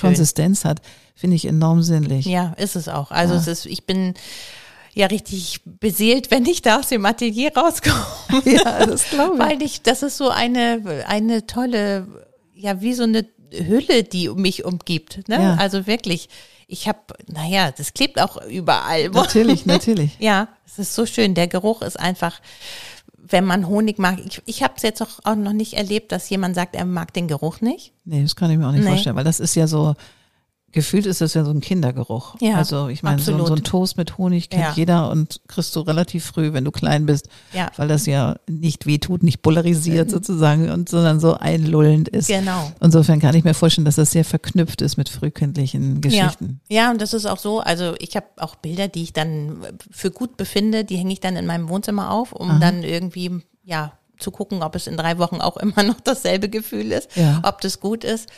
Konsistenz 0.00 0.64
hat, 0.64 0.82
finde 1.14 1.36
ich 1.36 1.46
enorm 1.46 1.82
sinnlich. 1.82 2.26
Ja, 2.26 2.52
ist 2.58 2.76
es 2.76 2.88
auch. 2.88 3.10
Also 3.10 3.34
Ja. 3.34 3.40
es 3.40 3.46
ist, 3.46 3.66
ich 3.66 3.86
bin 3.86 4.14
ja 4.94 5.06
richtig 5.06 5.60
beseelt, 5.64 6.30
wenn 6.30 6.44
ich 6.44 6.60
da 6.60 6.78
aus 6.78 6.88
dem 6.88 7.06
Atelier 7.06 7.52
rauskomme. 7.56 8.04
Ja, 8.44 8.84
das 8.86 9.08
glaube 9.08 9.34
ich. 9.34 9.40
Weil 9.40 9.62
ich, 9.62 9.82
das 9.82 10.02
ist 10.02 10.18
so 10.18 10.28
eine, 10.28 11.04
eine 11.06 11.46
tolle, 11.46 12.06
ja, 12.54 12.80
wie 12.82 12.92
so 12.92 13.04
eine 13.04 13.26
Hülle, 13.50 14.04
die 14.04 14.28
mich 14.28 14.64
umgibt. 14.64 15.26
Ne? 15.28 15.36
Ja. 15.36 15.54
Also 15.54 15.86
wirklich, 15.86 16.28
ich 16.66 16.88
habe, 16.88 17.00
naja, 17.26 17.70
das 17.70 17.94
klebt 17.94 18.20
auch 18.20 18.42
überall. 18.44 19.08
Natürlich, 19.10 19.66
natürlich. 19.66 20.12
Ja, 20.18 20.48
es 20.66 20.78
ist 20.78 20.94
so 20.94 21.06
schön. 21.06 21.34
Der 21.34 21.48
Geruch 21.48 21.82
ist 21.82 21.98
einfach, 21.98 22.40
wenn 23.28 23.44
man 23.44 23.68
Honig 23.68 23.98
mag. 23.98 24.18
Ich, 24.24 24.42
ich 24.46 24.62
habe 24.62 24.74
es 24.76 24.82
jetzt 24.82 25.00
auch, 25.00 25.20
auch 25.24 25.34
noch 25.36 25.52
nicht 25.52 25.74
erlebt, 25.74 26.12
dass 26.12 26.28
jemand 26.28 26.54
sagt, 26.54 26.74
er 26.74 26.84
mag 26.84 27.12
den 27.14 27.28
Geruch 27.28 27.60
nicht. 27.60 27.92
Nee, 28.04 28.22
das 28.22 28.34
kann 28.36 28.50
ich 28.50 28.58
mir 28.58 28.66
auch 28.66 28.72
nicht 28.72 28.82
Nee. 28.84 28.90
vorstellen, 28.90 29.16
weil 29.16 29.24
das 29.24 29.40
ist 29.40 29.54
ja 29.54 29.66
so, 29.66 29.94
gefühlt 30.72 31.06
ist 31.06 31.20
das 31.20 31.34
ja 31.34 31.44
so 31.44 31.50
ein 31.50 31.60
Kindergeruch. 31.60 32.36
Ja, 32.40 32.56
also 32.56 32.88
ich 32.88 33.02
meine, 33.02 33.20
so, 33.20 33.44
so 33.46 33.54
ein 33.54 33.62
Toast 33.62 33.96
mit 33.96 34.18
Honig 34.18 34.50
kennt 34.50 34.62
Ja. 34.62 34.72
jeder 34.74 35.10
und 35.10 35.40
kriegst 35.46 35.76
du 35.76 35.80
relativ 35.80 36.24
früh, 36.24 36.52
wenn 36.52 36.64
du 36.64 36.70
klein 36.70 37.06
bist, 37.06 37.28
Ja. 37.52 37.70
weil 37.76 37.88
das 37.88 38.06
ja 38.06 38.36
nicht 38.48 38.86
wehtut, 38.86 39.22
nicht 39.22 39.42
polarisiert 39.42 40.10
sozusagen, 40.10 40.70
und 40.70 40.88
sondern 40.88 41.20
so 41.20 41.34
einlullend 41.34 42.08
ist. 42.08 42.28
Genau. 42.28 42.72
Insofern 42.80 43.20
kann 43.20 43.34
ich 43.36 43.44
mir 43.44 43.54
vorstellen, 43.54 43.84
dass 43.84 43.96
das 43.96 44.10
sehr 44.10 44.24
verknüpft 44.24 44.82
ist 44.82 44.96
mit 44.96 45.08
frühkindlichen 45.08 46.00
Geschichten. 46.00 46.60
Ja, 46.68 46.84
ja, 46.84 46.90
und 46.90 47.00
das 47.00 47.12
ist 47.14 47.26
auch 47.26 47.38
so. 47.38 47.60
Also 47.60 47.94
ich 47.98 48.16
habe 48.16 48.26
auch 48.38 48.56
Bilder, 48.56 48.88
die 48.88 49.02
ich 49.02 49.12
dann 49.12 49.58
für 49.90 50.10
gut 50.10 50.36
befinde, 50.36 50.84
die 50.84 50.96
hänge 50.96 51.12
ich 51.12 51.20
dann 51.20 51.36
in 51.36 51.46
meinem 51.46 51.68
Wohnzimmer 51.68 52.10
auf, 52.10 52.32
um 52.32 52.60
dann 52.60 52.82
irgendwie, 52.82 53.40
ja, 53.64 53.92
zu 54.18 54.30
gucken, 54.30 54.62
ob 54.62 54.76
es 54.76 54.86
in 54.86 54.96
drei 54.96 55.18
Wochen 55.18 55.40
auch 55.40 55.56
immer 55.58 55.82
noch 55.82 56.00
dasselbe 56.00 56.48
Gefühl 56.48 56.92
ist, 56.92 57.14
Ja. 57.16 57.40
ob 57.44 57.60
das 57.60 57.80
gut 57.80 58.04
ist. 58.04 58.28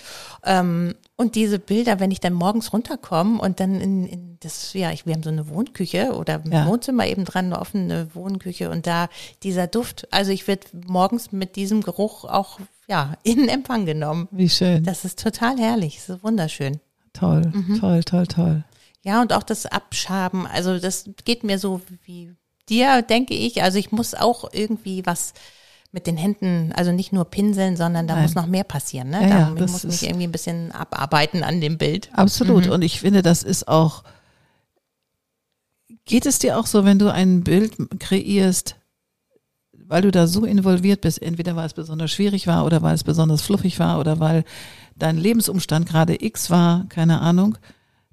Ähm, 0.44 0.94
und 1.16 1.34
diese 1.36 1.58
Bilder, 1.58 2.00
wenn 2.00 2.10
ich 2.10 2.20
dann 2.20 2.32
morgens 2.32 2.72
runterkomme 2.72 3.40
und 3.40 3.60
dann 3.60 3.80
in, 3.80 4.04
in 4.06 4.36
das, 4.40 4.72
ja, 4.72 4.90
ich, 4.90 5.06
wir 5.06 5.14
haben 5.14 5.22
so 5.22 5.30
eine 5.30 5.48
Wohnküche 5.48 6.12
oder 6.14 6.42
ein 6.44 6.52
Ja. 6.52 6.66
Wohnzimmer 6.66 7.06
eben 7.06 7.24
dran, 7.24 7.46
eine 7.46 7.60
offene 7.60 8.08
Wohnküche 8.14 8.68
und 8.70 8.86
da 8.86 9.08
dieser 9.42 9.66
Duft, 9.66 10.08
also 10.12 10.32
ich 10.32 10.46
werde 10.48 10.66
morgens 10.86 11.32
mit 11.32 11.56
diesem 11.56 11.82
Geruch 11.82 12.24
auch, 12.24 12.58
ja, 12.88 13.14
in 13.22 13.48
Empfang 13.48 13.86
genommen. 13.86 14.28
Wie 14.32 14.48
schön. 14.50 14.82
Das 14.84 15.04
ist 15.04 15.22
total 15.22 15.56
herrlich, 15.58 15.96
das 15.96 16.16
ist 16.16 16.24
wunderschön. 16.24 16.80
toll, 17.12 17.42
Mhm. 17.54 17.78
toll, 17.80 18.02
toll, 18.04 18.26
toll. 18.26 18.64
Ja, 19.02 19.22
und 19.22 19.32
auch 19.32 19.42
das 19.44 19.66
Abschaben, 19.66 20.46
also 20.46 20.78
das 20.78 21.08
geht 21.24 21.44
mir 21.44 21.58
so 21.58 21.80
wie 22.04 22.34
dir, 22.68 23.02
denke 23.02 23.34
ich. 23.34 23.62
Also 23.62 23.78
ich 23.78 23.92
muss 23.92 24.14
auch 24.14 24.48
irgendwie 24.52 25.06
was 25.06 25.32
mit 25.94 26.08
den 26.08 26.16
Händen, 26.16 26.72
also 26.74 26.90
nicht 26.90 27.12
nur 27.12 27.24
pinseln, 27.24 27.76
sondern 27.76 28.08
da 28.08 28.14
Nein. 28.14 28.24
muss 28.24 28.34
noch 28.34 28.46
mehr 28.46 28.64
passieren. 28.64 29.10
Ne? 29.10 29.22
Ja, 29.22 29.28
da, 29.28 29.54
ja, 29.54 29.66
muss 29.70 29.84
mich 29.84 30.02
irgendwie 30.02 30.24
ein 30.26 30.32
bisschen 30.32 30.72
abarbeiten 30.72 31.44
an 31.44 31.60
dem 31.60 31.78
Bild. 31.78 32.10
Absolut. 32.12 32.66
Mhm. 32.66 32.72
Und 32.72 32.82
ich 32.82 32.98
finde, 32.98 33.22
das 33.22 33.44
ist 33.44 33.68
auch, 33.68 34.02
geht 36.04 36.26
es 36.26 36.40
dir 36.40 36.58
auch 36.58 36.66
so, 36.66 36.84
wenn 36.84 36.98
du 36.98 37.12
ein 37.12 37.44
Bild 37.44 37.76
kreierst, 38.00 38.74
weil 39.72 40.02
du 40.02 40.10
da 40.10 40.26
so 40.26 40.44
involviert 40.44 41.00
bist, 41.00 41.22
entweder 41.22 41.54
weil 41.54 41.66
es 41.66 41.74
besonders 41.74 42.10
schwierig 42.10 42.48
war 42.48 42.66
oder 42.66 42.82
weil 42.82 42.96
es 42.96 43.04
besonders 43.04 43.42
fluffig 43.42 43.78
war 43.78 44.00
oder 44.00 44.18
weil 44.18 44.44
dein 44.96 45.16
Lebensumstand 45.16 45.88
gerade 45.88 46.24
X 46.24 46.50
war, 46.50 46.86
keine 46.88 47.20
Ahnung, 47.20 47.56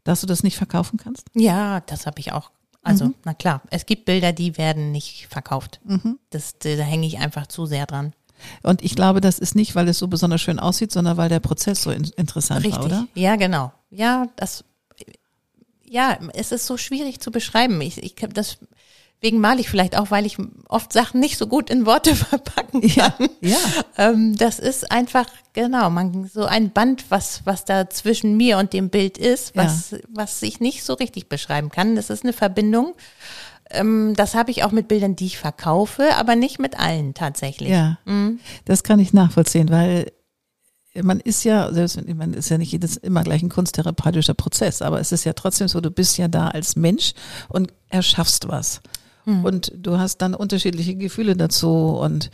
dass 0.04 0.22
du 0.22 0.28
das 0.28 0.44
nicht 0.44 0.56
verkaufen 0.56 0.98
kannst? 0.98 1.26
Ja, 1.34 1.80
das 1.82 2.06
habe 2.06 2.20
ich 2.20 2.32
auch. 2.32 2.52
Also, 2.84 3.06
Mhm. 3.06 3.16
na 3.26 3.34
klar, 3.34 3.62
es 3.70 3.86
gibt 3.86 4.06
Bilder, 4.06 4.34
die 4.34 4.58
werden 4.58 4.92
nicht 4.92 5.28
verkauft. 5.30 5.80
Das, 6.32 6.58
da 6.60 6.70
hänge 6.70 7.06
ich 7.06 7.20
einfach 7.20 7.48
zu 7.48 7.66
sehr 7.66 7.86
dran. 7.86 8.14
Und 8.64 8.82
ich 8.82 8.96
glaube, 8.96 9.22
das 9.22 9.38
ist 9.38 9.54
nicht, 9.54 9.76
weil 9.76 9.88
es 9.88 10.00
so 10.00 10.08
besonders 10.08 10.42
schön 10.42 10.58
aussieht, 10.58 10.92
sondern 10.92 11.16
weil 11.18 11.30
der 11.30 11.40
Prozess 11.40 11.84
so 11.84 11.92
in, 11.92 12.06
interessant 12.18 12.66
Richtig. 12.66 12.80
war, 12.80 12.86
oder? 12.86 13.08
Ja, 13.14 13.36
genau. 13.36 13.72
Ja, 13.92 14.28
das, 14.36 14.64
ja, 15.84 16.18
es 16.34 16.52
ist 16.52 16.66
so 16.66 16.78
schwierig 16.78 17.20
zu 17.20 17.30
beschreiben. 17.32 17.80
Ich, 17.82 18.02
ich 18.02 18.16
das 18.34 18.58
Deswegen 19.22 19.40
male 19.40 19.60
ich 19.60 19.70
vielleicht 19.70 19.96
auch, 19.96 20.10
weil 20.10 20.26
ich 20.26 20.38
oft 20.68 20.92
Sachen 20.92 21.20
nicht 21.20 21.38
so 21.38 21.46
gut 21.46 21.70
in 21.70 21.86
Worte 21.86 22.16
verpacken 22.16 22.82
kann. 22.82 23.14
Ja, 23.40 23.50
ja. 23.50 23.58
Ähm, 23.98 24.36
das 24.36 24.58
ist 24.58 24.92
einfach, 24.92 25.28
genau, 25.54 25.92
man, 25.92 26.28
so 26.28 26.46
ein 26.46 26.72
Band, 26.72 27.06
was, 27.10 27.42
was 27.46 27.64
da 27.66 27.88
zwischen 27.90 28.36
mir 28.36 28.58
und 28.58 28.74
dem 28.74 28.90
Bild 28.90 29.20
ist, 29.20 29.56
was, 29.56 29.92
ja. 29.92 30.00
was 30.10 30.42
ich 30.42 30.60
nicht 30.60 30.84
so 30.84 30.96
richtig 30.96 31.30
beschreiben 31.30 31.70
kann. 31.70 31.96
Das 31.96 32.10
ist 32.10 32.24
eine 32.24 32.34
Verbindung. 32.34 32.96
Ähm, 33.70 34.16
das 34.16 34.34
habe 34.34 34.50
ich 34.50 34.64
auch 34.64 34.72
mit 34.72 34.88
Bildern, 34.88 35.16
die 35.16 35.28
ich 35.28 35.38
verkaufe, 35.38 36.16
aber 36.16 36.36
nicht 36.36 36.58
mit 36.58 36.80
allen 36.80 37.14
tatsächlich. 37.14 37.70
Ja, 37.70 38.00
mhm. 38.06 38.40
das 38.66 38.82
kann 38.82 39.00
ich 39.00 39.14
nachvollziehen, 39.14 39.70
weil 39.70 40.12
man 40.96 41.20
ist 41.20 41.44
ja, 41.44 41.72
selbst 41.72 42.06
wenn 42.06 42.18
man 42.18 42.34
ist 42.34 42.50
ja 42.50 42.58
nicht 42.58 42.72
jedes 42.72 42.98
immer 42.98 43.24
gleich 43.24 43.44
ein 43.44 43.50
kunsttherapeutischer 43.50 44.34
Prozess, 44.34 44.82
aber 44.82 45.00
es 45.00 45.12
ist 45.12 45.24
ja 45.24 45.34
trotzdem 45.34 45.68
so, 45.68 45.80
du 45.80 45.92
bist 45.92 46.18
ja 46.18 46.28
da 46.28 46.50
als 46.50 46.76
Mensch 46.76 47.14
und 47.50 47.72
erschaffst 47.90 48.48
was. 48.48 48.82
Mhm. 49.26 49.46
Und 49.46 49.72
du 49.76 49.98
hast 49.98 50.18
dann 50.18 50.34
unterschiedliche 50.34 50.96
Gefühle 50.96 51.36
dazu 51.36 51.70
und 51.70 52.32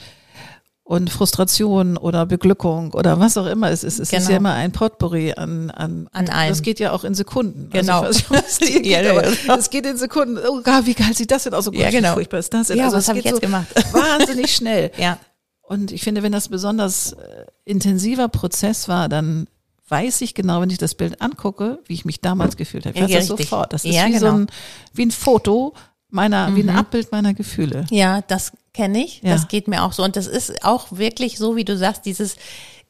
und 0.88 1.10
Frustration 1.10 1.97
oder 1.97 2.26
Beglückung 2.26 2.93
oder 2.93 3.19
was 3.19 3.38
auch 3.38 3.45
immer 3.45 3.69
es 3.69 3.84
ist. 3.84 4.00
Es 4.00 4.10
genau. 4.10 4.21
ist 4.21 4.30
ja 4.30 4.38
genau. 4.38 4.50
immer 4.50 4.54
ein 4.58 4.71
Potpourri 4.71 5.34
an, 5.34 5.69
an, 5.69 6.08
an 6.13 6.30
allem. 6.30 6.50
Das 6.50 6.62
geht 6.62 6.80
ja 6.80 6.93
auch 6.93 7.04
in 7.04 7.13
Sekunden. 7.13 7.69
Also 7.73 7.80
genau. 7.80 8.02
Also 8.04 8.30
weiß, 8.30 8.60
geht, 8.60 8.86
ja, 8.86 9.02
ja, 9.02 9.13
ja. 9.21 9.56
Es 9.58 9.69
geht 9.69 9.86
in 9.86 9.97
Sekunden. 9.97 10.38
Oh 10.47 10.62
Gott, 10.63 10.86
wie 10.86 10.93
geil 10.93 11.13
sieht 11.13 11.30
das 11.30 11.43
denn 11.43 11.54
aus? 11.54 11.67
Oh 11.67 11.71
Gott, 11.71 11.82
ja, 11.82 11.89
genau. 11.89 12.12
wie 12.12 12.13
furchtbar 12.13 12.38
ist 12.38 12.54
das 12.54 12.67
denn? 12.67 12.78
Ja, 12.78 12.86
also 12.86 12.97
was 12.97 13.10
habe 13.10 13.19
ich 13.19 13.26
jetzt 13.26 13.36
so 13.36 13.41
gemacht? 13.41 13.67
Wahnsinnig 13.91 14.56
schnell. 14.56 14.91
ja. 14.97 15.19
Und 15.62 15.91
ich 15.91 16.04
finde, 16.04 16.23
wenn 16.23 16.32
das 16.32 16.47
besonders 16.47 17.12
äh, 17.12 17.45
intensiver 17.65 18.30
Prozess 18.30 18.88
war, 18.88 19.10
dann 19.10 19.47
weiß 19.89 20.21
ich 20.21 20.36
genau, 20.36 20.62
wenn 20.62 20.69
ich 20.69 20.78
das 20.78 20.95
Bild 20.95 21.21
angucke, 21.21 21.80
wie 21.86 21.95
ich 21.95 22.06
mich 22.06 22.21
damals 22.21 22.56
gefühlt 22.56 22.86
habe. 22.86 22.97
Ich 22.97 23.04
weiß 23.04 23.12
das 23.12 23.28
sofort. 23.28 23.73
Das 23.73 23.84
ist 23.84 23.93
wie 23.93 24.12
genau. 24.12 24.19
so 24.19 24.28
ein, 24.28 24.47
wie 24.93 25.06
ein 25.06 25.12
Foto 25.12 25.73
meiner, 26.10 26.50
mhm. 26.50 26.56
wie 26.56 26.62
ein 26.62 26.74
mhm. 26.74 26.78
Abbild 26.78 27.12
meiner 27.12 27.34
Gefühle. 27.34 27.86
Ja, 27.89 28.22
das 28.22 28.54
kenne 28.74 29.04
ich. 29.04 29.22
Ja. 29.24 29.34
Das 29.34 29.48
geht 29.48 29.67
mir 29.67 29.84
auch 29.84 29.93
so. 29.93 30.04
Und 30.04 30.15
das 30.15 30.28
ist 30.28 30.63
auch 30.63 30.88
wirklich 30.91 31.38
so, 31.38 31.56
wie 31.56 31.65
du 31.65 31.78
sagst, 31.78 32.06
dieses 32.06 32.38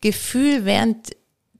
Gefühl 0.01 0.65
während 0.65 1.15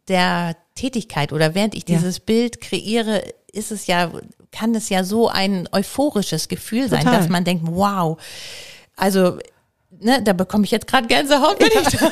der 0.07 0.55
Tätigkeit 0.75 1.33
oder 1.33 1.55
während 1.55 1.75
ich 1.75 1.85
dieses 1.85 2.17
ja. 2.17 2.23
Bild 2.25 2.61
kreiere, 2.61 3.23
ist 3.51 3.71
es 3.71 3.87
ja, 3.87 4.11
kann 4.51 4.75
es 4.75 4.89
ja 4.89 5.03
so 5.03 5.27
ein 5.27 5.67
euphorisches 5.71 6.47
Gefühl 6.47 6.89
sein, 6.89 7.03
Total. 7.03 7.19
dass 7.19 7.29
man 7.29 7.43
denkt, 7.43 7.63
wow. 7.65 8.17
Also 8.95 9.39
ne, 9.99 10.21
da 10.21 10.33
bekomme 10.33 10.65
ich 10.65 10.71
jetzt 10.71 10.87
gerade 10.87 11.07
Gänsehaut, 11.07 11.59
wenn 11.59 11.67
ich 11.67 11.97
daran 11.97 12.11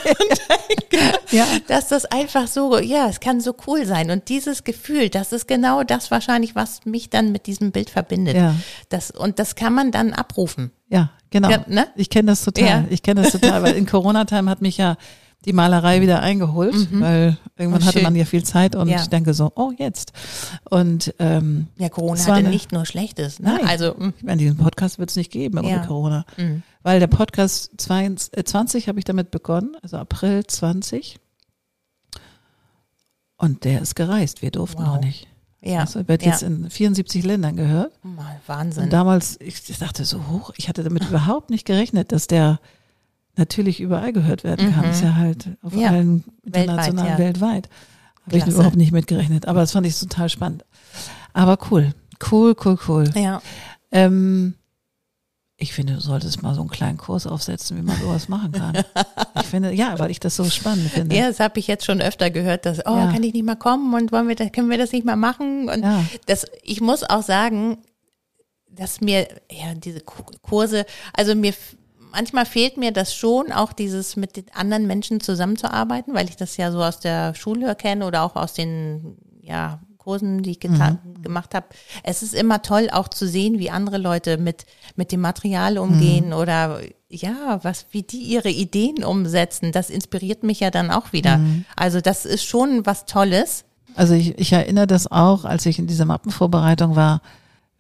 denke, 0.70 1.20
ja. 1.32 1.46
dass 1.68 1.88
das 1.90 2.06
einfach 2.06 2.48
so, 2.48 2.80
ja, 2.80 3.08
es 3.10 3.20
kann 3.20 3.42
so 3.42 3.56
cool 3.68 3.86
sein. 3.86 4.12
Und 4.12 4.30
dieses 4.30 4.64
Gefühl, 4.64 5.10
das 5.10 5.32
ist 5.32 5.48
genau 5.48 5.84
das 5.84 6.12
wahrscheinlich, 6.12 6.56
was 6.56 6.86
mich 6.86 7.10
dann 7.10 7.32
mit 7.32 7.48
diesem 7.48 7.72
Bild 7.72 7.90
verbindet. 7.90 8.36
Ja. 8.36 8.56
Das, 8.90 9.12
und 9.12 9.40
das 9.40 9.56
kann 9.56 9.74
man 9.74 9.92
dann 9.92 10.14
abrufen. 10.14 10.72
Ja, 10.90 11.12
genau. 11.30 11.50
Ja, 11.50 11.66
ne? 11.68 11.88
Ich 11.96 12.10
kenne 12.10 12.32
das 12.32 12.44
total. 12.44 12.66
Ja. 12.66 12.86
Ich 12.90 13.02
kenne 13.02 13.24
das 13.24 13.32
total, 13.32 13.64
weil 13.64 13.76
in 13.76 13.86
Corona-Time 13.88 14.50
hat 14.50 14.62
mich 14.62 14.78
ja 14.78 14.98
die 15.46 15.54
Malerei 15.54 16.02
wieder 16.02 16.22
eingeholt, 16.22 16.92
mhm. 16.92 17.02
weil 17.02 17.38
irgendwann 17.58 17.84
oh, 17.84 17.86
hatte 17.86 18.02
man 18.02 18.16
ja 18.16 18.26
viel 18.26 18.44
Zeit 18.44 18.76
und 18.76 18.88
ja. 18.88 19.02
ich 19.02 19.08
denke 19.08 19.34
so, 19.34 19.52
oh 19.56 19.72
jetzt. 19.78 20.14
Und 20.70 21.14
ähm, 21.20 21.68
ja, 21.78 21.90
Corona 21.90 22.20
hatte 22.20 22.34
eine, 22.34 22.50
nicht 22.50 22.72
nur 22.72 22.86
Schlechtes. 22.86 23.40
Ne? 23.40 23.58
Nein, 23.58 23.68
also 23.68 23.96
ich 24.18 24.24
meine, 24.24 24.38
diesen 24.38 24.58
Podcast 24.58 25.00
wird 25.00 25.10
es 25.10 25.16
nicht 25.16 25.32
geben 25.32 25.60
ohne 25.60 25.70
ja. 25.70 25.86
Corona, 25.86 26.26
mhm. 26.38 26.64
weil 26.84 27.00
der 27.00 27.08
Podcast 27.08 27.72
20, 27.78 28.46
20 28.46 28.88
habe 28.88 29.00
ich 29.00 29.06
damit 29.06 29.32
begonnen, 29.32 29.76
also 29.82 29.98
April 29.98 30.46
20 30.46 31.20
und 33.38 33.64
der 33.64 33.82
ist 33.82 33.96
gereist. 33.96 34.42
Wir 34.42 34.52
durften 34.52 34.82
wow. 34.82 34.96
noch 34.96 35.02
nicht. 35.02 35.28
Ja. 35.62 35.80
Also 35.80 36.08
wird 36.08 36.24
ja. 36.24 36.32
jetzt 36.32 36.44
in 36.44 36.70
74 36.70 37.26
Ländern 37.26 37.56
gehört. 37.56 37.92
Mal 38.04 38.40
Wahnsinn. 38.46 38.86
Und 38.86 38.94
damals, 38.94 39.40
ich 39.42 39.66
dachte 39.80 40.06
so 40.06 40.28
hoch, 40.28 40.52
ich 40.58 40.70
hatte 40.70 40.84
damit 40.84 41.10
überhaupt 41.10 41.50
nicht 41.50 41.66
gerechnet, 41.66 42.12
dass 42.12 42.28
der 42.28 42.60
natürlich 43.38 43.80
überall 43.80 44.14
gehört 44.14 44.44
werden 44.44 44.74
kann. 44.74 44.86
Mhm. 44.86 44.92
Ist 44.92 45.02
ja 45.02 45.16
halt 45.16 45.50
auf 45.62 45.74
ja. 45.76 45.90
allen 45.90 46.24
internationalen 46.44 47.18
weltweit. 47.18 47.20
Ja. 47.20 47.26
weltweit. 47.26 47.70
Habe 48.26 48.38
ich 48.38 48.48
überhaupt 48.48 48.76
nicht 48.76 48.92
mitgerechnet. 48.92 49.48
Aber 49.48 49.60
das 49.62 49.72
fand 49.72 49.86
ich 49.86 50.00
total 50.00 50.30
spannend. 50.30 50.66
Aber 51.34 51.58
cool. 51.70 51.94
Cool, 52.32 52.56
cool, 52.64 52.80
cool. 52.88 53.12
Ja. 53.16 53.42
Ähm, 53.92 54.56
ich 55.58 55.74
finde, 55.74 55.94
du 55.94 56.02
solltest 56.02 56.42
mal 56.42 56.54
so 56.54 56.62
einen 56.62 56.70
kleinen 56.70 56.98
Kurs 56.98 57.28
aufsetzen, 57.28 57.78
wie 57.78 57.82
man 57.82 57.98
sowas 58.00 58.28
machen 58.28 58.52
kann. 58.52 58.84
ich 59.42 59.48
finde, 59.48 59.72
ja, 59.72 59.98
weil 60.00 60.12
ich 60.12 60.20
das 60.20 60.36
so 60.36 60.44
spannend 60.46 60.90
finde. 60.90 61.16
Ja, 61.16 61.28
das 61.28 61.40
habe 61.40 61.60
ich 61.60 61.68
jetzt 61.68 61.86
schon 61.86 62.02
öfter 62.02 62.30
gehört, 62.30 62.66
dass, 62.66 62.80
oh, 62.86 62.96
ja. 62.96 63.12
kann 63.12 63.24
ich 63.24 63.34
nicht 63.34 63.46
mal 63.46 63.56
kommen 63.56 63.94
und 63.94 64.12
wollen 64.12 64.28
wir, 64.28 64.36
können 64.36 64.70
wir 64.70 64.78
das 64.78 64.92
nicht 64.92 65.06
mal 65.06 65.16
machen? 65.16 65.70
Und 65.70 65.84
ja. 65.84 66.04
das, 66.26 66.46
ich 66.64 66.82
muss 66.82 67.04
auch 67.04 67.24
sagen, 67.24 67.78
dass 68.70 69.00
mir, 69.00 69.28
ja, 69.50 69.74
diese 69.76 70.02
Kurse, 70.02 70.86
also 71.14 71.36
mir 71.36 71.54
manchmal 72.16 72.46
fehlt 72.46 72.78
mir 72.78 72.92
das 72.92 73.14
schon, 73.14 73.52
auch 73.52 73.74
dieses 73.74 74.16
mit 74.16 74.38
den 74.38 74.46
anderen 74.54 74.88
Menschen 74.88 75.20
zusammenzuarbeiten, 75.20 76.14
weil 76.14 76.30
ich 76.30 76.38
das 76.38 76.58
ja 76.58 76.72
so 76.72 76.82
aus 76.82 77.00
der 77.00 77.36
Schule 77.36 77.76
kenne 77.76 78.06
oder 78.08 78.24
auch 78.24 78.36
aus 78.36 78.54
den 78.54 79.18
ja, 79.42 79.80
Kursen, 79.98 80.42
die 80.42 80.52
ich 80.52 80.64
mhm. 80.64 81.22
gemacht 81.22 81.54
habe. 81.54 81.68
Es 82.04 82.24
ist 82.24 82.34
immer 82.34 82.62
toll, 82.62 82.90
auch 82.92 83.10
zu 83.10 83.28
sehen, 83.28 83.60
wie 83.60 83.70
andere 83.70 83.98
Leute 83.98 84.38
mit, 84.38 84.66
mit 84.96 85.12
dem 85.12 85.22
Material 85.22 85.78
umgehen 85.78 86.28
mhm. 86.28 86.34
oder 86.34 86.80
ja, 87.10 87.60
was, 87.64 87.88
wie 87.92 88.04
die 88.04 88.22
ihre 88.22 88.50
Ideen 88.50 89.04
umsetzen. 89.04 89.72
Das 89.72 89.90
inspiriert 89.90 90.44
mich 90.44 90.62
ja 90.62 90.72
dann 90.72 90.92
auch 90.92 91.12
wieder. 91.12 91.38
Mhm. 91.38 91.66
Also 91.76 92.02
das 92.02 92.26
ist 92.26 92.46
schon 92.46 92.86
was 92.86 93.06
Tolles. 93.06 93.66
Also 93.96 94.14
ich, 94.14 94.38
ich 94.38 94.54
erinnere 94.54 94.88
das 94.88 95.12
auch, 95.12 95.44
als 95.44 95.66
ich 95.66 95.80
in 95.80 95.88
dieser 95.88 96.06
Mappenvorbereitung 96.06 96.96
war, 96.96 97.22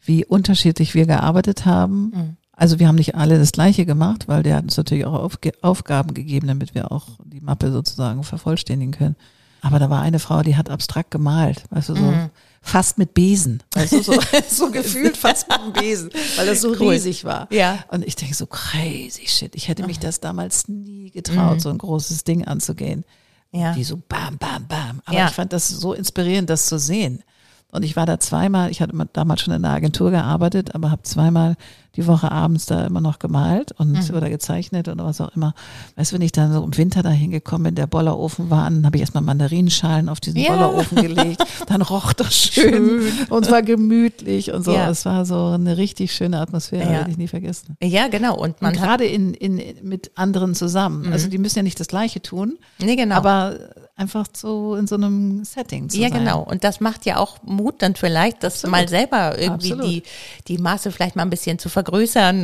wie 0.01 0.25
unterschiedlich 0.25 0.93
wir 0.93 1.05
gearbeitet 1.05 1.65
haben. 1.65 2.37
Also 2.55 2.79
wir 2.79 2.87
haben 2.87 2.95
nicht 2.95 3.15
alle 3.15 3.37
das 3.37 3.51
Gleiche 3.51 3.85
gemacht, 3.85 4.27
weil 4.27 4.43
der 4.43 4.55
hat 4.55 4.63
uns 4.63 4.77
natürlich 4.77 5.05
auch 5.05 5.13
Aufge 5.13 5.53
Aufgaben 5.61 6.13
gegeben, 6.13 6.47
damit 6.47 6.73
wir 6.73 6.91
auch 6.91 7.07
die 7.23 7.41
Mappe 7.41 7.71
sozusagen 7.71 8.23
vervollständigen 8.23 8.93
können. 8.93 9.15
Aber 9.61 9.79
da 9.79 9.89
war 9.89 10.01
eine 10.01 10.19
Frau, 10.19 10.43
die 10.43 10.55
hat 10.55 10.69
abstrakt 10.69 11.09
gemalt, 11.11 11.63
weißt 11.71 11.89
du, 11.89 11.95
so 11.95 12.01
mhm. 12.03 12.29
fast 12.61 12.99
mit 12.99 13.15
Besen, 13.15 13.63
weißt 13.73 13.93
du, 13.93 14.03
so, 14.03 14.13
so 14.47 14.69
gefühlt 14.69 15.17
fast 15.17 15.49
mit 15.49 15.59
einem 15.59 15.73
Besen, 15.73 16.11
weil 16.35 16.45
das 16.45 16.61
so 16.61 16.69
cool. 16.79 16.89
riesig 16.89 17.25
war. 17.25 17.47
Ja. 17.51 17.79
Und 17.89 18.05
ich 18.05 18.15
denke 18.15 18.35
so 18.35 18.45
crazy 18.45 19.27
shit, 19.27 19.55
ich 19.55 19.67
hätte 19.67 19.85
mich 19.87 19.97
das 19.97 20.19
damals 20.19 20.67
nie 20.67 21.09
getraut, 21.09 21.55
mhm. 21.55 21.59
so 21.59 21.69
ein 21.69 21.77
großes 21.77 22.23
Ding 22.23 22.45
anzugehen. 22.45 23.03
Ja. 23.51 23.71
die 23.71 23.85
so 23.85 23.95
bam, 24.09 24.37
bam, 24.37 24.67
bam. 24.67 25.01
Aber 25.05 25.17
ja. 25.17 25.27
ich 25.27 25.33
fand 25.33 25.53
das 25.53 25.69
so 25.69 25.93
inspirierend, 25.93 26.49
das 26.49 26.65
zu 26.67 26.77
sehen. 26.77 27.23
Und 27.71 27.83
ich 27.83 27.95
war 27.95 28.05
da 28.05 28.19
zweimal, 28.19 28.69
ich 28.69 28.81
hatte 28.81 28.93
damals 29.13 29.41
schon 29.41 29.53
in 29.53 29.61
der 29.61 29.71
Agentur 29.71 30.11
gearbeitet, 30.11 30.75
aber 30.75 30.91
habe 30.91 31.03
zweimal 31.03 31.55
die 31.95 32.07
Woche 32.07 32.31
abends 32.31 32.65
da 32.65 32.85
immer 32.85 33.01
noch 33.01 33.19
gemalt 33.19 33.71
und 33.73 33.91
mhm. 33.93 34.15
oder 34.15 34.29
gezeichnet 34.29 34.87
oder 34.87 35.05
was 35.05 35.21
auch 35.21 35.35
immer. 35.35 35.53
Weißt 35.95 36.11
du, 36.11 36.15
wenn 36.15 36.21
ich 36.21 36.31
dann 36.31 36.51
so 36.51 36.63
im 36.63 36.75
Winter 36.77 37.03
da 37.03 37.09
hingekommen 37.09 37.63
bin, 37.63 37.75
der 37.75 37.87
Bollerofen 37.87 38.49
war 38.49 38.65
an, 38.65 38.85
habe 38.85 38.97
ich 38.97 39.01
erstmal 39.01 39.23
Mandarinenschalen 39.23 40.09
auf 40.09 40.19
diesen 40.19 40.39
ja. 40.39 40.55
Bollerofen 40.55 41.01
gelegt, 41.01 41.43
dann 41.67 41.81
roch 41.81 42.13
das 42.13 42.35
schön, 42.35 42.73
schön. 42.73 43.11
und 43.29 43.49
war 43.49 43.61
gemütlich 43.61 44.51
und 44.51 44.63
so. 44.63 44.73
Ja. 44.73 44.89
Es 44.89 45.05
war 45.05 45.25
so 45.25 45.47
eine 45.47 45.77
richtig 45.77 46.11
schöne 46.13 46.39
Atmosphäre, 46.39 46.83
ja. 46.83 46.91
werde 46.91 47.11
ich 47.11 47.17
nie 47.17 47.27
vergessen. 47.27 47.77
Ja, 47.81 48.07
genau. 48.07 48.35
Und 48.37 48.61
man 48.61 48.73
und 48.73 48.81
gerade 48.81 49.05
in, 49.05 49.33
in, 49.33 49.61
mit 49.81 50.11
anderen 50.15 50.55
zusammen. 50.55 51.07
Mhm. 51.07 51.13
Also 51.13 51.29
die 51.29 51.37
müssen 51.37 51.59
ja 51.59 51.63
nicht 51.63 51.79
das 51.79 51.87
Gleiche 51.87 52.21
tun. 52.21 52.57
Nee, 52.79 52.95
genau. 52.95 53.15
Aber 53.15 53.57
einfach 53.95 54.25
so 54.33 54.75
in 54.75 54.87
so 54.87 54.95
einem 54.95 55.45
Setting 55.45 55.89
zu 55.89 55.97
Ja, 55.97 56.09
sein. 56.09 56.19
genau. 56.19 56.41
Und 56.41 56.63
das 56.63 56.81
macht 56.81 57.05
ja 57.05 57.17
auch 57.17 57.37
Mut 57.43 57.75
dann 57.81 57.95
vielleicht, 57.95 58.43
das 58.43 58.55
Absolut. 58.55 58.71
mal 58.71 58.89
selber 58.89 59.39
irgendwie 59.39 59.73
Absolut. 59.73 59.85
die, 59.85 60.03
die 60.47 60.57
Maße 60.57 60.91
vielleicht 60.91 61.15
mal 61.15 61.21
ein 61.21 61.29
bisschen 61.29 61.59
zu 61.59 61.69
vergrößern 61.69 61.84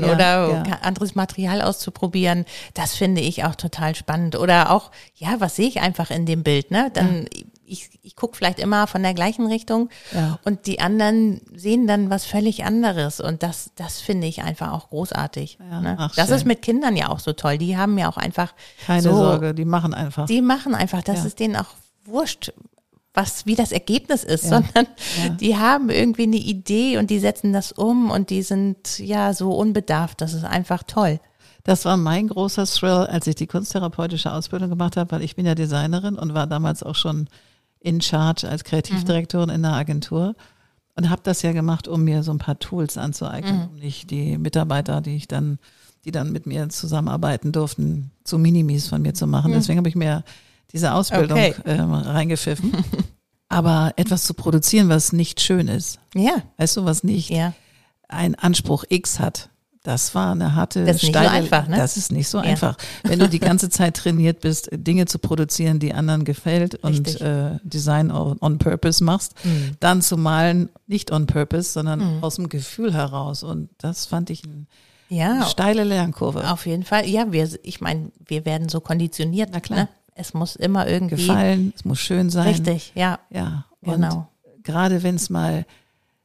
ja, 0.01 0.13
oder 0.13 0.63
ja. 0.67 0.77
anderes 0.81 1.15
Material 1.15 1.61
auszuprobieren. 1.61 2.45
Das 2.73 2.95
finde 2.95 3.21
ich 3.21 3.43
auch 3.43 3.55
total 3.55 3.95
spannend. 3.95 4.35
Oder 4.35 4.71
auch, 4.71 4.91
ja, 5.15 5.39
was 5.39 5.55
sehe 5.55 5.67
ich 5.67 5.81
einfach 5.81 6.11
in 6.11 6.25
dem 6.25 6.43
Bild, 6.43 6.71
ne? 6.71 6.91
Dann, 6.93 7.23
ja. 7.33 7.41
ich, 7.65 7.89
ich 8.01 8.15
gucke 8.15 8.37
vielleicht 8.37 8.59
immer 8.59 8.87
von 8.87 9.03
der 9.03 9.13
gleichen 9.13 9.47
Richtung 9.47 9.89
ja. 10.13 10.39
und 10.43 10.67
die 10.67 10.79
anderen 10.79 11.41
sehen 11.55 11.87
dann 11.87 12.09
was 12.09 12.25
völlig 12.25 12.63
anderes. 12.65 13.19
Und 13.19 13.43
das, 13.43 13.71
das 13.75 14.01
finde 14.01 14.27
ich 14.27 14.43
einfach 14.43 14.71
auch 14.71 14.89
großartig. 14.89 15.57
Ja, 15.59 15.81
ne? 15.81 15.95
ach, 15.99 16.15
das 16.15 16.27
schön. 16.27 16.35
ist 16.37 16.45
mit 16.45 16.61
Kindern 16.61 16.95
ja 16.95 17.09
auch 17.09 17.19
so 17.19 17.33
toll. 17.33 17.57
Die 17.57 17.77
haben 17.77 17.97
ja 17.97 18.09
auch 18.09 18.17
einfach 18.17 18.53
keine 18.85 19.01
so, 19.01 19.15
Sorge, 19.15 19.53
die 19.53 19.65
machen 19.65 19.93
einfach. 19.93 20.25
Die 20.25 20.41
machen 20.41 20.75
einfach, 20.75 21.01
das 21.03 21.25
ist 21.25 21.39
denen 21.39 21.55
auch 21.55 21.73
wurscht, 22.03 22.51
was 23.13 23.45
wie 23.45 23.55
das 23.55 23.71
Ergebnis 23.71 24.23
ist, 24.23 24.45
ja. 24.45 24.49
sondern 24.49 24.87
ja. 25.21 25.29
die 25.29 25.57
haben 25.57 25.89
irgendwie 25.89 26.23
eine 26.23 26.37
Idee 26.37 26.97
und 26.97 27.09
die 27.09 27.19
setzen 27.19 27.51
das 27.51 27.71
um 27.71 28.09
und 28.09 28.29
die 28.29 28.41
sind 28.41 28.99
ja 28.99 29.33
so 29.33 29.51
unbedarft. 29.51 30.21
Das 30.21 30.33
ist 30.33 30.45
einfach 30.45 30.83
toll. 30.83 31.19
Das 31.63 31.85
war 31.85 31.97
mein 31.97 32.27
großer 32.27 32.65
Thrill, 32.65 33.07
als 33.07 33.27
ich 33.27 33.35
die 33.35 33.47
kunsttherapeutische 33.47 34.31
Ausbildung 34.31 34.69
gemacht 34.69 34.97
habe, 34.97 35.11
weil 35.11 35.23
ich 35.23 35.35
bin 35.35 35.45
ja 35.45 35.55
Designerin 35.55 36.15
und 36.15 36.33
war 36.33 36.47
damals 36.47 36.83
auch 36.83 36.95
schon 36.95 37.27
in 37.79 38.01
Charge 38.01 38.47
als 38.47 38.63
Kreativdirektorin 38.63 39.49
mhm. 39.49 39.55
in 39.55 39.61
der 39.63 39.73
Agentur 39.73 40.35
und 40.95 41.09
habe 41.09 41.21
das 41.23 41.41
ja 41.41 41.51
gemacht, 41.51 41.87
um 41.87 42.03
mir 42.03 42.23
so 42.23 42.31
ein 42.31 42.37
paar 42.37 42.59
Tools 42.59 42.97
anzueignen, 42.97 43.57
mhm. 43.57 43.63
um 43.63 43.75
nicht 43.75 44.09
die 44.09 44.37
Mitarbeiter, 44.37 45.01
die 45.01 45.15
ich 45.15 45.27
dann, 45.27 45.59
die 46.05 46.11
dann 46.11 46.31
mit 46.31 46.45
mir 46.45 46.69
zusammenarbeiten 46.69 47.51
durften, 47.51 48.11
zu 48.23 48.39
Minimis 48.39 48.87
von 48.87 49.01
mir 49.01 49.13
zu 49.13 49.27
machen. 49.27 49.51
Mhm. 49.51 49.55
Deswegen 49.55 49.77
habe 49.77 49.89
ich 49.89 49.95
mir 49.95 50.23
diese 50.73 50.93
Ausbildung 50.93 51.37
okay. 51.37 51.55
ähm, 51.65 51.93
reingepfiffen. 51.93 52.71
Aber 53.49 53.93
etwas 53.97 54.23
zu 54.23 54.33
produzieren, 54.33 54.87
was 54.89 55.11
nicht 55.11 55.41
schön 55.41 55.67
ist, 55.67 55.99
Ja, 56.15 56.35
weißt 56.57 56.77
du, 56.77 56.85
was 56.85 57.03
nicht 57.03 57.29
ja. 57.29 57.53
einen 58.07 58.35
Anspruch 58.35 58.85
X 58.87 59.19
hat, 59.19 59.49
das 59.83 60.13
war 60.15 60.31
eine 60.31 60.53
harte 60.55 60.85
Das 60.85 60.97
ist 60.97 61.03
nicht 61.03 61.13
so 61.15 61.19
einfach, 61.27 61.67
ne? 61.67 61.75
Das 61.75 61.97
ist 61.97 62.11
nicht 62.11 62.27
so 62.29 62.37
einfach. 62.37 62.77
Wenn 63.03 63.17
du 63.19 63.27
die 63.27 63.39
ganze 63.39 63.69
Zeit 63.69 63.97
trainiert 63.97 64.39
bist, 64.39 64.69
Dinge 64.71 65.05
zu 65.07 65.17
produzieren, 65.17 65.79
die 65.79 65.91
anderen 65.93 66.23
gefällt 66.23 66.75
und 66.75 66.93
Richtig. 67.07 67.19
äh, 67.21 67.57
Design 67.63 68.11
on, 68.11 68.57
purpose 68.59 69.03
machst, 69.03 69.33
Mhm. 69.43 69.75
dann 69.79 70.01
zu 70.03 70.17
malen, 70.17 70.69
nicht 70.87 71.11
on 71.11 71.25
purpose, 71.25 71.71
sondern 71.73 72.21
aus 72.23 72.35
dem 72.35 72.47
Gefühl 72.47 72.93
heraus. 72.93 73.41
Und 73.43 73.69
das 73.79 74.05
fand 74.05 74.29
ich 74.29 74.43
ein- 74.45 74.67
eine 75.09 75.19
Ja, 75.19 75.45
steile 75.47 75.83
Lernkurve. 75.83 76.49
auf 76.51 76.67
jeden 76.67 76.83
Fall. 76.83 77.05
Ja, 77.09 77.31
wir, 77.33 77.49
ich 77.63 77.81
meine, 77.81 78.11
wir 78.23 78.45
werden 78.45 78.69
so 78.69 78.79
konditioniert. 78.81 79.49
Na 79.51 79.59
klar. 79.59 79.79
Ne? 79.79 79.87
Es 80.15 80.33
muss 80.33 80.55
immer 80.55 80.87
irgendwie. 80.87 81.15
Gefallen, 81.15 81.73
es 81.75 81.85
muss 81.85 81.99
schön 81.99 82.29
sein. 82.29 82.47
Richtig, 82.47 82.91
ja. 82.95 83.19
Ja, 83.29 83.65
und 83.81 83.93
Genau. 83.93 84.27
gerade 84.63 85.03
wenn 85.03 85.15
es 85.15 85.29
mal, 85.29 85.65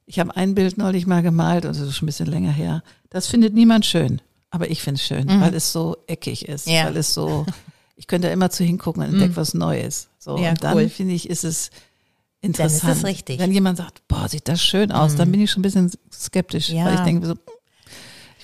ich 0.07 0.19
habe 0.19 0.37
ein 0.37 0.55
Bild 0.55 0.77
neulich 0.79 1.07
mal 1.07 1.23
gemalt, 1.23 1.65
also 1.67 1.81
das 1.81 1.91
ist 1.91 1.97
schon 1.97 2.07
ein 2.07 2.07
bisschen 2.07 2.27
länger 2.27 2.53
her, 2.53 2.83
das 3.11 3.27
findet 3.27 3.55
niemand 3.55 3.87
schön, 3.87 4.21
aber 4.51 4.71
ich 4.71 4.83
finde 4.83 5.01
es 5.01 5.07
schön, 5.07 5.29
weil 5.41 5.55
es 5.55 5.73
so 5.73 5.97
eckig 6.07 6.47
ist, 6.49 6.67
Mhm. 6.67 6.73
Ja. 6.73 6.83
Mhm. 6.83 6.87
weil 6.89 6.97
es 6.99 7.15
so, 7.15 7.47
ich 7.97 8.07
könnte 8.07 8.29
da 8.29 8.33
immer 8.35 8.51
zu 8.51 8.65
hingucken 8.65 9.03
und 9.03 9.11
entdecke 9.11 9.37
was 9.37 9.55
Neues. 9.55 10.09
So, 10.19 10.37
Ja, 10.39 10.51
und 10.51 10.63
dann 10.65 10.77
cool. 10.77 10.89
finde 10.89 11.15
ich, 11.15 11.31
ist 11.31 11.45
es 11.45 11.71
Dann 12.43 12.51
ist 12.53 12.59
es 12.61 12.75
interessant. 12.83 13.05
richtig. 13.07 13.39
Mhm. 13.39 13.43
Wenn 13.45 13.53
jemand 13.53 13.79
sagt, 13.79 14.07
boah, 14.09 14.29
sieht 14.29 14.49
das 14.49 14.61
schön 14.63 14.93
aus, 14.93 15.15
dann 15.17 15.31
bin 15.33 15.41
ich 15.41 15.51
schon 15.51 15.61
ein 15.61 15.63
bisschen 15.63 15.91
skeptisch, 16.13 16.69
Ja. 16.69 16.85
weil 16.87 16.95
ich 16.95 17.01
denke 17.01 17.27
so, 17.27 17.35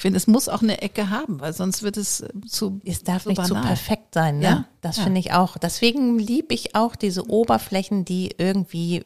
finde, 0.02 0.18
es 0.18 0.26
muss 0.26 0.48
auch 0.48 0.62
eine 0.62 0.82
Ecke 0.82 1.08
haben, 1.10 1.40
weil 1.40 1.52
sonst 1.54 1.82
wird 1.82 1.96
es 1.96 2.20
äh, 2.20 2.28
zu 2.46 2.80
Es 2.84 3.02
darf 3.04 3.22
so 3.22 3.30
nicht 3.30 3.42
zu 3.44 3.54
banal. 3.54 3.68
perfekt 3.68 4.12
sein, 4.14 4.38
ne? 4.38 4.44
Ja, 4.44 4.64
Das 4.82 4.98
ja. 4.98 5.04
finde 5.04 5.20
ich 5.20 5.32
auch. 5.32 5.56
Deswegen 5.56 6.18
liebe 6.18 6.52
ich 6.54 6.74
auch 6.74 6.94
diese 6.96 7.28
Oberflächen, 7.30 8.04
die 8.04 8.34
irgendwie 8.36 9.04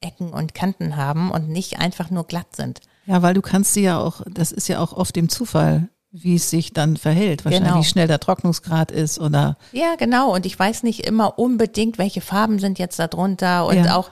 Ecken 0.00 0.32
und 0.32 0.54
Kanten 0.54 0.96
haben 0.96 1.30
und 1.30 1.48
nicht 1.48 1.78
einfach 1.78 2.10
nur 2.10 2.24
glatt 2.26 2.56
sind. 2.56 2.80
Ja, 3.06 3.22
weil 3.22 3.34
du 3.34 3.42
kannst 3.42 3.74
sie 3.74 3.82
ja 3.82 3.98
auch, 4.00 4.22
das 4.28 4.50
ist 4.52 4.68
ja 4.68 4.80
auch 4.80 4.92
oft 4.92 5.14
dem 5.14 5.28
Zufall, 5.28 5.88
wie 6.10 6.34
es 6.36 6.50
sich 6.50 6.72
dann 6.72 6.96
verhält. 6.96 7.44
Wahrscheinlich, 7.44 7.70
Genau. 7.70 7.80
wie 7.80 7.86
schnell 7.88 8.06
der 8.08 8.20
Trocknungsgrad 8.20 8.90
ist 8.90 9.18
oder 9.18 9.56
Ja, 9.72 9.94
genau. 9.96 10.34
Und 10.34 10.44
ich 10.46 10.58
weiß 10.58 10.82
nicht 10.82 11.06
immer 11.06 11.38
unbedingt, 11.38 11.98
welche 11.98 12.20
Farben 12.20 12.58
sind 12.58 12.78
jetzt 12.78 12.98
da 12.98 13.06
drunter. 13.08 13.66
Und 13.66 13.84
Ja. 13.84 13.96
auch, 13.96 14.10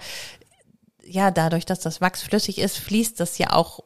ja, 1.05 1.31
dadurch, 1.31 1.67
dass 1.67 1.81
das 1.81 2.01
Wachs 2.01 2.23
flüssig 2.23 2.59
ist, 2.59 2.79
fließt 2.79 3.19
das 3.21 3.37
ja 3.39 3.53
auch 3.53 3.81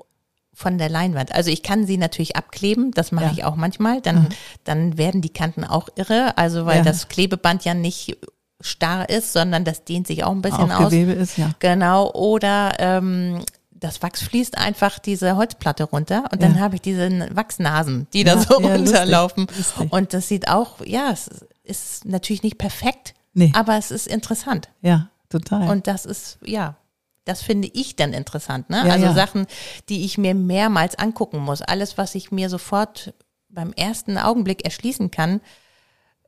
von 0.54 0.78
der 0.78 0.88
Leinwand. 0.88 1.34
Also 1.34 1.50
ich 1.50 1.62
kann 1.62 1.84
sie 1.86 1.96
natürlich 1.98 2.36
abkleben, 2.36 2.92
das 2.92 3.10
mache 3.12 3.26
Ja. 3.26 3.32
ich 3.32 3.44
auch 3.44 3.56
manchmal. 3.56 4.00
Dann, 4.00 4.28
dann 4.64 4.96
werden 4.96 5.20
die 5.20 5.32
Kanten 5.32 5.64
auch 5.64 5.88
irre. 5.96 6.38
Also 6.38 6.64
weil 6.66 6.78
Ja. 6.78 6.82
das 6.84 7.08
Klebeband 7.08 7.64
ja 7.64 7.74
nicht 7.74 8.16
starr 8.60 9.08
ist, 9.08 9.32
sondern 9.32 9.64
das 9.64 9.84
dehnt 9.84 10.06
sich 10.06 10.24
auch 10.24 10.30
ein 10.30 10.40
bisschen 10.42 10.70
auch 10.72 10.80
aus. 10.82 10.90
Gewebe 10.90 11.12
ist, 11.12 11.36
ja. 11.36 11.50
Genau, 11.58 12.10
oder 12.12 12.72
ähm, 12.78 13.44
das 13.72 14.00
Wachs 14.02 14.22
fließt 14.22 14.56
einfach 14.56 14.98
diese 14.98 15.36
Holzplatte 15.36 15.84
runter 15.84 16.24
und 16.32 16.42
dann 16.42 16.54
Ja. 16.54 16.60
habe 16.60 16.76
ich 16.76 16.80
diese 16.80 17.28
Wachsnasen, 17.34 18.06
die 18.14 18.24
da 18.24 18.38
so 18.38 18.60
ja, 18.60 18.76
lustig, 18.76 18.86
runterlaufen. 18.94 19.46
lustig. 19.56 19.92
Und 19.92 20.14
das 20.14 20.28
sieht 20.28 20.48
auch, 20.48 20.76
ja, 20.86 21.10
es 21.12 21.28
ist 21.64 22.04
natürlich 22.06 22.42
nicht 22.42 22.56
perfekt, 22.58 23.12
Nee. 23.34 23.52
aber 23.54 23.76
es 23.76 23.90
ist 23.90 24.06
interessant. 24.06 24.68
Ja, 24.80 25.08
total. 25.28 25.68
Und 25.68 25.86
das 25.86 26.06
ist, 26.06 26.38
ja, 26.44 26.76
das 27.24 27.42
finde 27.42 27.68
ich 27.72 27.96
dann 27.96 28.12
interessant. 28.12 28.68
Ne? 28.70 28.82
Ja, 28.86 28.92
also 28.92 29.06
ja. 29.06 29.14
Sachen, 29.14 29.46
die 29.88 30.04
ich 30.04 30.18
mir 30.18 30.34
mehrmals 30.34 30.94
angucken 30.98 31.38
muss. 31.38 31.62
Alles, 31.62 31.96
was 31.98 32.14
ich 32.14 32.30
mir 32.30 32.48
sofort 32.48 33.14
beim 33.48 33.72
ersten 33.72 34.18
Augenblick 34.18 34.64
erschließen 34.64 35.10
kann. 35.10 35.40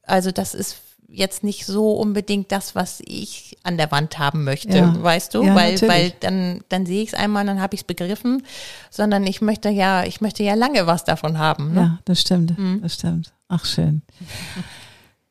Also 0.04 0.30
das 0.30 0.54
ist 0.54 0.76
jetzt 1.08 1.44
nicht 1.44 1.66
so 1.66 1.92
unbedingt 1.92 2.50
das, 2.50 2.74
was 2.74 3.00
ich 3.04 3.56
an 3.62 3.76
der 3.76 3.90
Wand 3.92 4.18
haben 4.18 4.42
möchte, 4.44 4.76
Ja. 4.76 5.02
weißt 5.02 5.34
du? 5.34 5.42
Ja, 5.44 5.54
weil, 5.54 5.72
natürlich. 5.74 5.94
weil 5.94 6.12
dann, 6.20 6.60
dann 6.68 6.84
sehe 6.86 7.02
ich 7.02 7.10
es 7.10 7.14
einmal, 7.14 7.44
dann 7.46 7.60
habe 7.60 7.74
ich 7.74 7.82
es 7.82 7.84
begriffen, 7.86 8.42
sondern 8.90 9.24
ich 9.26 9.40
möchte 9.40 9.68
ja, 9.68 10.04
ich 10.04 10.20
möchte 10.20 10.42
ja 10.42 10.54
lange 10.54 10.86
was 10.86 11.04
davon 11.04 11.38
haben. 11.38 11.74
Ne? 11.74 11.80
ja, 11.80 11.98
das 12.06 12.20
stimmt, 12.22 12.58
Mhm. 12.58 12.80
das 12.82 12.94
stimmt. 12.94 13.32
Ach, 13.48 13.64
schön. 13.64 14.02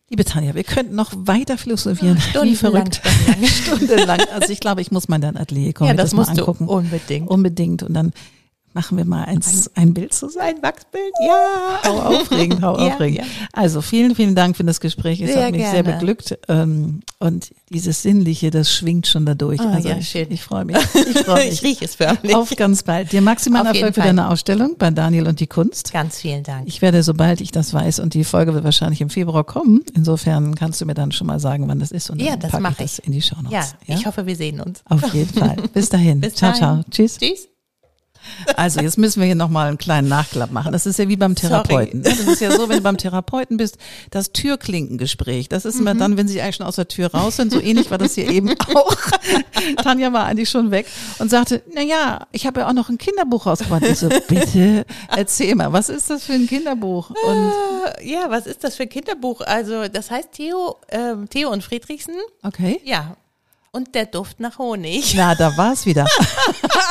Liebe 0.09 0.23
Tanja, 0.23 0.53
wir 0.53 0.63
könnten 0.63 0.93
noch 0.95 1.11
weiter 1.15 1.57
philosophieren. 1.57 2.17
Wie 2.17 2.21
Stundenlang, 2.21 2.55
verrückt. 2.91 3.01
stundenlang. 3.03 3.49
Stundenlang. 3.49 4.19
Also 4.33 4.53
ich 4.53 4.59
glaube, 4.59 4.81
ich 4.81 4.91
muss 4.91 5.07
mal 5.07 5.15
in 5.15 5.23
dein 5.23 5.37
Atelier 5.37 5.73
kommen, 5.73 5.87
Ja, 5.89 5.95
das 5.95 6.13
mal 6.13 6.21
musst 6.25 6.37
du 6.37 6.41
angucken. 6.41 6.67
unbedingt. 6.67 7.27
Unbedingt. 7.27 7.81
Und 7.81 7.93
dann 7.95 8.13
machen 8.75 8.97
wir 8.97 9.05
mal 9.05 9.23
eins, 9.23 9.71
ein 9.75 9.93
Bild 9.93 10.13
zusammen. 10.13 10.45
Ein 10.57 10.61
Wachsbild, 10.61 11.13
ja. 11.25 11.79
Hau 11.89 11.99
aufregend, 12.01 12.61
hau 12.61 12.77
Ja, 12.77 12.93
aufregend. 12.93 13.19
ja. 13.19 13.25
Also 13.53 13.81
vielen, 13.81 14.13
vielen 14.15 14.35
Dank 14.35 14.55
für 14.57 14.63
das 14.63 14.79
Gespräch. 14.79 15.21
Es 15.21 15.31
Sehr 15.33 15.45
hat 15.45 15.51
mich 15.53 15.63
sehr 15.63 15.81
gerne. 15.81 15.97
beglückt. 15.97 16.37
Ähm, 16.49 17.01
Und 17.19 17.51
dieses 17.71 18.01
Sinnliche, 18.03 18.51
das 18.51 18.71
schwingt 18.71 19.07
schon 19.07 19.25
dadurch. 19.25 19.59
Ah, 19.61 19.71
also 19.73 19.89
ja, 19.89 19.97
ich, 19.97 20.09
schön. 20.09 20.27
ich 20.29 20.43
freue 20.43 20.65
mich. 20.65 20.75
Ich 20.93 21.19
freue 21.23 21.43
Ich 21.45 21.61
mich. 21.61 21.63
rieche 21.63 21.85
es 21.85 21.95
förmlich. 21.95 22.35
Auf 22.35 22.49
ganz 22.55 22.83
bald. 22.83 23.11
Dir 23.11 23.21
maximalen 23.21 23.67
Auf 23.67 23.75
Erfolg 23.75 23.95
für 23.95 24.01
deine 24.01 24.29
Ausstellung 24.29 24.75
bei 24.77 24.91
Daniel 24.91 25.27
und 25.27 25.39
die 25.39 25.47
Kunst. 25.47 25.93
Ganz 25.93 26.19
vielen 26.19 26.43
Dank. 26.43 26.67
Ich 26.67 26.81
werde, 26.81 27.01
sobald 27.01 27.39
ich 27.41 27.51
das 27.51 27.73
weiß, 27.73 27.99
und 27.99 28.13
die 28.13 28.23
Folge 28.25 28.53
wird 28.53 28.63
wahrscheinlich 28.65 28.99
im 29.01 29.09
Februar 29.09 29.45
kommen, 29.45 29.81
insofern 29.95 30.53
kannst 30.55 30.81
du 30.81 30.85
mir 30.85 30.93
dann 30.93 31.11
schon 31.13 31.27
mal 31.27 31.39
sagen, 31.39 31.67
wann 31.67 31.79
das 31.79 31.91
ist 31.91 32.09
und 32.09 32.21
Ja, 32.21 32.35
das 32.35 32.51
packe 32.51 32.63
mach 32.63 32.71
ich 32.71 32.77
das 32.77 32.99
ich. 32.99 33.05
in 33.05 33.11
die 33.13 33.21
Show 33.21 33.37
Ja, 33.49 33.61
Notes. 33.61 33.75
ich 33.87 34.05
hoffe, 34.05 34.25
wir 34.25 34.35
sehen 34.35 34.59
uns. 34.59 34.81
Auf 34.89 35.13
jeden 35.13 35.33
Fall. 35.33 35.55
Bis 35.73 35.87
dahin. 35.89 36.19
Bis 36.25 36.35
ciao, 36.35 36.51
dahin. 36.51 36.59
ciao. 36.59 36.83
Tschüss. 36.91 37.17
Tschüss. 37.17 37.54
Also 38.55 38.79
jetzt 38.81 38.97
müssen 38.97 39.19
wir 39.19 39.25
hier 39.25 39.35
nochmal 39.35 39.67
einen 39.67 39.77
kleinen 39.77 40.07
Nachklapp 40.07 40.51
machen. 40.51 40.71
Das 40.71 40.85
ist 40.85 40.99
ja 40.99 41.07
wie 41.07 41.15
beim 41.15 41.35
Therapeuten. 41.35 42.01
ne? 42.01 42.09
Das 42.09 42.19
ist 42.19 42.41
ja 42.41 42.51
so, 42.51 42.69
wenn 42.69 42.77
du 42.77 42.83
beim 42.83 42.97
Therapeuten 42.97 43.57
bist, 43.57 43.77
das 44.11 44.31
Türklinkengespräch, 44.31 45.49
das 45.49 45.65
ist 45.65 45.79
immer 45.79 45.93
Mhm. 45.93 45.99
dann, 45.99 46.17
wenn 46.17 46.27
sie 46.27 46.41
eigentlich 46.41 46.57
schon 46.57 46.65
aus 46.65 46.75
der 46.75 46.87
Tür 46.87 47.11
raus 47.13 47.37
sind. 47.37 47.51
So 47.51 47.59
ähnlich 47.59 47.91
war 47.91 47.97
das 47.97 48.15
hier 48.15 48.29
eben 48.29 48.53
auch. 48.75 48.95
Tanja 49.83 50.11
war 50.13 50.25
eigentlich 50.25 50.49
schon 50.49 50.71
weg 50.71 50.85
und 51.19 51.29
sagte, 51.29 51.61
na 51.73 51.81
ja, 51.81 52.27
ich 52.31 52.45
habe 52.45 52.61
ja 52.61 52.67
auch 52.69 52.73
noch 52.73 52.89
ein 52.89 52.97
Kinderbuch 52.97 53.45
rausgebracht. 53.45 53.83
Ich 53.83 53.99
so, 53.99 54.09
bitte 54.27 54.85
erzähl 55.15 55.55
mal, 55.55 55.71
was 55.73 55.89
ist 55.89 56.09
das 56.09 56.23
für 56.25 56.33
ein 56.33 56.47
Kinderbuch? 56.47 57.09
Und 57.09 57.51
Äh, 57.99 58.09
Ja, 58.11 58.25
was 58.29 58.45
ist 58.47 58.63
das 58.63 58.75
für 58.75 58.83
ein 58.83 58.89
Kinderbuch? 58.89 59.41
Also, 59.41 59.87
das 59.87 60.11
heißt 60.11 60.31
Theo, 60.33 60.75
ähm, 60.89 61.29
Theo 61.29 61.49
und 61.51 61.63
Friedrichsen. 61.63 62.15
okay. 62.43 62.79
Ja. 62.83 63.17
Und 63.75 63.93
der 63.93 64.05
Duft 64.05 64.39
nach 64.39 64.57
Honig. 64.57 65.13
Na, 65.15 65.35
da 65.35 65.55
war 65.57 65.73
es 65.73 65.85
wieder. 65.85 66.05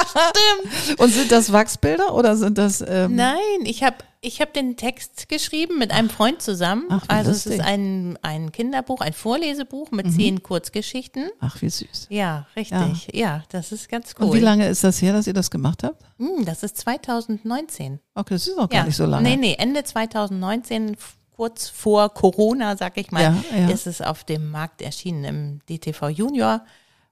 Stimmt. 0.05 1.01
Und 1.01 1.11
sind 1.13 1.33
das 1.33 1.53
Wachsbilder 1.53 2.15
oder 2.15 2.37
sind 2.37 2.59
das 2.59 2.85
ähm, 2.87 3.15
Nein, 3.17 3.39
ich 3.65 3.83
habe 3.83 3.97
ich 4.21 4.41
hab 4.41 4.55
den 4.55 4.77
Text 4.77 5.29
geschrieben 5.29 5.79
mit 5.79 5.91
einem 5.93 6.09
Freund 6.09 6.41
zusammen. 6.41 6.85
Ach, 6.89 7.05
wie 7.05 7.11
also 7.11 7.31
es 7.31 7.45
lustig. 7.45 7.61
ist 7.61 7.67
ein, 7.67 8.19
ein 8.23 8.53
Kinderbuch, 8.53 9.01
ein 9.03 9.13
Vorlesebuch 9.13 9.91
mit 9.91 10.07
Mhm. 10.07 10.11
zehn 10.17 10.43
Kurzgeschichten. 10.43 11.29
Ach, 11.41 11.61
wie 11.61 11.69
süß. 11.69 12.07
Ja, 12.09 12.47
richtig. 12.57 13.09
Ja, 13.13 13.43
das 13.51 13.71
ist 13.73 13.89
ganz 13.91 14.15
cool. 14.19 14.27
Und 14.29 14.33
wie 14.35 14.41
lange 14.41 14.67
ist 14.69 14.83
das 14.83 15.03
her, 15.03 15.13
dass 15.13 15.27
ihr 15.27 15.35
das 15.35 15.51
gemacht 15.51 15.83
habt? 15.83 16.03
Hm, 16.19 16.45
das 16.47 16.63
ist 16.63 16.79
2019. 16.79 18.01
Okay, 18.15 18.35
das 18.35 18.47
ist 18.47 18.57
gar 18.57 18.69
ja. 18.73 18.85
nicht 18.85 18.97
so 18.97 19.05
lange. 19.05 19.29
Nee, 19.29 19.37
nee, 19.37 19.57
Ende 19.59 19.85
2019, 19.85 20.95
f- 20.95 21.17
kurz 21.37 21.69
vor 21.69 22.13
Corona, 22.15 22.77
sag 22.77 22.97
ich 22.97 23.11
mal, 23.11 23.23
Ja, 23.23 23.37
ja. 23.59 23.69
ist 23.71 23.87
es 23.87 24.01
auf 24.01 24.25
dem 24.25 24.51
Markt 24.51 24.83
erschienen 24.83 25.25
im 25.25 25.61
DTV 25.69 26.09
Junior. 26.09 26.65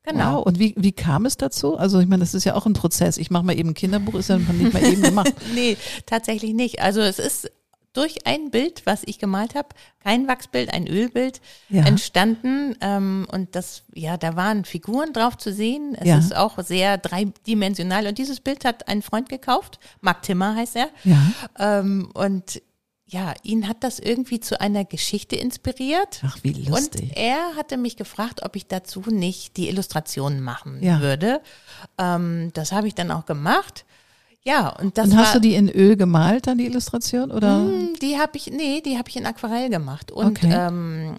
Genau. 0.04 0.38
Wow. 0.38 0.46
Und 0.46 0.58
wie, 0.58 0.74
wie 0.76 0.92
kam 0.92 1.26
es 1.26 1.36
dazu? 1.36 1.76
Also 1.76 2.00
ich 2.00 2.08
meine, 2.08 2.20
das 2.20 2.34
ist 2.34 2.44
ja 2.44 2.54
auch 2.56 2.66
ein 2.66 2.72
Prozess. 2.72 3.18
Ich 3.18 3.30
mache 3.30 3.44
mal 3.44 3.56
eben 3.56 3.70
ein 3.70 3.74
Kinderbuch, 3.74 4.14
ist 4.14 4.28
ja 4.30 4.36
nicht 4.38 4.72
mal 4.72 4.82
eben 4.84 5.02
gemacht. 5.02 5.32
Nee, 5.54 5.76
tatsächlich 6.06 6.54
nicht. 6.54 6.80
Also 6.82 7.00
es 7.00 7.18
ist 7.20 7.50
durch 7.92 8.26
ein 8.26 8.50
Bild, 8.50 8.82
was 8.86 9.02
ich 9.04 9.18
gemalt 9.18 9.54
habe, 9.54 9.68
kein 10.02 10.26
Wachsbild, 10.26 10.72
ein 10.72 10.86
Ölbild, 10.88 11.40
Ja. 11.68 11.84
entstanden. 11.84 12.74
Ähm, 12.80 13.26
und 13.30 13.54
das, 13.54 13.82
ja, 13.94 14.16
da 14.16 14.34
waren 14.34 14.64
Figuren 14.64 15.12
drauf 15.12 15.36
zu 15.36 15.52
sehen. 15.52 15.94
Es 16.00 16.08
Ja. 16.08 16.18
ist 16.18 16.34
auch 16.34 16.58
sehr 16.64 16.96
dreidimensional. 16.98 18.06
Und 18.06 18.18
dieses 18.18 18.40
Bild 18.40 18.64
hat 18.64 18.88
ein 18.88 19.02
Freund 19.02 19.28
gekauft. 19.28 19.78
Marc 20.00 20.22
Timmer 20.22 20.56
heißt 20.56 20.76
er. 20.76 20.88
Ja. 21.04 21.18
Ähm, 21.58 22.10
und 22.14 22.62
ja, 23.12 23.34
ihn 23.42 23.68
hat 23.68 23.84
das 23.84 23.98
irgendwie 23.98 24.40
zu 24.40 24.58
einer 24.60 24.84
Geschichte 24.86 25.36
inspiriert. 25.36 26.22
Ach, 26.24 26.38
wie 26.42 26.52
lustig. 26.52 27.10
Und 27.10 27.16
er 27.16 27.54
hatte 27.56 27.76
mich 27.76 27.96
gefragt, 27.96 28.42
ob 28.42 28.56
ich 28.56 28.66
dazu 28.66 29.02
nicht 29.06 29.58
die 29.58 29.68
Illustrationen 29.68 30.40
machen 30.40 30.82
Ja. 30.82 31.00
würde. 31.00 31.40
Ähm, 31.98 32.50
das 32.54 32.72
habe 32.72 32.88
ich 32.88 32.94
dann 32.94 33.10
auch 33.10 33.26
gemacht. 33.26 33.84
Ja, 34.44 34.70
und 34.70 34.96
das 34.98 35.08
Und 35.10 35.16
hast 35.18 35.34
war, 35.34 35.40
du 35.40 35.40
die 35.48 35.54
in 35.54 35.68
Öl 35.68 35.96
gemalt, 35.96 36.46
dann 36.46 36.56
die 36.58 36.64
Illustration? 36.66 37.30
Oder? 37.30 37.66
Hm, 37.66 37.94
die 38.00 38.18
habe 38.18 38.36
ich, 38.38 38.46
nee, 38.50 38.80
die 38.80 38.96
habe 38.98 39.08
ich 39.10 39.16
in 39.16 39.26
Aquarell 39.26 39.68
gemacht. 39.68 40.10
Und 40.10 40.38
Okay. 40.38 40.50
ähm, 40.52 41.18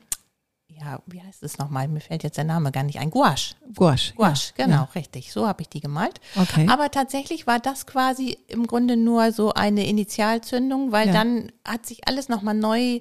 ja, 0.80 1.02
wie 1.06 1.22
heißt 1.22 1.44
es 1.44 1.58
nochmal? 1.58 1.88
Mir 1.88 2.00
fällt 2.02 2.24
jetzt 2.24 2.38
der 2.38 2.44
Name 2.44 2.72
gar 2.72 2.84
nicht 2.84 3.00
ein. 3.00 3.10
Gouache. 3.10 3.56
Gouache. 3.76 4.14
Gouache, 4.16 4.54
ja. 4.58 4.66
genau, 4.66 4.88
richtig. 4.96 5.32
So 5.32 5.48
habe 5.48 5.62
ich 5.62 5.70
die 5.70 5.80
gemalt. 5.80 6.20
Okay. 6.36 6.68
Aber 6.70 6.92
tatsächlich 6.92 7.48
war 7.48 7.60
das 7.60 7.86
quasi 7.86 8.38
im 8.48 8.68
Grunde 8.68 8.98
nur 8.98 9.32
so 9.32 9.54
eine 9.54 9.88
Initialzündung, 9.88 10.92
weil 10.92 11.08
Ja. 11.08 11.14
dann 11.14 11.52
hat 11.66 11.86
sich 11.86 12.08
alles 12.08 12.30
nochmal 12.30 12.56
neu 12.56 13.00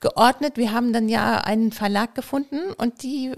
geordnet. 0.00 0.56
Wir 0.56 0.72
haben 0.72 0.92
dann 0.92 1.08
ja 1.08 1.38
einen 1.38 1.72
Verlag 1.72 2.14
gefunden 2.14 2.58
und 2.76 3.02
die 3.02 3.34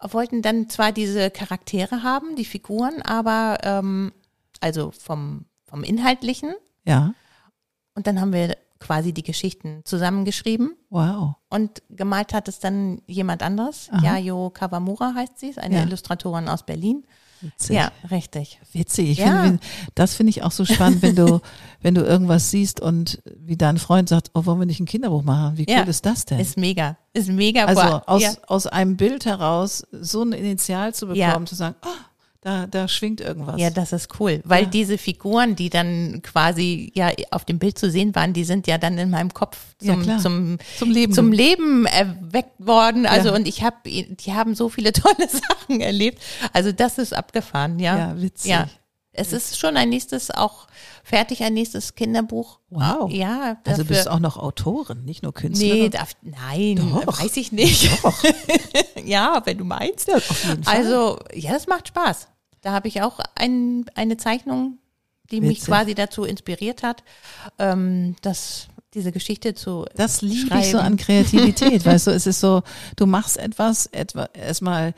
wollten 0.00 0.42
dann 0.42 0.68
zwar 0.68 0.92
diese 0.92 1.30
Charaktere 1.30 2.02
haben, 2.02 2.36
die 2.36 2.44
Figuren, 2.44 3.02
aber 3.02 3.58
ähm, 3.62 4.12
also 4.60 4.92
vom, 4.92 5.44
vom 5.66 5.82
Inhaltlichen. 5.82 6.54
Ja. 6.84 7.14
Und 7.94 8.06
dann 8.06 8.20
haben 8.20 8.32
wir 8.32 8.56
quasi 8.80 9.12
die 9.12 9.22
Geschichten 9.22 9.82
zusammengeschrieben 9.84 10.76
Wow. 10.90 11.34
und 11.50 11.82
gemalt 11.90 12.32
hat 12.32 12.48
es 12.48 12.58
dann 12.60 13.02
jemand 13.06 13.42
anderes. 13.42 13.88
Aha. 13.92 14.04
Yayo 14.18 14.50
Kawamura 14.50 15.12
heißt 15.14 15.38
sie, 15.38 15.48
ist 15.48 15.58
eine 15.58 15.76
Ja. 15.76 15.82
Illustratorin 15.82 16.48
aus 16.48 16.62
Berlin. 16.64 17.04
Witzig. 17.40 17.76
Ja, 17.76 17.92
richtig. 18.10 18.58
Witzig. 18.72 19.10
Ich 19.10 19.18
Ja. 19.18 19.44
wenn- 19.44 19.60
das 19.94 20.14
finde 20.14 20.30
ich 20.30 20.42
auch 20.42 20.50
so 20.50 20.64
spannend, 20.64 21.02
wenn 21.02 21.14
du, 21.14 21.40
wenn 21.82 21.94
du 21.94 22.02
irgendwas 22.02 22.50
siehst 22.50 22.80
und 22.80 23.22
wie 23.36 23.56
dein 23.56 23.78
Freund 23.78 24.08
sagt, 24.08 24.30
oh, 24.34 24.44
wollen 24.44 24.58
wir 24.58 24.66
nicht 24.66 24.80
ein 24.80 24.86
Kinderbuch 24.86 25.22
machen? 25.22 25.56
Wie 25.56 25.62
cool 25.68 25.74
Ja. 25.76 25.82
ist 25.82 26.04
das 26.04 26.24
denn? 26.24 26.40
Ist 26.40 26.56
mega. 26.56 26.96
Ist 27.12 27.28
mega. 27.28 27.66
also 27.66 27.80
Boah, 27.80 28.02
aus, 28.06 28.22
ja. 28.22 28.32
aus 28.48 28.66
einem 28.66 28.96
Bild 28.96 29.24
heraus 29.24 29.86
so 29.92 30.22
ein 30.22 30.32
Initial 30.32 30.92
zu 30.94 31.06
bekommen, 31.06 31.46
zu 31.46 31.54
sagen, 31.54 31.76
oh, 31.84 31.88
da, 32.48 32.66
da 32.66 32.88
schwingt 32.88 33.20
irgendwas. 33.20 33.60
Ja, 33.60 33.70
das 33.70 33.92
ist 33.92 34.08
cool, 34.20 34.40
weil 34.44 34.64
Ja. 34.64 34.68
diese 34.70 34.96
Figuren, 34.98 35.54
die 35.56 35.68
dann 35.70 36.22
quasi 36.22 36.90
ja 36.94 37.10
auf 37.30 37.44
dem 37.44 37.58
Bild 37.58 37.78
zu 37.78 37.90
sehen 37.90 38.14
waren, 38.14 38.32
die 38.32 38.44
sind 38.44 38.66
ja 38.66 38.78
dann 38.78 38.96
in 38.98 39.10
meinem 39.10 39.32
Kopf 39.34 39.58
Ja, 39.82 39.92
zum, 39.94 40.02
klar. 40.02 40.18
zum, 40.18 40.58
Zum 40.78 40.90
Leben. 40.90 41.12
zum 41.12 41.32
Leben 41.32 41.86
erweckt 41.86 42.54
worden. 42.58 43.04
Also 43.06 43.28
Ja. 43.28 43.34
und 43.34 43.46
ich 43.46 43.62
habe, 43.62 43.76
die 43.84 44.32
haben 44.34 44.54
so 44.54 44.68
viele 44.68 44.92
tolle 44.92 45.28
Sachen 45.28 45.80
erlebt. 45.80 46.22
Also 46.52 46.72
das 46.72 46.98
ist 46.98 47.12
abgefahren, 47.14 47.78
ja. 47.78 47.98
Ja, 47.98 48.20
witzig. 48.22 48.50
Ja. 48.50 48.68
Es 49.12 49.32
ist 49.32 49.58
schon 49.58 49.76
ein 49.76 49.88
nächstes 49.88 50.30
auch 50.30 50.68
fertig, 51.02 51.42
ein 51.42 51.52
nächstes 51.54 51.96
Kinderbuch. 51.96 52.60
Wow. 52.70 53.10
Ja, 53.10 53.54
dafür. 53.54 53.60
also 53.64 53.82
du 53.82 53.88
bist 53.88 54.08
auch 54.08 54.20
noch 54.20 54.36
Autorin, 54.36 55.04
nicht 55.04 55.24
nur 55.24 55.34
Künstlerin. 55.34 55.78
Nee, 55.84 55.88
darf, 55.88 56.12
nein, 56.22 56.76
Doch. 57.04 57.20
weiß 57.20 57.36
ich 57.36 57.50
nicht. 57.50 57.90
Doch. 58.04 58.22
ja, 59.04 59.42
wenn 59.44 59.58
du 59.58 59.64
meinst. 59.64 60.06
Ja. 60.06 60.18
Also, 60.66 61.18
ja, 61.34 61.52
das 61.52 61.66
macht 61.66 61.88
Spaß. 61.88 62.28
Da 62.62 62.72
habe 62.72 62.88
ich 62.88 63.02
auch 63.02 63.20
ein, 63.34 63.86
eine 63.94 64.16
Zeichnung, 64.16 64.78
die 65.30 65.40
mich 65.40 65.58
Witzig. 65.58 65.66
quasi 65.66 65.94
dazu 65.94 66.24
inspiriert 66.24 66.82
hat, 66.82 67.04
ähm, 67.58 68.16
das, 68.22 68.68
diese 68.94 69.12
Geschichte 69.12 69.54
zu 69.54 69.84
Das 69.94 70.22
liebe 70.22 70.34
ich 70.34 70.48
schreiben. 70.48 70.70
so 70.72 70.78
an 70.78 70.96
Kreativität, 70.96 71.84
weißt 71.84 72.06
du, 72.06 72.10
es 72.12 72.26
ist 72.26 72.40
so, 72.40 72.62
du 72.96 73.06
machst 73.06 73.36
etwas, 73.36 73.86
etwa 73.86 74.24
erstmal 74.32 74.94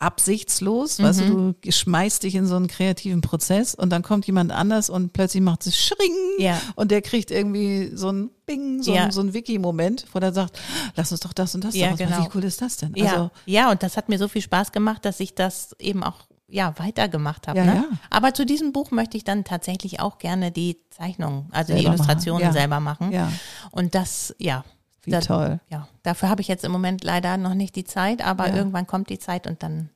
absichtslos, 0.00 1.00
weißt 1.02 1.20
Mhm. 1.22 1.26
du, 1.26 1.54
du 1.60 1.72
schmeißt 1.72 2.22
dich 2.22 2.34
in 2.36 2.46
so 2.46 2.56
einen 2.56 2.68
kreativen 2.68 3.20
Prozess 3.20 3.74
und 3.74 3.90
dann 3.90 4.02
kommt 4.02 4.26
jemand 4.26 4.52
anders 4.52 4.90
und 4.90 5.12
plötzlich 5.12 5.42
macht 5.42 5.66
es 5.66 5.76
Schring 5.78 6.14
Ja. 6.38 6.60
und 6.76 6.90
der 6.90 7.02
kriegt 7.02 7.30
irgendwie 7.30 7.90
so 7.94 8.10
ein 8.10 8.30
Bing, 8.46 8.82
so 8.82 8.94
Ja. 8.94 9.04
ein, 9.04 9.10
so 9.10 9.20
ein 9.20 9.34
Wiki-Moment, 9.34 10.06
wo 10.12 10.18
er 10.20 10.32
sagt, 10.32 10.58
lass 10.96 11.10
uns 11.12 11.20
doch 11.20 11.32
das 11.32 11.54
und 11.54 11.64
das 11.64 11.74
Ja, 11.74 11.90
machen. 11.90 11.98
genau. 11.98 12.24
Wie 12.24 12.28
cool 12.34 12.44
ist 12.44 12.62
das 12.62 12.76
denn? 12.76 12.94
Ja, 12.94 13.12
Also, 13.12 13.30
ja, 13.46 13.70
und 13.70 13.82
das 13.82 13.96
hat 13.96 14.08
mir 14.08 14.18
so 14.18 14.28
viel 14.28 14.42
Spaß 14.42 14.72
gemacht, 14.72 15.04
dass 15.04 15.20
ich 15.20 15.34
das 15.34 15.74
eben 15.78 16.02
auch 16.04 16.26
ja 16.48 16.74
weitergemacht 16.78 17.46
habe. 17.46 17.58
Ja, 17.58 17.64
ne? 17.64 17.74
ja. 17.74 17.84
Aber 18.10 18.34
zu 18.34 18.44
diesem 18.44 18.72
Buch 18.72 18.90
möchte 18.90 19.16
ich 19.16 19.24
dann 19.24 19.44
tatsächlich 19.44 20.00
auch 20.00 20.18
gerne 20.18 20.50
die 20.50 20.78
Zeichnungen, 20.90 21.46
also 21.52 21.72
die 21.74 21.82
Selber 21.82 21.90
machen, 21.90 22.00
Illustrationen 22.00 22.42
ja. 22.42 22.52
selber 22.52 22.80
machen. 22.80 23.12
ja, 23.12 23.30
Und 23.70 23.94
das, 23.94 24.34
ja. 24.38 24.64
wie 25.02 25.10
da, 25.10 25.20
toll, 25.20 25.60
Ja, 25.70 25.88
dafür 26.02 26.28
habe 26.30 26.40
ich 26.40 26.48
jetzt 26.48 26.64
im 26.64 26.72
Moment 26.72 27.04
leider 27.04 27.36
noch 27.36 27.54
nicht 27.54 27.76
die 27.76 27.84
Zeit, 27.84 28.24
aber 28.24 28.52
irgendwann 28.52 28.86
kommt 28.86 29.10
die 29.10 29.18
Zeit 29.18 29.46
und 29.46 29.62
dann, 29.62 29.90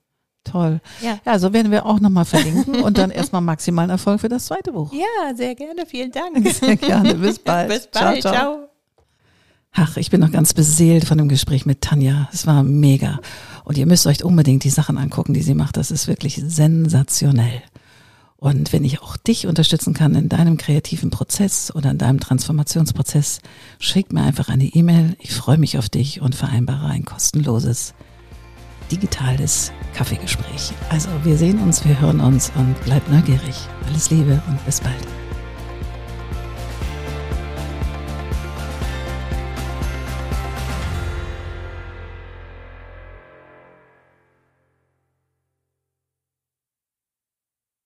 toll. 0.45 0.81
ja. 1.01 1.19
Ja, 1.25 1.39
so 1.39 1.53
werden 1.53 1.73
wir 1.73 1.87
auch 1.87 2.01
nochmal 2.01 2.27
verlinken 2.27 2.83
und 2.83 2.99
dann 2.99 3.11
erstmal 3.11 3.41
maximalen 3.41 3.91
Erfolg 3.91 4.21
für 4.21 4.29
das 4.29 4.47
zweite 4.47 4.73
Buch. 4.73 4.93
Ja, 4.93 5.35
sehr 5.35 5.55
gerne, 5.55 5.87
vielen 5.87 6.13
Dank. 6.13 6.47
Sehr 6.53 6.77
gerne, 6.77 7.15
bis 7.15 7.39
bald. 7.45 7.69
Bis 7.69 7.87
bald, 7.87 8.21
ciao. 8.23 8.33
ciao. 8.33 8.33
ciao. 8.33 8.72
Ach, 9.75 9.97
ich 9.97 10.11
bin 10.11 10.21
noch 10.21 10.31
ganz 10.31 10.53
beseelt 10.53 11.07
von 11.07 11.17
dem 11.17 11.29
Gespräch 11.29 11.65
mit 11.65 11.81
Tanja. 11.81 12.29
Es 12.33 12.47
war 12.47 12.63
mega. 12.63 13.21
Und 13.65 13.79
ihr 13.79 13.87
müsst 13.87 14.07
euch 14.07 14.23
unbedingt 14.23 14.65
die 14.65 14.71
Sachen 14.71 14.99
angucken, 14.99 15.33
die 15.33 15.43
sie 15.43 15.55
macht. 15.55 15.79
Das 15.79 15.91
ist 15.91 16.09
wirklich 16.09 16.43
sensationell. 16.47 17.63
Und 18.37 18.73
wenn 18.73 18.85
ich 18.85 19.01
auch 19.01 19.17
dich 19.17 19.47
unterstützen 19.47 19.95
kann 19.95 20.15
in 20.15 20.29
deinem 20.29 20.57
kreativen 20.59 21.11
Prozess 21.11 21.75
oder 21.75 21.93
in 21.93 21.99
deinem 21.99 22.21
Transformationsprozess, 22.21 23.41
schick 23.79 24.13
mir 24.13 24.23
einfach 24.23 24.49
eine 24.49 24.65
E-Mail. 24.65 25.17
Ich 25.21 25.33
freue 25.33 25.59
mich 25.59 25.79
auf 25.79 25.89
dich 25.89 26.21
und 26.21 26.35
vereinbare 26.35 26.87
ein 26.87 27.05
kostenloses 27.05 27.95
digitales 28.91 29.73
Kaffeegespräch. 29.95 30.73
Also 30.91 31.09
wir 31.23 31.39
sehen 31.39 31.61
uns, 31.61 31.85
wir 31.85 31.99
hören 31.99 32.21
uns 32.21 32.53
und 32.57 32.79
bleibt 32.85 33.11
neugierig. 33.11 33.55
Alles 33.87 34.11
Liebe 34.11 34.43
und 34.49 34.65
bis 34.67 34.81
bald. 34.81 35.22